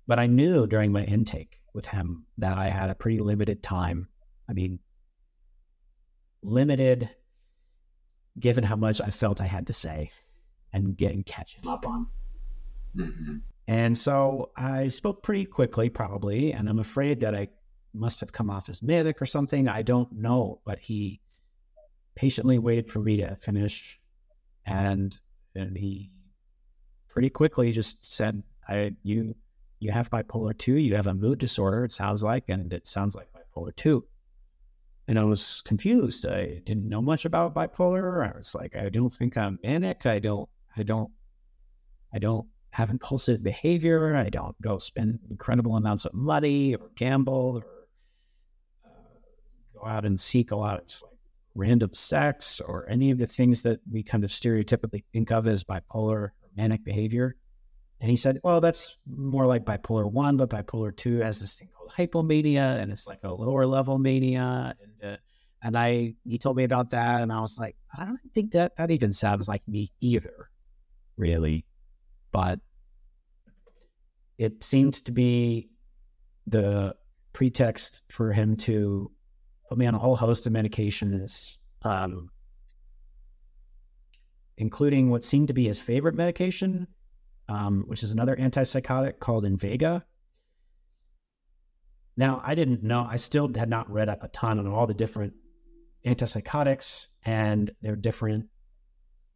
[0.07, 4.07] But I knew during my intake with him that I had a pretty limited time.
[4.49, 4.79] I mean,
[6.41, 7.09] limited
[8.39, 10.11] given how much I felt I had to say
[10.71, 12.07] and getting catch him up on.
[12.97, 13.38] Mm-hmm.
[13.67, 17.49] And so I spoke pretty quickly, probably, and I'm afraid that I
[17.99, 19.68] must have come off as manic or something.
[19.68, 21.22] I don't know, but he
[22.15, 23.99] patiently waited for me to finish,
[24.65, 25.18] and
[25.56, 26.11] and he
[27.10, 29.36] pretty quickly just said, "I you
[29.80, 30.76] you have bipolar two.
[30.76, 31.86] You have a mood disorder.
[31.86, 34.06] It sounds like, and it sounds like bipolar two.
[35.07, 36.26] And I was confused.
[36.26, 38.28] I didn't know much about bipolar.
[38.28, 40.06] I was like, I don't think I'm manic.
[40.06, 40.49] I don't.
[40.76, 41.11] I don't.
[42.14, 44.15] I don't have impulsive behavior.
[44.15, 47.76] I don't go spend incredible amounts of money or gamble or
[49.88, 51.03] out and seek a lot of
[51.55, 55.64] random sex or any of the things that we kind of stereotypically think of as
[55.64, 57.35] bipolar or manic behavior.
[57.99, 61.69] And he said, well, that's more like bipolar one, but bipolar two has this thing
[61.76, 64.76] called hypomania, and it's like a lower level mania.
[64.80, 65.18] And, uh,
[65.64, 68.76] and I, he told me about that, and I was like, I don't think that
[68.77, 70.51] that even sounds like me either,
[71.15, 71.65] really.
[72.31, 72.59] But
[74.38, 75.69] it seemed to be
[76.45, 76.95] the
[77.34, 79.09] pretext for him to
[79.68, 82.30] put me on a whole host of medications, um,
[84.57, 86.88] including what seemed to be his favorite medication,
[87.49, 90.03] um, which is another antipsychotic called Invega.
[92.15, 94.94] Now, I didn't know, I still had not read up a ton on all the
[94.94, 95.34] different
[96.06, 98.48] antipsychotics and their different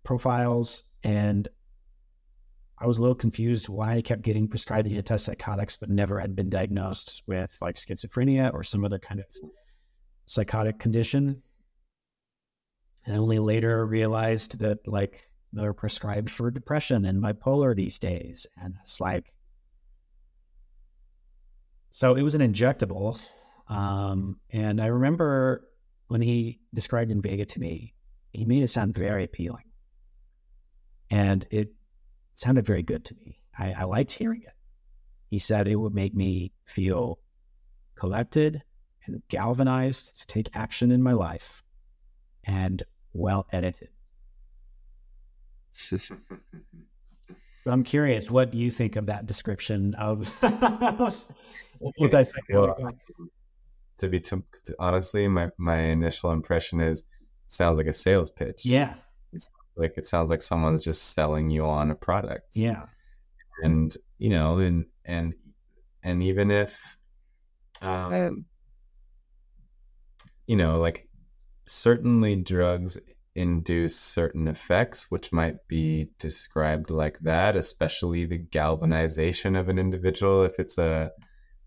[0.04, 0.84] profiles.
[1.04, 1.48] And
[2.80, 6.50] I was a little confused why I kept getting prescribed antipsychotics, but never had been
[6.50, 9.28] diagnosed with like schizophrenia or some other kind of
[10.32, 11.42] psychotic condition.
[13.06, 18.48] And I only later realized that like they're prescribed for depression and bipolar these days.
[18.56, 19.34] And it's like,
[21.90, 23.22] so it was an injectable.
[23.68, 25.68] Um, and I remember
[26.08, 27.94] when he described Invega to me,
[28.32, 29.66] he made it sound very appealing.
[31.10, 31.74] And it
[32.36, 33.42] sounded very good to me.
[33.60, 34.54] I, I liked hearing it.
[35.30, 37.20] He said it would make me feel
[37.96, 38.64] collected
[39.06, 41.64] and galvanized to take action in my life
[42.44, 42.84] and
[43.14, 43.90] well edited.
[47.66, 52.94] I'm curious, what do you think of that description of what I well,
[53.98, 57.06] to be to, to, honestly, my my initial impression is it
[57.54, 58.66] sounds like a sales pitch.
[58.66, 58.96] Yeah,
[59.32, 62.56] it's like it sounds like someone's just selling you on a product.
[62.56, 62.88] Yeah,
[63.64, 65.36] and you know, and and
[66.04, 66.98] and even if
[67.82, 68.46] um,
[70.52, 71.08] you know, like
[71.66, 73.00] certainly drugs
[73.36, 80.44] induce certain effects, which might be described like that, especially the galvanization of an individual
[80.44, 81.12] if it's a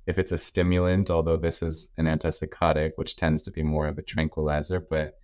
[0.06, 3.96] if it's a stimulant, although this is an antipsychotic, which tends to be more of
[3.96, 5.14] a tranquilizer, but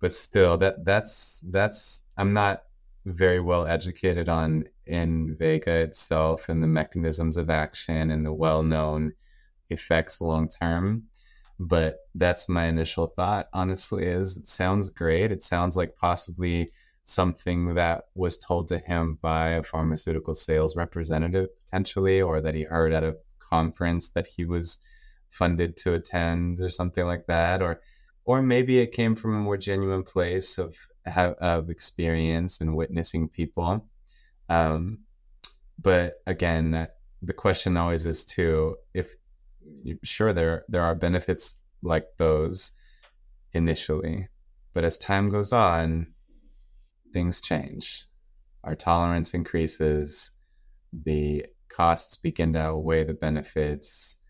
[0.00, 2.62] but still that that's that's I'm not
[3.04, 9.12] very well educated on Invega itself and the mechanisms of action and the well-known
[9.68, 11.08] effects long term
[11.68, 15.30] but that's my initial thought honestly is it sounds great.
[15.30, 16.68] It sounds like possibly
[17.04, 22.64] something that was told to him by a pharmaceutical sales representative potentially or that he
[22.64, 24.84] heard at a conference that he was
[25.30, 27.80] funded to attend or something like that or
[28.24, 30.76] or maybe it came from a more genuine place of
[31.16, 33.88] of experience and witnessing people.
[34.48, 35.00] Um,
[35.80, 36.88] but again
[37.22, 39.14] the question always is too if
[40.02, 42.72] sure there there are benefits like those
[43.52, 44.28] initially
[44.72, 46.06] but as time goes on
[47.12, 48.06] things change.
[48.64, 50.32] Our tolerance increases
[50.92, 54.20] the costs begin to outweigh the benefits.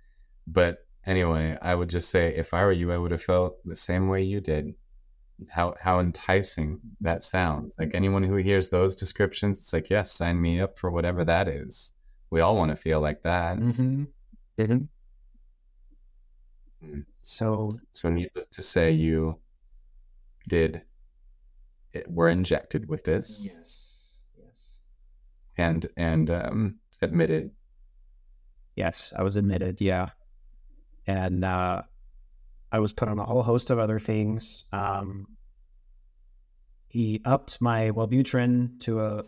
[0.46, 3.76] But anyway i would just say if i were you i would have felt the
[3.76, 4.74] same way you did.
[5.50, 7.76] How how enticing that sounds.
[7.78, 11.48] Like anyone who hears those descriptions it's like yes sign me up for whatever that
[11.48, 11.94] is.
[12.30, 13.58] We all want to feel like that.
[13.58, 14.04] Mm-hmm.
[14.58, 14.84] Mm-hmm.
[16.84, 17.04] Mm.
[17.22, 19.38] So, so needless to say, you
[20.48, 20.82] did
[21.92, 23.44] it, were injected with this.
[23.44, 24.04] Yes.
[24.38, 24.70] Yes.
[25.56, 27.52] And and um, admitted.
[28.74, 29.80] Yes, I was admitted.
[29.80, 30.10] Yeah,
[31.06, 31.82] and uh,
[32.72, 34.64] I was put on a whole host of other things.
[34.72, 35.26] Um,
[36.88, 39.24] he upped my Wellbutrin to a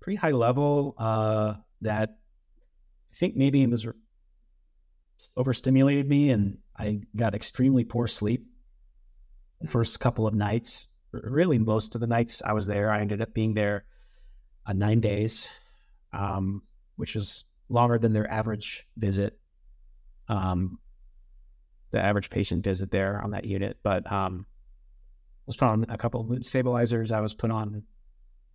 [0.00, 2.10] pretty high level uh, that
[3.10, 3.88] I think maybe it was
[5.36, 8.46] overstimulated me and I got extremely poor sleep
[9.66, 10.88] first couple of nights.
[11.12, 13.84] Really, most of the nights I was there, I ended up being there
[14.66, 15.58] uh, nine days,
[16.12, 16.62] um,
[16.96, 19.38] which is longer than their average visit,
[20.28, 20.78] um,
[21.90, 23.78] the average patient visit there on that unit.
[23.82, 27.12] But um, I was put on a couple of mood stabilizers.
[27.12, 27.84] I was put on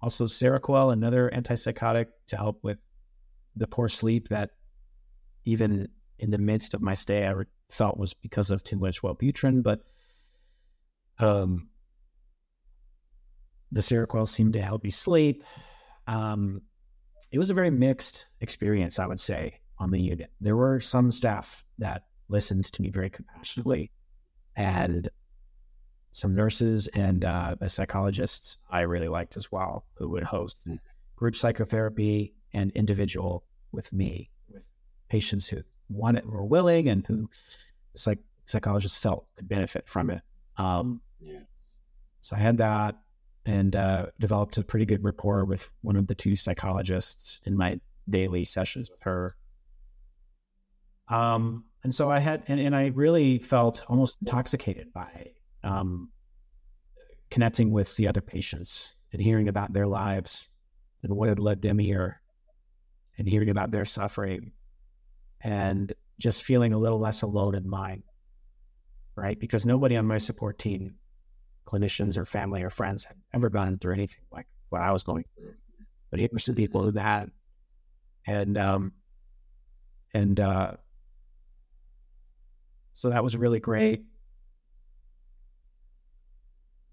[0.02, 2.85] also Seroquel, another antipsychotic, to help with
[3.56, 4.52] the poor sleep that
[5.45, 5.89] even
[6.19, 7.34] in the midst of my stay, I
[7.72, 9.81] felt was because of too much Wellbutrin, but
[11.19, 11.69] um,
[13.72, 15.43] the Seroquel seemed to help me sleep.
[16.07, 16.61] Um,
[17.31, 20.31] it was a very mixed experience, I would say, on the unit.
[20.41, 23.91] There were some staff that listened to me very compassionately,
[24.56, 25.10] and
[26.11, 30.68] some nurses and uh, a psychologist I really liked as well, who would host
[31.15, 34.68] group psychotherapy and individual with me, with
[35.07, 35.61] patients who
[35.91, 37.30] wanted were willing and who
[37.95, 40.22] psych, psychologists felt could benefit from it.
[40.57, 41.80] Um, yes.
[42.22, 42.97] So I had that
[43.45, 47.80] and uh, developed a pretty good rapport with one of the two psychologists in my
[48.09, 49.35] daily sessions with her.
[51.07, 55.31] Um, and so I had, and, and I really felt almost intoxicated by
[55.63, 56.11] um,
[57.31, 60.49] connecting with the other patients and hearing about their lives
[61.03, 62.22] and what had led them here
[63.18, 64.51] and hearing about their suffering
[65.43, 68.03] and just feeling a little less alone in mine,
[69.15, 69.39] right?
[69.39, 70.95] Because nobody on my support team,
[71.65, 75.26] clinicians or family or friends, had ever gone through anything like what I was going
[75.35, 75.53] through.
[76.09, 77.31] But here were some people who had,
[78.27, 78.93] and um,
[80.13, 80.73] and uh,
[82.93, 84.03] so that was really great.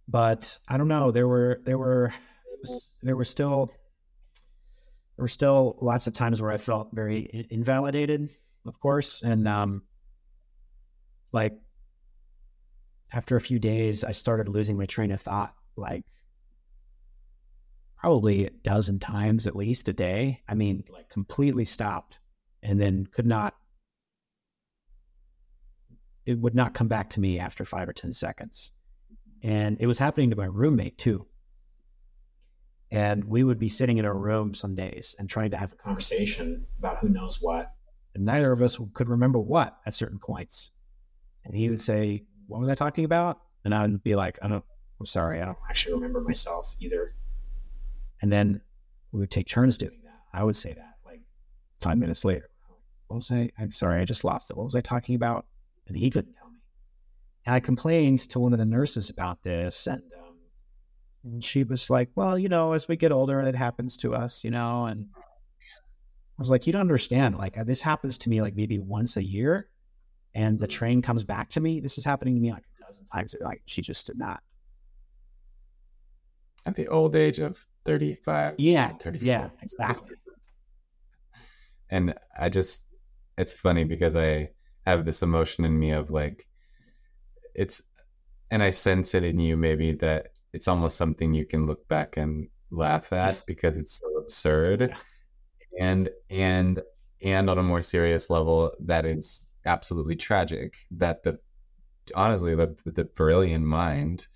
[0.07, 1.11] But I don't know.
[1.11, 2.13] There were there were
[3.03, 3.71] there were still
[5.19, 8.31] there were still lots of times where I felt very invalidated,
[8.65, 9.21] of course.
[9.21, 9.83] And um,
[11.33, 11.59] like
[13.13, 16.05] after a few days, I started losing my train of thought, like
[17.97, 20.41] probably a dozen times at least a day.
[20.49, 22.21] I mean, like completely stopped
[22.63, 23.57] and then could not,
[26.27, 28.71] it would not come back to me after five or 10 seconds.
[29.43, 31.27] And it was happening to my roommate too.
[32.91, 35.77] And we would be sitting in a room some days and trying to have a
[35.77, 37.73] conversation about who knows what.
[38.15, 40.73] And neither of us could remember what at certain points.
[41.45, 43.41] And he would say, What was I talking about?
[43.65, 44.65] And I would be like, I don't,
[44.99, 47.15] I'm sorry, I don't actually remember myself either.
[48.23, 48.63] And then
[49.13, 50.21] we would take turns doing that.
[50.33, 51.21] I would say that like
[51.81, 52.49] five minutes later.
[53.09, 53.51] What was I?
[53.59, 54.57] I'm sorry, I just lost it.
[54.57, 55.47] What was I talking about?
[55.87, 56.59] And he couldn't tell me.
[57.47, 59.87] And I complained to one of the nurses about this.
[59.87, 60.03] And
[61.33, 64.45] and she was like, Well, you know, as we get older, it happens to us,
[64.45, 64.87] you know.
[64.87, 67.37] And I was like, You don't understand.
[67.37, 69.69] Like, this happens to me like maybe once a year,
[70.35, 70.79] and the mm-hmm.
[70.79, 71.81] train comes back to me.
[71.81, 73.35] This is happening to me like a dozen times.
[73.41, 74.43] Like she just did not.
[76.67, 78.57] At the old age of 35.
[78.59, 78.89] Yeah.
[78.89, 79.27] 34.
[79.27, 80.17] Yeah, exactly.
[81.91, 82.95] And I just,
[83.39, 84.51] it's funny because I
[84.85, 86.45] have this emotion in me of like,
[87.55, 87.91] it's,
[88.51, 92.17] and I sense it in you maybe that it's almost something you can look back
[92.17, 94.95] and laugh at because it's so absurd.
[95.79, 96.83] And, and,
[97.23, 101.39] and on a more serious level, that is absolutely tragic that the,
[102.15, 104.27] honestly, the, the brilliant mind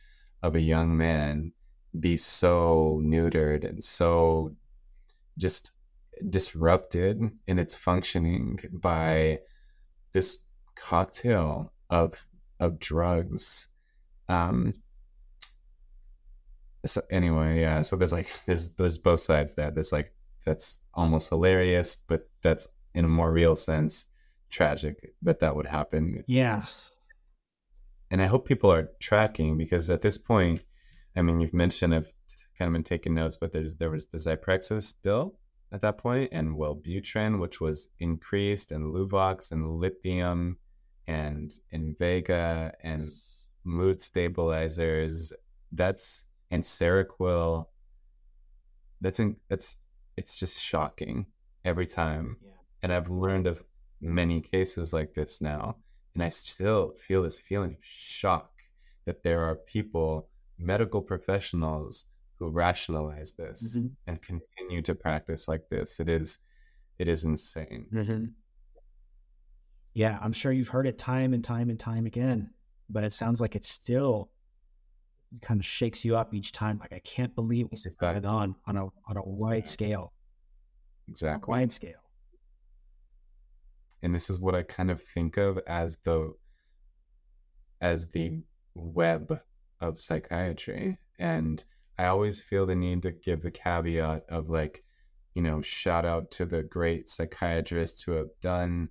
[0.43, 1.52] of a young man
[1.98, 4.55] be so neutered and so
[5.39, 5.76] just
[6.28, 9.39] disrupted in its functioning by
[10.12, 12.26] this cocktail of
[12.60, 13.68] of drugs
[14.28, 14.72] um
[16.84, 20.12] so anyway yeah so there's like there's there's both sides there there's like
[20.44, 24.10] that's almost hilarious but that's in a more real sense
[24.50, 26.64] tragic that that would happen Yeah.
[28.10, 30.62] and I hope people are tracking because at this point,
[31.16, 32.12] I mean, you've mentioned I've
[32.59, 35.38] kind of been taking notes, but there's there was the Zyprexa still
[35.72, 40.59] at that point, and Wellbutrin, which was increased, and Luvox, and lithium,
[41.06, 43.02] and Invega, and
[43.64, 45.32] mood stabilizers.
[45.70, 47.66] That's and Seroquel.
[49.01, 49.79] That's in, that's
[50.16, 51.27] it's just shocking
[51.65, 52.51] every time Yeah.
[52.83, 53.65] and I've learned of
[54.01, 55.79] many cases like this now,
[56.15, 58.51] and I still feel this feeling of shock
[59.07, 62.07] that there are people, medical professionals,
[62.39, 63.97] who rationalize this Mhm.
[64.07, 65.99] and continue to practice like this.
[66.01, 66.41] It is,
[66.99, 68.35] it is insane.
[69.95, 72.53] Yeah, I'm sure you've heard it time and time and time again,
[72.89, 74.31] but it sounds like it's still
[75.40, 76.78] kind of shakes you up each time.
[76.78, 80.12] Like I can't believe this is going on on a on a wide scale,
[81.09, 81.50] Exactly.
[81.50, 82.00] wide scale.
[84.02, 86.34] and this is what I kind of think of as the
[87.80, 88.42] as the
[88.74, 89.40] web
[89.80, 90.98] of psychiatry.
[91.18, 91.64] And
[91.98, 94.82] I always feel the need to give the caveat of like,
[95.34, 98.88] you know, shout out to the great psychiatrists who have done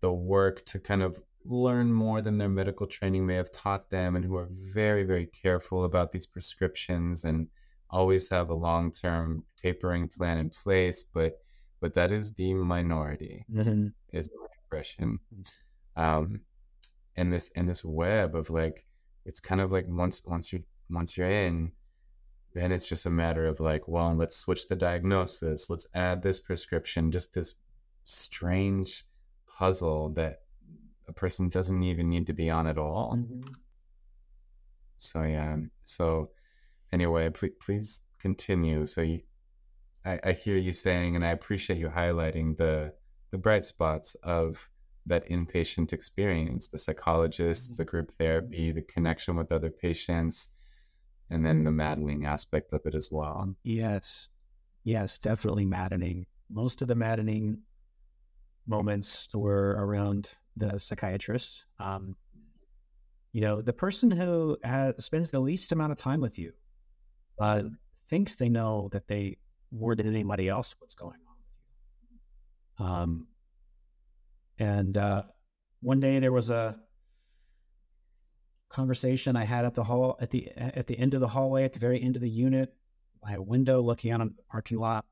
[0.00, 4.16] the work to kind of learn more than their medical training may have taught them
[4.16, 7.48] and who are very, very careful about these prescriptions and
[7.90, 11.04] always have a long-term tapering plan in place.
[11.04, 11.38] But
[11.80, 13.44] but that is the minority
[14.12, 15.18] is my impression.
[15.96, 16.42] Um,
[17.16, 18.86] and this and this web of like,
[19.24, 21.72] it's kind of like once once you once you're in,
[22.54, 26.40] then it's just a matter of like, well, let's switch the diagnosis, let's add this
[26.40, 27.54] prescription, just this
[28.04, 29.04] strange
[29.46, 30.41] puzzle that
[31.12, 33.16] a person doesn't even need to be on at all.
[33.16, 33.52] Mm-hmm.
[34.98, 35.52] So yeah.
[35.54, 36.30] Um, so
[36.92, 38.86] anyway, please please continue.
[38.86, 39.20] So you,
[40.04, 42.94] I, I hear you saying, and I appreciate you highlighting the
[43.30, 44.68] the bright spots of
[45.04, 48.22] that inpatient experience, the psychologist, the group mm-hmm.
[48.22, 50.50] therapy, the connection with other patients,
[51.28, 53.54] and then the maddening aspect of it as well.
[53.62, 54.28] Yes.
[54.84, 56.26] Yes, definitely maddening.
[56.50, 57.58] Most of the maddening
[58.66, 61.64] moments were around the psychiatrist.
[61.78, 62.16] Um,
[63.32, 66.52] you know, the person who has, spends the least amount of time with you,
[67.38, 67.64] but
[68.06, 69.38] thinks they know that they
[69.70, 72.86] more than anybody else what's going on with you.
[72.86, 73.26] Um,
[74.58, 75.22] and uh,
[75.80, 76.78] one day there was a
[78.68, 81.74] conversation I had at the hall at the at the end of the hallway at
[81.74, 82.74] the very end of the unit
[83.22, 85.04] by a window looking out on the parking lot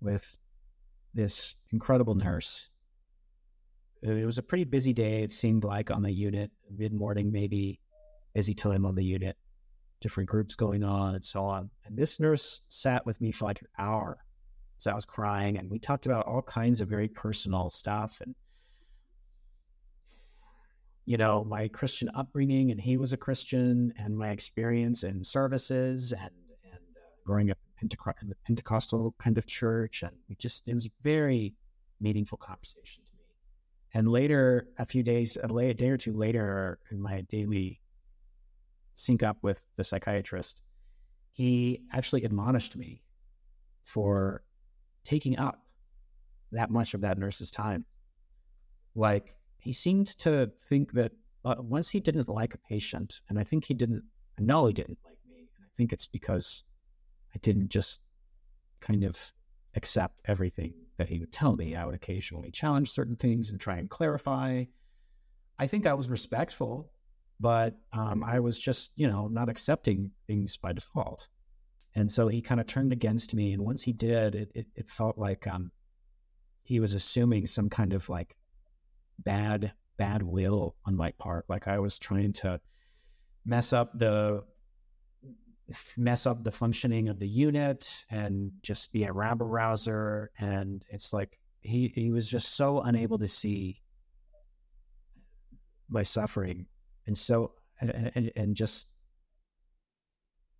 [0.00, 0.36] with
[1.14, 2.68] this incredible nurse.
[4.04, 5.22] It was a pretty busy day.
[5.22, 7.80] It seemed like on the unit, mid morning, maybe
[8.34, 9.36] busy time on the unit,
[10.02, 11.70] different groups going on and so on.
[11.86, 14.18] And this nurse sat with me for like an hour.
[14.76, 18.34] So I was crying, and we talked about all kinds of very personal stuff and
[21.06, 26.12] you know, my Christian upbringing, and he was a Christian, and my experience in services
[26.12, 26.30] and
[26.64, 27.88] and uh, growing up in,
[28.28, 31.54] the Pentecostal kind of church, and we just it was very
[32.00, 33.03] meaningful conversation.
[33.94, 37.80] And later, a few days, a, day or two later, in my daily
[38.96, 40.60] sync up with the psychiatrist,
[41.30, 43.02] he actually admonished me
[43.84, 44.42] for
[45.04, 45.62] taking up
[46.50, 47.84] that much of that nurse's time.
[48.96, 51.12] Like he seemed to think that
[51.44, 54.02] uh, once he didn't like a patient, and I think he didn't,
[54.38, 55.48] I know he didn't like me.
[55.56, 56.64] And I think it's because
[57.32, 58.00] I didn't just
[58.80, 59.16] kind of
[59.76, 61.74] accept everything that he would tell me.
[61.74, 64.64] I would occasionally challenge certain things and try and clarify.
[65.58, 66.92] I think I was respectful,
[67.40, 71.28] but um, I was just, you know, not accepting things by default.
[71.94, 73.52] And so he kind of turned against me.
[73.52, 75.70] And once he did, it, it, it felt like um,
[76.64, 78.36] he was assuming some kind of like
[79.18, 82.60] bad bad will on my part like i was trying to
[83.46, 84.42] mess up the
[85.96, 90.30] mess up the functioning of the unit and just be a rabble rouser.
[90.38, 93.80] And it's like he he was just so unable to see
[95.88, 96.66] my suffering,
[97.06, 98.88] and so and, and, just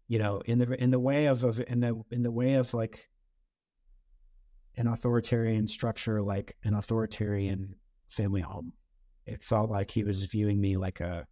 [0.09, 2.75] you know in the in the way of, of in the in the way of
[2.75, 3.09] like
[4.77, 7.77] an authoritarian structure like an authoritarian
[8.09, 8.73] family home
[9.25, 11.27] it felt like he was viewing me like a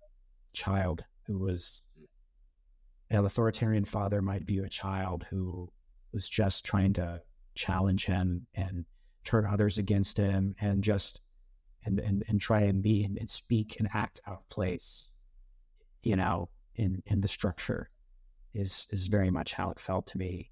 [0.52, 1.82] child who was
[3.12, 5.70] an authoritarian father might view a child who
[6.12, 7.20] was just trying to
[7.54, 8.84] challenge him and
[9.24, 11.20] turn others against him and just
[11.84, 15.10] and and, and try and be and, and speak and act out of place
[16.02, 17.90] you know in in the structure
[18.54, 20.50] is is very much how it felt to me.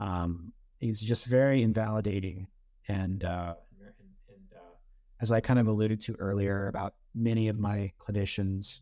[0.00, 2.48] Um it was just very invalidating
[2.88, 3.94] and uh and,
[4.28, 4.74] and uh,
[5.20, 8.80] as i kind of alluded to earlier about many of my clinicians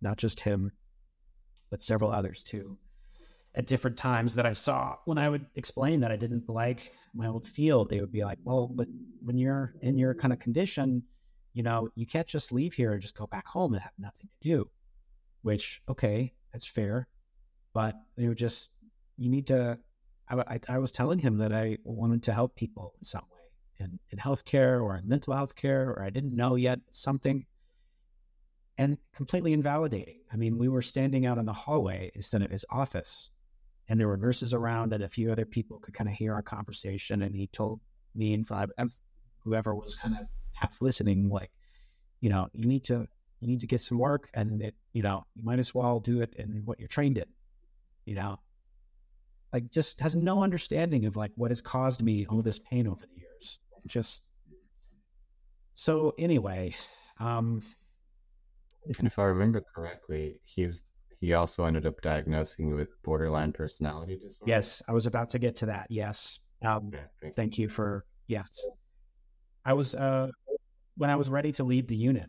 [0.00, 0.72] not just him
[1.74, 2.78] but several others too
[3.56, 7.26] at different times that I saw when I would explain that I didn't like my
[7.26, 8.86] old field, they would be like, well, but
[9.20, 11.02] when you're in your kind of condition,
[11.52, 14.28] you know, you can't just leave here and just go back home and have nothing
[14.40, 14.70] to do,
[15.42, 17.08] which, okay, that's fair.
[17.72, 18.70] But they would just,
[19.16, 19.76] you need to,
[20.28, 23.84] I, I, I was telling him that I wanted to help people in some way
[23.84, 27.46] in, in healthcare or in mental health care, or I didn't know yet something
[28.76, 30.20] and completely invalidating.
[30.32, 33.30] I mean, we were standing out in the hallway instead of his office
[33.88, 36.42] and there were nurses around and a few other people could kind of hear our
[36.42, 37.80] conversation and he told
[38.14, 38.70] me and five
[39.40, 41.50] whoever was kind of half listening like
[42.20, 43.06] you know you need to
[43.40, 46.22] you need to get some work and it you know you might as well do
[46.22, 47.26] it in what you're trained in
[48.04, 48.38] you know
[49.52, 53.04] like just has no understanding of like what has caused me all this pain over
[53.06, 54.26] the years just
[55.74, 56.72] so anyway
[57.18, 57.60] um
[58.86, 60.84] if i remember correctly he was
[61.24, 64.50] he also ended up diagnosing with borderline personality disorder.
[64.50, 65.86] Yes, I was about to get to that.
[65.88, 66.40] Yes.
[66.62, 66.92] Um,
[67.22, 67.62] thank, thank you.
[67.62, 68.48] you for, yes.
[69.64, 70.30] I was, uh,
[70.98, 72.28] when I was ready to leave the unit,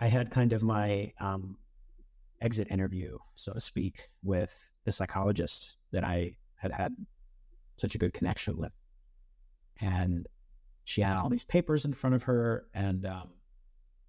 [0.00, 1.58] I had kind of my um,
[2.40, 6.94] exit interview, so to speak, with the psychologist that I had had
[7.76, 8.72] such a good connection with.
[9.78, 10.26] And
[10.84, 12.64] she had all these papers in front of her.
[12.72, 13.30] And um,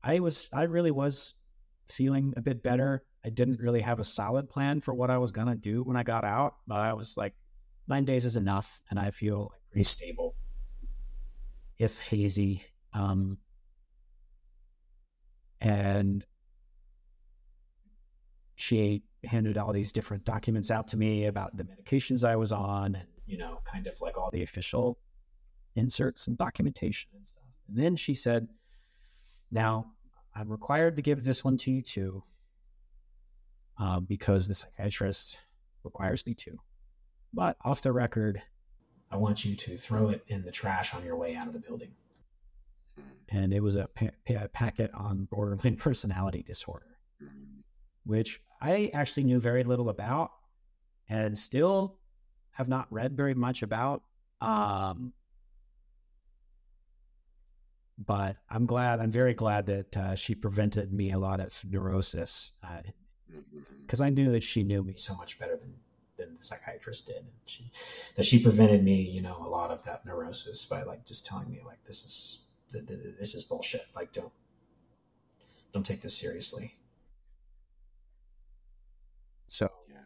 [0.04, 1.36] I was, I really was
[1.88, 3.04] feeling a bit better.
[3.26, 6.04] I didn't really have a solid plan for what I was to do when I
[6.04, 7.34] got out, but I was like,
[7.88, 8.82] nine days is enough.
[8.90, 10.36] And I feel like pretty stable,
[11.78, 12.64] if hazy.
[12.94, 13.38] Um,
[15.62, 16.26] and
[18.56, 22.96] she handed all these different documents out to me about the medications I was on
[22.96, 25.00] and, you know, kind of like all the official
[25.76, 27.44] inserts and documentation and stuff.
[27.68, 28.50] And then she said,
[29.54, 29.86] now
[30.36, 32.24] I'm required to give this one to you too
[33.80, 35.44] uh, because the psychiatrist
[35.84, 36.58] requires me to.
[37.32, 38.42] But off the record,
[39.12, 41.60] I want you to throw it in the trash on your way out of the
[41.60, 41.92] building.
[43.30, 46.98] And it was a, pa- pa- packet on borderline personality disorder,
[48.06, 50.32] which I actually knew very little about
[51.10, 52.00] and still
[52.52, 54.04] have not read very much about.
[54.42, 55.14] Um,
[57.98, 62.54] but I'm glad, I'm very glad that uh, she prevented me a lot of neurosis
[62.64, 62.82] uh,
[63.82, 65.76] because I knew that she knew me so much better than
[66.18, 67.18] than the psychiatrist did.
[67.18, 67.72] And she
[68.16, 71.50] that she prevented me, you know, a lot of that neurosis by like just telling
[71.50, 72.46] me like this is
[73.20, 73.86] this is bullshit.
[73.96, 74.32] Like don't
[75.74, 76.76] don't take this seriously.
[79.48, 79.98] So yeah.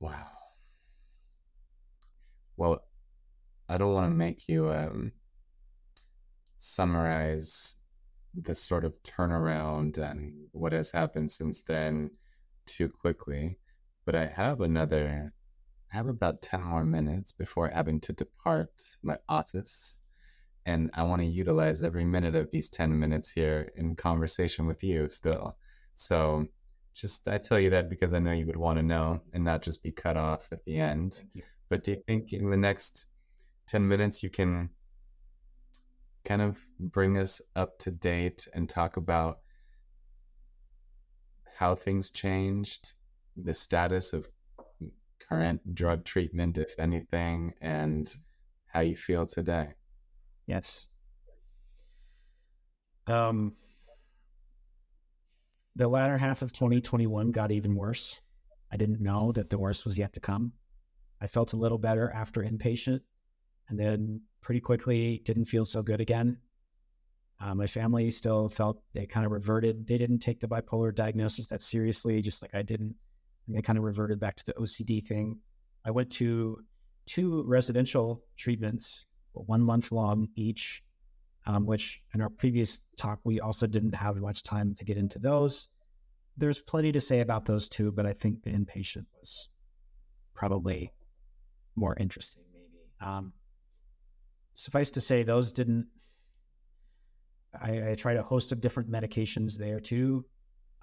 [0.00, 0.26] Wow.
[2.56, 2.84] Well,
[3.68, 5.12] I don't want to make you um,
[6.62, 7.80] summarize
[8.32, 12.08] this sort of turnaround and what has happened since then
[12.66, 13.58] too quickly.
[14.04, 15.34] But I have another,
[15.92, 18.70] I have about 10 more minutes before having to depart
[19.02, 20.02] my office.
[20.64, 24.84] And I want to utilize every minute of these 10 minutes here in conversation with
[24.84, 25.56] you still.
[25.96, 26.46] So
[26.94, 29.62] just, I tell you that because I know you would want to know and not
[29.62, 31.24] just be cut off at the end.
[31.68, 33.06] But do you think in the next
[33.66, 34.70] 10 minutes you can
[36.24, 39.38] kind of bring us up to date and talk about
[41.58, 42.94] how things changed,
[43.36, 44.28] the status of
[45.20, 48.14] current drug treatment, if anything, and
[48.66, 49.74] how you feel today.
[50.46, 50.88] Yes.
[53.06, 53.54] Um,
[55.74, 58.20] the latter half of 2021 got even worse.
[58.70, 60.52] I didn't know that the worst was yet to come.
[61.20, 63.00] I felt a little better after inpatient
[63.68, 66.38] and then pretty quickly didn't feel so good again.
[67.40, 69.86] Uh, my family still felt they kind of reverted.
[69.86, 72.94] They didn't take the bipolar diagnosis that seriously, just like I didn't.
[73.46, 75.38] And they kind of reverted back to the OCD thing.
[75.84, 76.62] I went to
[77.06, 80.84] two residential treatments, one month long each,
[81.46, 85.18] um, which in our previous talk, we also didn't have much time to get into
[85.18, 85.68] those.
[86.36, 89.50] There's plenty to say about those two, but I think the inpatient was
[90.34, 90.92] probably
[91.74, 92.84] more interesting, maybe.
[93.00, 93.32] Um,
[94.54, 95.86] suffice to say, those didn't
[97.60, 100.24] I, I, tried a host of different medications there too.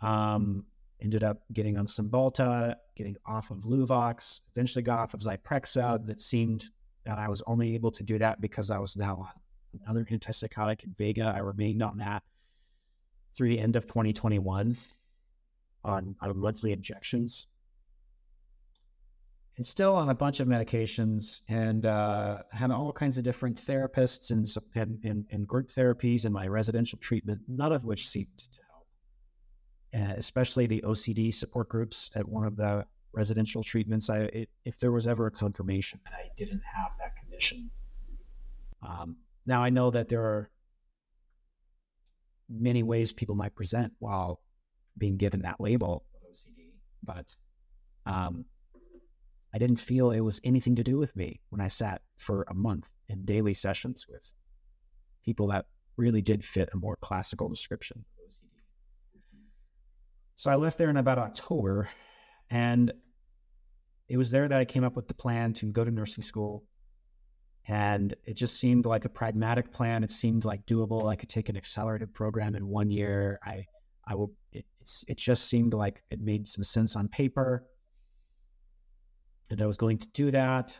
[0.02, 0.66] Um,
[1.02, 6.06] ended up getting on Cymbalta, getting off of Luvox, eventually got off of Zyprexa.
[6.06, 6.66] That seemed
[7.06, 10.86] that I was only able to do that because I was now on another antipsychotic
[10.88, 11.34] Invega.
[11.34, 12.24] I remained on that
[13.34, 14.76] through the end of 2021
[15.84, 17.48] on, on monthly injections
[19.60, 24.32] and still on a bunch of medications and uh, had all kinds of different therapists
[24.32, 28.62] and, and, and, and, group therapies in my residential treatment, none of which seemed to
[28.72, 28.88] help.
[29.94, 34.10] Uh, especially the OCD support groups at one of the residential treatments.
[34.10, 37.70] I, it, if there was ever a confirmation that I didn't have that condition.
[38.82, 40.50] Um, now I know that there are
[42.48, 44.40] many ways people might present while
[44.98, 47.36] being given that label of OCD, but
[48.06, 48.46] um,
[49.54, 52.54] I didn't feel it was anything to do with me when I sat for a
[52.54, 54.34] month in daily sessions with
[55.26, 55.66] people that
[55.98, 58.06] really did fit a more classical description.
[60.36, 61.90] So I left there in about October,
[62.50, 62.94] and
[64.08, 66.64] it was there that I came up with the plan to go to nursing school.
[67.68, 70.04] And it just seemed like a pragmatic plan.
[70.04, 71.10] It seemed like doable.
[71.10, 73.40] I could take an accelerated program in one year.
[73.44, 73.66] I,
[74.08, 74.32] I will.
[74.52, 74.66] It,
[75.08, 77.66] it just seemed like it made some sense on paper
[79.50, 80.80] and I was going to do that.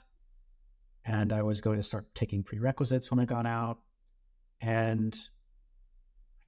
[1.06, 3.80] And I was going to start taking prerequisites when I got out.
[4.62, 5.18] And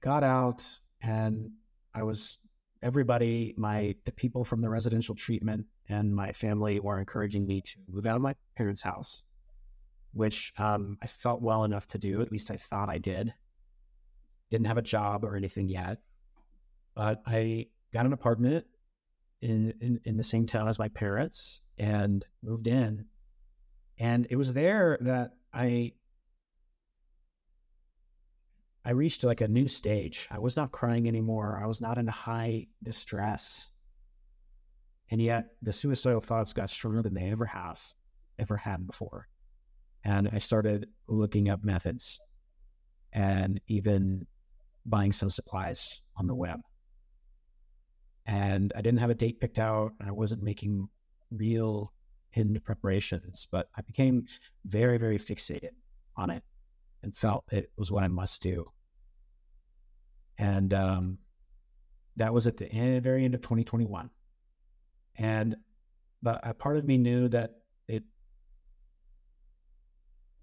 [0.02, 0.64] I got out
[1.00, 1.50] and
[1.94, 2.38] I was
[2.82, 7.78] everybody, my the people from the residential treatment and my family were encouraging me to
[7.88, 9.22] move out of my parents' house,
[10.12, 12.20] which um, I felt well enough to do.
[12.20, 13.34] At least I thought I did.
[14.50, 15.98] Didn't have a job or anything yet,
[16.94, 18.66] but I got an apartment
[19.40, 23.06] in, in, in the same town as my parents and moved in.
[23.98, 25.94] And it was there that I
[28.84, 30.28] I reached like a new stage.
[30.30, 31.60] I was not crying anymore.
[31.62, 33.70] I was not in high distress.
[35.10, 37.80] And yet the suicidal thoughts got stronger than they ever have,
[38.38, 39.28] ever had before.
[40.04, 42.20] And I started looking up methods
[43.12, 44.26] and even
[44.86, 46.60] buying some supplies on the web.
[48.24, 50.88] And I didn't have a date picked out, I wasn't making
[51.36, 51.92] real
[52.30, 54.26] hidden preparations, but I became
[54.64, 55.70] very, very fixated
[56.16, 56.42] on it
[57.02, 58.70] and felt it was what I must do.
[60.38, 61.18] And um,
[62.16, 64.10] that was at the end, very end of 2021.
[65.16, 65.56] And
[66.22, 67.50] but a part of me knew that
[67.88, 68.04] it,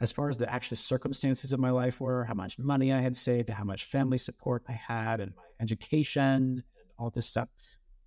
[0.02, 3.16] as far as the actual circumstances of my life were, how much money I had
[3.16, 6.64] saved, how much family support I had, and my education, and
[6.98, 7.48] all this stuff,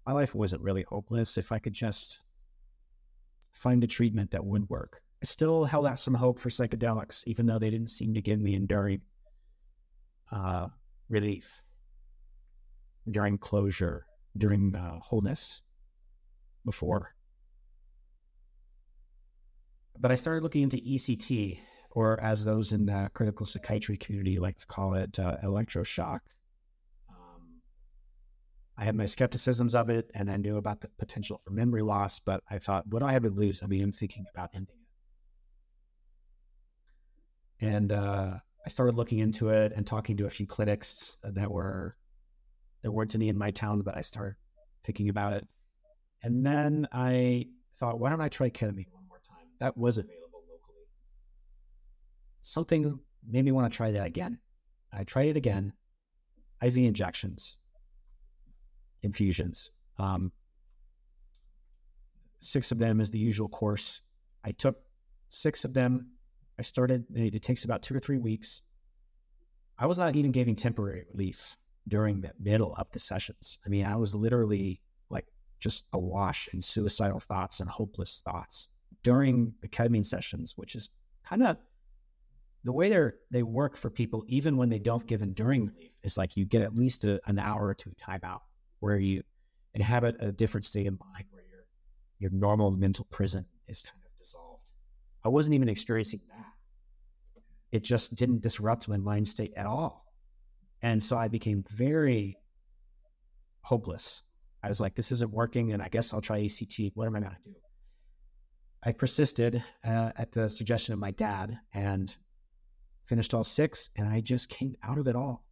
[0.06, 2.20] my life wasn't really hopeless if I could just
[3.52, 5.02] find a treatment that would work.
[5.22, 8.40] I still held out some hope for psychedelics, even though they didn't seem to give
[8.40, 9.02] me enduring
[10.32, 10.68] uh,
[11.08, 11.62] relief
[13.10, 14.06] during closure,
[14.36, 15.62] during uh, wholeness
[16.64, 17.14] before.
[19.98, 21.58] But I started looking into ECT,
[21.90, 26.20] or as those in the critical psychiatry community like to call it, uh, electroshock.
[28.82, 32.18] I had my skepticisms of it and I knew about the potential for memory loss,
[32.18, 33.62] but I thought, what do I have to lose?
[33.62, 34.74] I mean, I'm thinking about ending
[37.60, 37.64] it.
[37.64, 41.96] And uh, I started looking into it and talking to a few clinics that were,
[42.82, 44.34] there weren't any in my town, but I started
[44.82, 45.46] thinking about it.
[46.24, 49.46] And then I thought, why don't I try ketamine one more time?
[49.60, 50.88] That was available locally.
[52.40, 54.40] Something made me want to try that again.
[54.92, 55.72] I tried it again,
[56.60, 57.59] IV injections
[59.02, 59.70] infusions.
[59.98, 60.32] Um,
[62.40, 64.00] six of them is the usual course.
[64.44, 64.76] I took
[65.28, 66.12] six of them.
[66.58, 68.62] I started, it takes about two or three weeks.
[69.78, 71.56] I was not even giving temporary relief
[71.88, 73.58] during the middle of the sessions.
[73.66, 74.80] I mean, I was literally
[75.10, 75.26] like
[75.58, 78.68] just awash in suicidal thoughts and hopeless thoughts
[79.02, 80.90] during the ketamine sessions, which is
[81.24, 81.56] kind of
[82.64, 86.16] the way they they work for people, even when they don't give enduring relief, is
[86.16, 88.40] like you get at least a, an hour or two timeout
[88.82, 89.22] where you
[89.74, 91.64] inhabit a different state of mind where your
[92.18, 94.72] your normal mental prison is kind of dissolved.
[95.24, 96.52] I wasn't even experiencing that.
[97.70, 100.04] It just didn't disrupt my mind state at all.
[100.82, 102.38] And so I became very
[103.62, 104.22] hopeless.
[104.64, 106.90] I was like, this isn't working, and I guess I'll try ECT.
[106.94, 107.54] What am I going to do?
[108.82, 112.14] I persisted uh, at the suggestion of my dad and
[113.04, 115.44] finished all six, and I just came out of it all.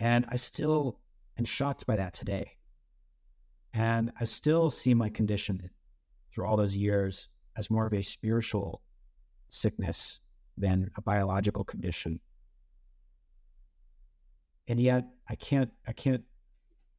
[0.00, 1.01] And I still
[1.38, 2.52] am shocked by that today.
[3.74, 5.70] And I still see my condition
[6.32, 8.82] through all those years as more of a spiritual
[9.48, 10.20] sickness
[10.56, 12.20] than a biological condition.
[14.68, 16.22] And yet I can't, I can't,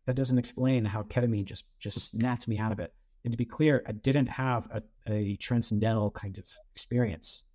[0.05, 2.93] that doesn't explain how ketamine just, just snapped me out of it.
[3.23, 7.45] And to be clear, I didn't have a, a transcendental kind of experience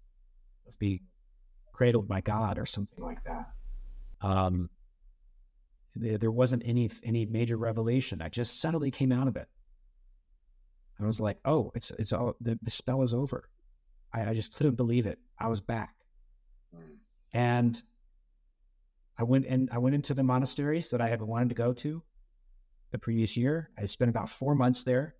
[0.66, 1.00] of being
[1.72, 3.50] cradled by God or something like that.
[4.20, 4.70] Um,
[6.00, 8.22] there, wasn't any any major revelation.
[8.22, 9.48] I just suddenly came out of it.
[11.00, 13.48] I was like, oh, it's it's all the, the spell is over.
[14.12, 15.18] I, I just couldn't believe it.
[15.38, 15.94] I was back.
[16.74, 16.96] Mm.
[17.32, 17.82] And
[19.18, 22.02] I went and I went into the monasteries that I had wanted to go to
[22.90, 23.70] the previous year.
[23.78, 25.14] I spent about four months there,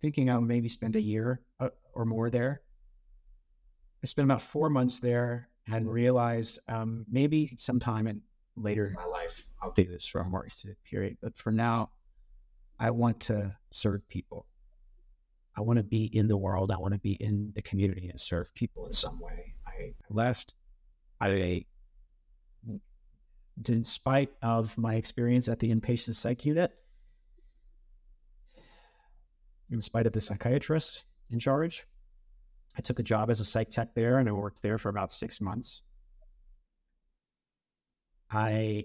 [0.00, 2.62] thinking I would maybe spend a year uh, or more there.
[4.02, 8.22] I spent about four months there and realized um, maybe sometime in
[8.56, 11.16] later in my life I'll do this for a more extended period.
[11.22, 11.90] But for now,
[12.78, 14.46] I want to serve people.
[15.56, 16.72] I want to be in the world.
[16.72, 19.54] I want to be in the community and serve people in some way.
[19.66, 20.54] I left.
[21.20, 21.64] I,
[23.68, 26.72] in spite of my experience at the inpatient psych unit,
[29.70, 31.86] in spite of the psychiatrist in charge,
[32.76, 35.12] I took a job as a psych tech there and I worked there for about
[35.12, 35.82] six months.
[38.32, 38.84] I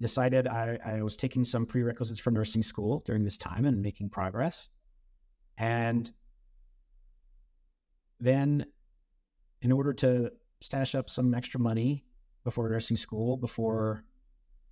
[0.00, 4.10] decided I, I was taking some prerequisites for nursing school during this time and making
[4.10, 4.68] progress.
[5.56, 6.10] And
[8.20, 8.66] then,
[9.60, 12.04] in order to stash up some extra money
[12.44, 14.04] before nursing school, before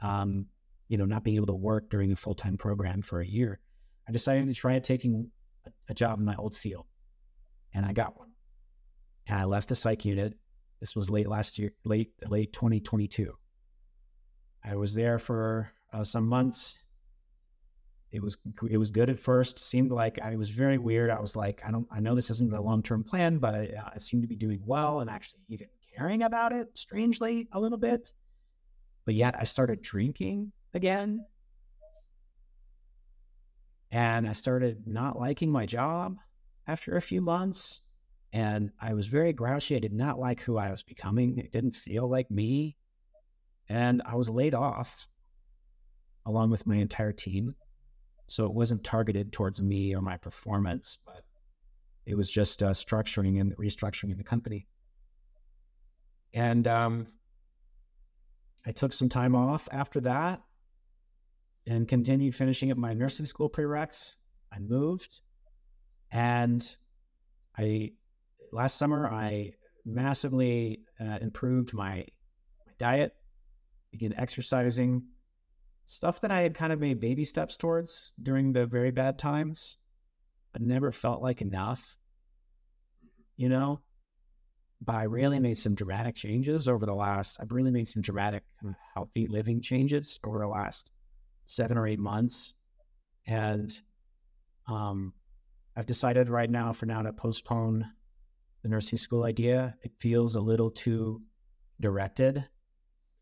[0.00, 0.46] um,
[0.88, 3.58] you know not being able to work during a full time program for a year,
[4.08, 5.30] I decided to try taking
[5.66, 6.86] a, a job in my old field,
[7.74, 8.30] and I got one.
[9.26, 10.34] And I left the psych unit.
[10.78, 13.32] This was late last year, late late 2022.
[14.66, 16.86] I was there for uh, some months
[18.12, 18.38] it was
[18.70, 19.58] it was good at first.
[19.58, 21.10] Seemed like I, was very weird.
[21.10, 23.92] I was like, I don't, I know this isn't the long term plan, but I,
[23.94, 26.76] I seem to be doing well and actually even caring about it.
[26.78, 28.12] Strangely, a little bit,
[29.04, 31.26] but yet I started drinking again,
[33.90, 36.16] and I started not liking my job
[36.66, 37.82] after a few months.
[38.32, 39.76] And I was very grouchy.
[39.76, 41.38] I did not like who I was becoming.
[41.38, 42.76] It didn't feel like me.
[43.68, 45.08] And I was laid off
[46.24, 47.54] along with my entire team.
[48.28, 51.22] So it wasn't targeted towards me or my performance, but
[52.04, 54.66] it was just uh, structuring and restructuring in the company.
[56.34, 57.06] And um,
[58.66, 60.42] I took some time off after that
[61.66, 64.16] and continued finishing up my nursing school prereqs.
[64.52, 65.20] I moved
[66.10, 66.76] and
[67.56, 67.92] I
[68.52, 72.06] last summer I massively uh, improved my
[72.66, 73.14] my diet,
[73.96, 75.04] began exercising,
[75.86, 79.78] stuff that I had kind of made baby steps towards during the very bad times,
[80.52, 81.96] but never felt like enough,
[83.36, 83.80] you know?
[84.84, 88.44] But I really made some dramatic changes over the last, I've really made some dramatic
[88.60, 90.90] kind of healthy living changes over the last
[91.46, 92.54] seven or eight months.
[93.26, 93.72] And
[94.68, 95.14] um,
[95.76, 97.86] I've decided right now for now to postpone
[98.62, 99.76] the nursing school idea.
[99.82, 101.22] It feels a little too
[101.80, 102.44] directed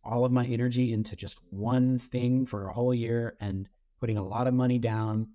[0.05, 3.69] all of my energy into just one thing for a whole year and
[4.01, 5.29] putting a lot of money down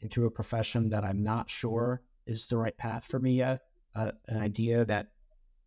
[0.00, 3.62] into a profession that I'm not sure is the right path for me yet.
[3.94, 5.08] Uh, an idea that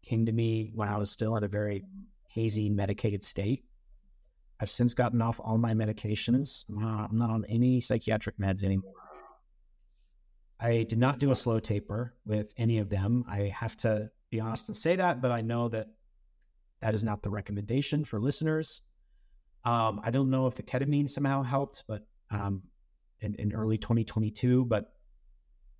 [0.03, 1.83] came to me when I was still in a very
[2.27, 3.65] hazy medicated state.
[4.59, 6.65] I've since gotten off all my medications.
[6.69, 8.93] I'm not, I'm not on any psychiatric meds anymore.
[10.59, 13.23] I did not do a slow taper with any of them.
[13.29, 15.87] I have to be honest and say that, but I know that
[16.81, 18.83] that is not the recommendation for listeners.
[19.65, 22.63] Um, I don't know if the ketamine somehow helped, but um,
[23.19, 24.93] in, in, early 2022, but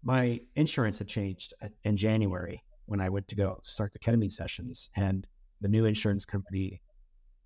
[0.04, 1.54] my insurance had changed
[1.84, 5.26] in January when I went to go start the ketamine sessions, and
[5.62, 6.82] the new insurance company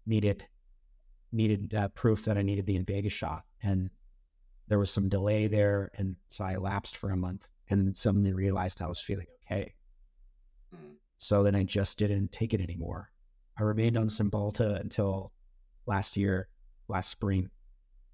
[0.05, 0.47] needed
[1.31, 3.89] needed uh, proof that I needed the Invega shot, and
[4.67, 8.81] there was some delay there, and so I lapsed for a month, and suddenly realized
[8.81, 9.73] I was feeling okay.
[10.73, 10.95] Mm.
[11.17, 13.09] So then I just didn't take it anymore.
[13.57, 15.31] I remained on Cymbalta until
[15.85, 16.47] last year,
[16.87, 17.49] last spring,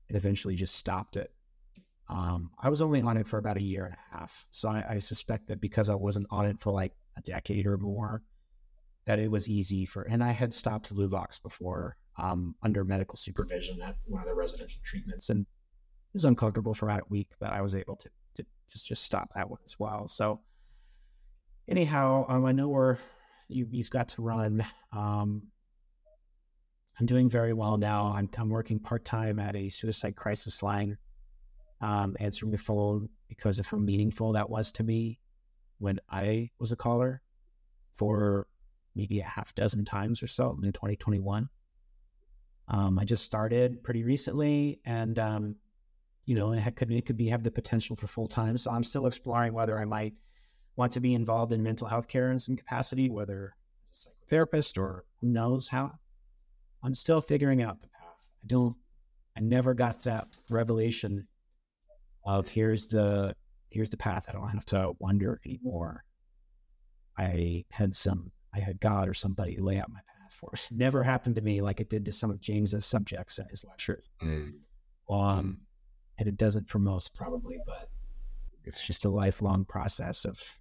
[0.07, 1.31] and eventually just stopped it.
[2.09, 4.47] Um, I was only on it for about a year and a half.
[4.49, 7.77] So I, I, suspect that because I wasn't on it for like a decade or
[7.77, 8.23] more,
[9.05, 13.79] that it was easy for, and I had stopped Luvox before um, under medical supervision
[13.81, 17.51] at one of the residential treatments, and it was uncomfortable for about a week, but
[17.51, 20.07] I was able to, to just just stop that one as well.
[20.07, 20.41] So,
[21.67, 22.97] anyhow, um, I know we're
[23.49, 24.63] you, you've got to run.
[24.93, 25.43] Um,
[26.99, 28.13] I'm doing very well now.
[28.15, 30.97] I'm, I'm working part time at a suicide crisis line,
[31.81, 35.19] um, answering the phone because of how meaningful that was to me
[35.79, 37.21] when I was a caller
[37.93, 38.47] for
[38.95, 41.49] maybe a half dozen times or so in 2021.
[42.67, 45.55] Um, I just started pretty recently, and um,
[46.25, 48.57] you know, it could it could be have the potential for full time.
[48.57, 50.13] So I'm still exploring whether I might
[50.79, 53.53] want to be involved in mental health care in some capacity, whether
[53.91, 55.91] as a psychotherapist or who knows how.
[56.81, 58.29] I'm still figuring out the path.
[58.41, 58.77] I don't.
[59.37, 61.27] I never got that revelation
[62.25, 63.35] of here's the
[63.69, 64.27] here's the path.
[64.29, 66.05] I don't have to wonder anymore.
[67.17, 70.69] I had some I had God or somebody lay out my path for us.
[70.71, 74.11] Never happened to me like it did to some of James's subjects at his lectures.
[74.23, 74.53] Mm.
[75.09, 75.61] Um,
[76.17, 77.89] and it doesn't for most probably, but
[78.63, 80.58] it's just a lifelong process of.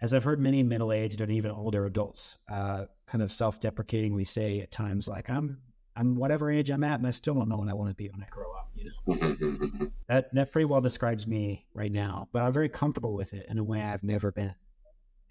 [0.00, 4.70] As I've heard many middle-aged and even older adults uh, kind of self-deprecatingly say at
[4.70, 5.58] times, like I'm
[5.96, 8.08] I'm whatever age I'm at, and I still don't know what I want to be
[8.10, 8.70] when I grow up.
[8.74, 12.28] You know, that that pretty well describes me right now.
[12.32, 14.54] But I'm very comfortable with it in a way I've never been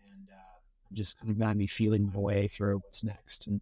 [0.03, 0.59] and uh,
[0.91, 3.45] just kind of got me feeling my way through what's next.
[3.45, 3.61] And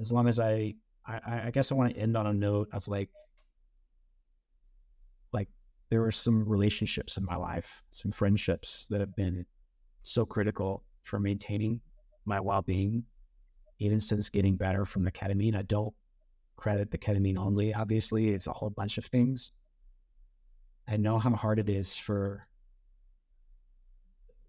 [0.00, 0.74] as long as I,
[1.06, 3.10] I, I guess I want to end on a note of like,
[5.32, 5.48] like
[5.90, 9.46] there were some relationships in my life, some friendships that have been
[10.04, 11.80] so critical for maintaining
[12.24, 13.04] my well-being,
[13.80, 15.56] even since getting better from the ketamine.
[15.56, 15.92] I don't
[16.56, 17.74] credit the ketamine only.
[17.74, 19.50] Obviously, it's a whole bunch of things.
[20.86, 22.46] I know how hard it is for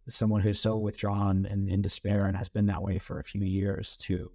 [0.08, 3.44] someone who's so withdrawn and in despair and has been that way for a few
[3.44, 4.32] years to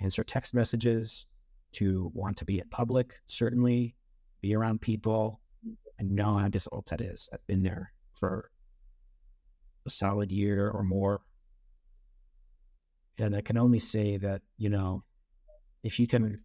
[0.00, 1.26] answer text messages,
[1.72, 3.94] to want to be in public, certainly
[4.42, 5.40] be around people.
[5.98, 7.28] and know how difficult that is.
[7.32, 8.50] I've been there for
[9.86, 11.22] a solid year or more.
[13.18, 15.04] And I can only say that, you know,
[15.82, 16.42] if you can,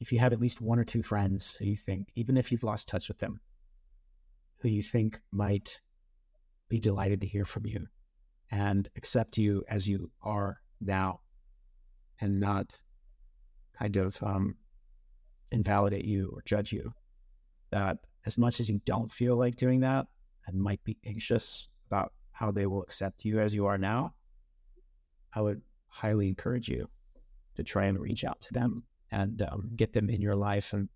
[0.00, 2.64] if you have at least one or two friends who you think, even if you've
[2.64, 3.40] lost touch with them,
[4.58, 5.80] who you think might
[6.68, 7.86] be delighted to hear from you
[8.50, 11.20] and accept you as you are now
[12.20, 12.80] and not
[13.78, 14.56] kind of um,
[15.50, 16.92] invalidate you or judge you.
[17.70, 20.06] That as much as you don't feel like doing that
[20.46, 24.14] and might be anxious about how they will accept you as you are now,
[25.34, 26.88] I would highly encourage you
[27.56, 30.88] to try and reach out to them and um, get them in your life and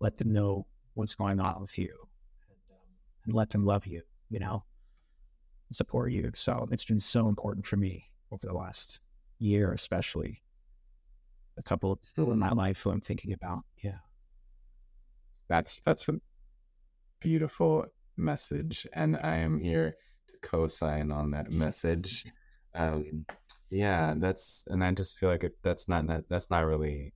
[0.00, 1.92] let them know what's going on with you
[2.48, 4.64] and, um, let them love you, you know?
[5.70, 6.30] support you.
[6.34, 9.00] So it's been so important for me over the last
[9.38, 10.42] year, especially
[11.58, 13.60] a couple of people in my life who I'm thinking about.
[13.82, 13.98] Yeah.
[15.48, 16.08] That's that's
[17.20, 17.86] beautiful
[18.16, 18.86] message.
[18.92, 19.96] And I am here
[20.28, 22.26] to co-sign on that message.
[22.74, 23.26] Um,
[23.70, 27.12] yeah, that's and I just feel like it, that's not that's not really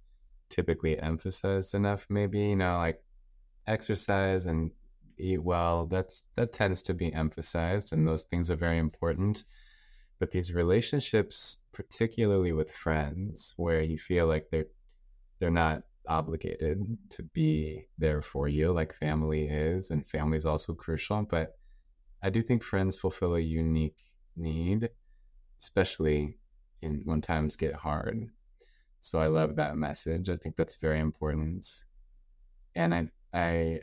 [0.49, 2.07] typically emphasized enough.
[2.11, 3.03] Maybe you know, like
[3.67, 4.73] exercise and
[5.19, 9.45] eat well, that's that tends to be emphasized, and those things are very important.
[10.19, 14.67] But these relationships, particularly with friends, where you feel like they're
[15.39, 20.75] they're not obligated to be there for you like family is, and family is also
[20.75, 21.23] crucial.
[21.23, 21.57] But
[22.23, 24.01] I do think friends fulfill a unique
[24.37, 24.91] need,
[25.61, 26.37] especially
[26.83, 28.29] in when times get hard.
[29.01, 30.29] So I love that message.
[30.29, 31.67] I think that's very important.
[32.75, 33.81] And I I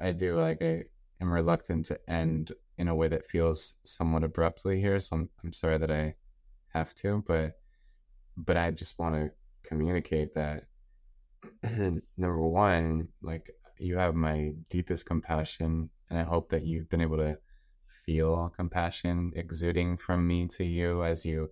[0.00, 0.84] I do like I
[1.20, 5.52] am reluctant to end in a way that feels somewhat abruptly here, so I'm I'm
[5.52, 6.16] sorry that I
[6.74, 7.58] have to, but
[8.36, 9.30] but I just want to
[9.62, 10.64] communicate that
[12.16, 17.18] number one, like you have my deepest compassion, and I hope that you've been able
[17.18, 17.38] to
[17.86, 21.50] feel compassion exuding from me to you as you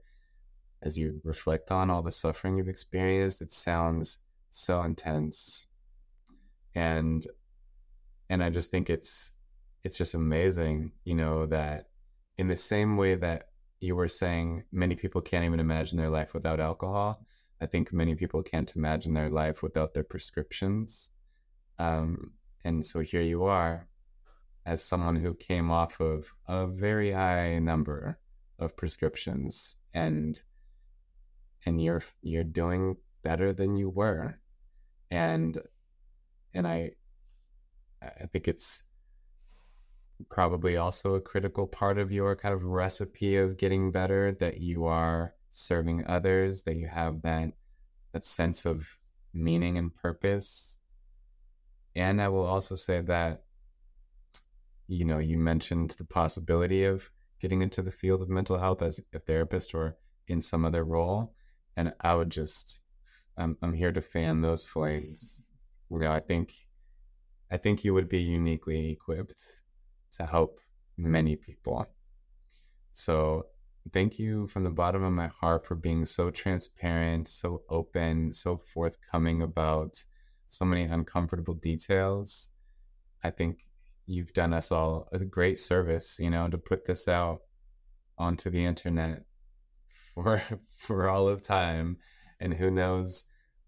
[0.82, 3.40] as you reflect on all the suffering you've experienced.
[3.40, 4.18] It sounds
[4.50, 5.66] so intense.
[6.74, 7.26] And
[8.28, 9.32] and I just think it's
[9.82, 11.88] it's just amazing, you know, that
[12.38, 13.48] in the same way that
[13.80, 17.24] you were saying many people can't even imagine their life without alcohol.
[17.64, 21.12] I think many people can't imagine their life without their prescriptions.
[21.78, 23.88] Um, and so here you are,
[24.66, 28.18] as someone who came off of a very high number
[28.58, 30.42] of prescriptions, and
[31.64, 34.40] and you're you're doing better than you were,
[35.10, 35.56] and
[36.52, 36.90] and I
[38.02, 38.84] I think it's
[40.28, 44.84] probably also a critical part of your kind of recipe of getting better that you
[44.84, 47.52] are serving others, that you have that
[48.12, 48.96] that sense of
[49.32, 50.80] meaning and purpose.
[51.96, 53.44] And I will also say that
[54.86, 57.10] you know, you mentioned the possibility of
[57.40, 59.96] getting into the field of mental health as a therapist or
[60.28, 61.34] in some other role.
[61.76, 62.80] And I would just,
[63.36, 65.42] I'm, I'm here to fan those flames.
[65.90, 66.52] You know, I think,
[67.50, 69.42] I think you would be uniquely equipped
[70.12, 70.60] to help
[70.96, 71.86] many people.
[72.92, 73.46] So
[73.92, 78.56] thank you from the bottom of my heart for being so transparent, so open, so
[78.56, 80.02] forthcoming about
[80.48, 82.50] so many uncomfortable details.
[83.22, 83.64] I think
[84.06, 87.40] you've done us all a great service, you know, to put this out
[88.18, 89.24] onto the internet
[89.86, 90.40] for
[90.78, 91.98] for all of time.
[92.40, 93.24] And who knows,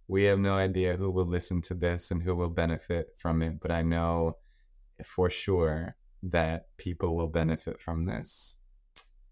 [0.08, 3.60] we have no idea who will listen to this and who will benefit from it.
[3.60, 4.38] But I know
[5.04, 8.58] for sure that people will benefit from this.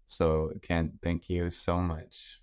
[0.05, 2.41] So, Kent, thank you so much.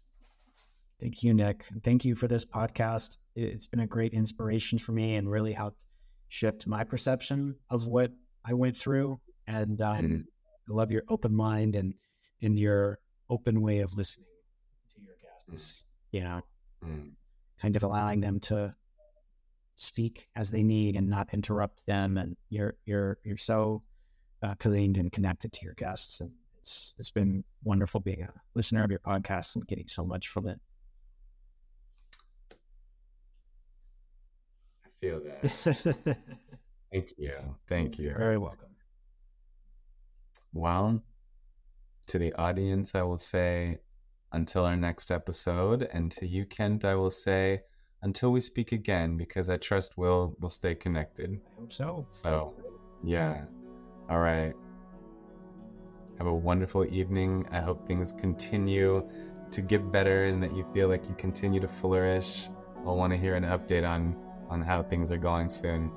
[1.00, 1.64] Thank you, Nick.
[1.82, 3.18] Thank you for this podcast.
[3.34, 5.84] It's been a great inspiration for me and really helped
[6.28, 8.12] shift my perception of what
[8.44, 9.20] I went through.
[9.46, 10.24] And um, mm.
[10.68, 11.94] I love your open mind and,
[12.40, 12.98] and your
[13.28, 14.28] open way of listening
[14.94, 16.18] to your guests, mm.
[16.18, 16.40] you know,
[16.84, 17.10] mm.
[17.60, 18.74] kind of allowing them to
[19.76, 22.16] speak as they need and not interrupt them.
[22.16, 23.82] And you're, you're, you're so
[24.42, 26.20] uh, cleaned and connected to your guests.
[26.20, 26.30] And
[26.62, 30.46] it's, it's been wonderful being a listener of your podcast and getting so much from
[30.48, 30.60] it.
[34.84, 36.16] I feel that.
[36.92, 37.32] Thank you.
[37.68, 38.10] Thank you.
[38.10, 38.68] You're very welcome.
[40.52, 41.02] Well,
[42.06, 43.78] to the audience, I will say
[44.32, 45.88] until our next episode.
[45.92, 47.62] And to you, Kent, I will say
[48.02, 51.40] until we speak again, because I trust we'll, we'll stay connected.
[51.44, 52.06] I hope so.
[52.08, 52.54] So,
[53.02, 53.46] yeah.
[54.08, 54.52] All right.
[56.22, 57.48] Have a wonderful evening.
[57.50, 59.04] I hope things continue
[59.50, 62.48] to get better and that you feel like you continue to flourish.
[62.86, 64.16] I'll want to hear an update on
[64.48, 65.90] on how things are going soon.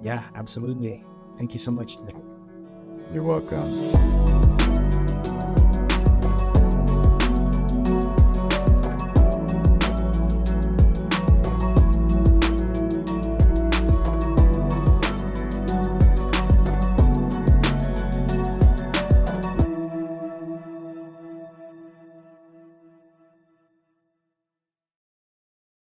[0.00, 1.04] Yeah, absolutely.
[1.38, 2.14] Thank you so much, Nick.
[3.12, 4.47] You're welcome.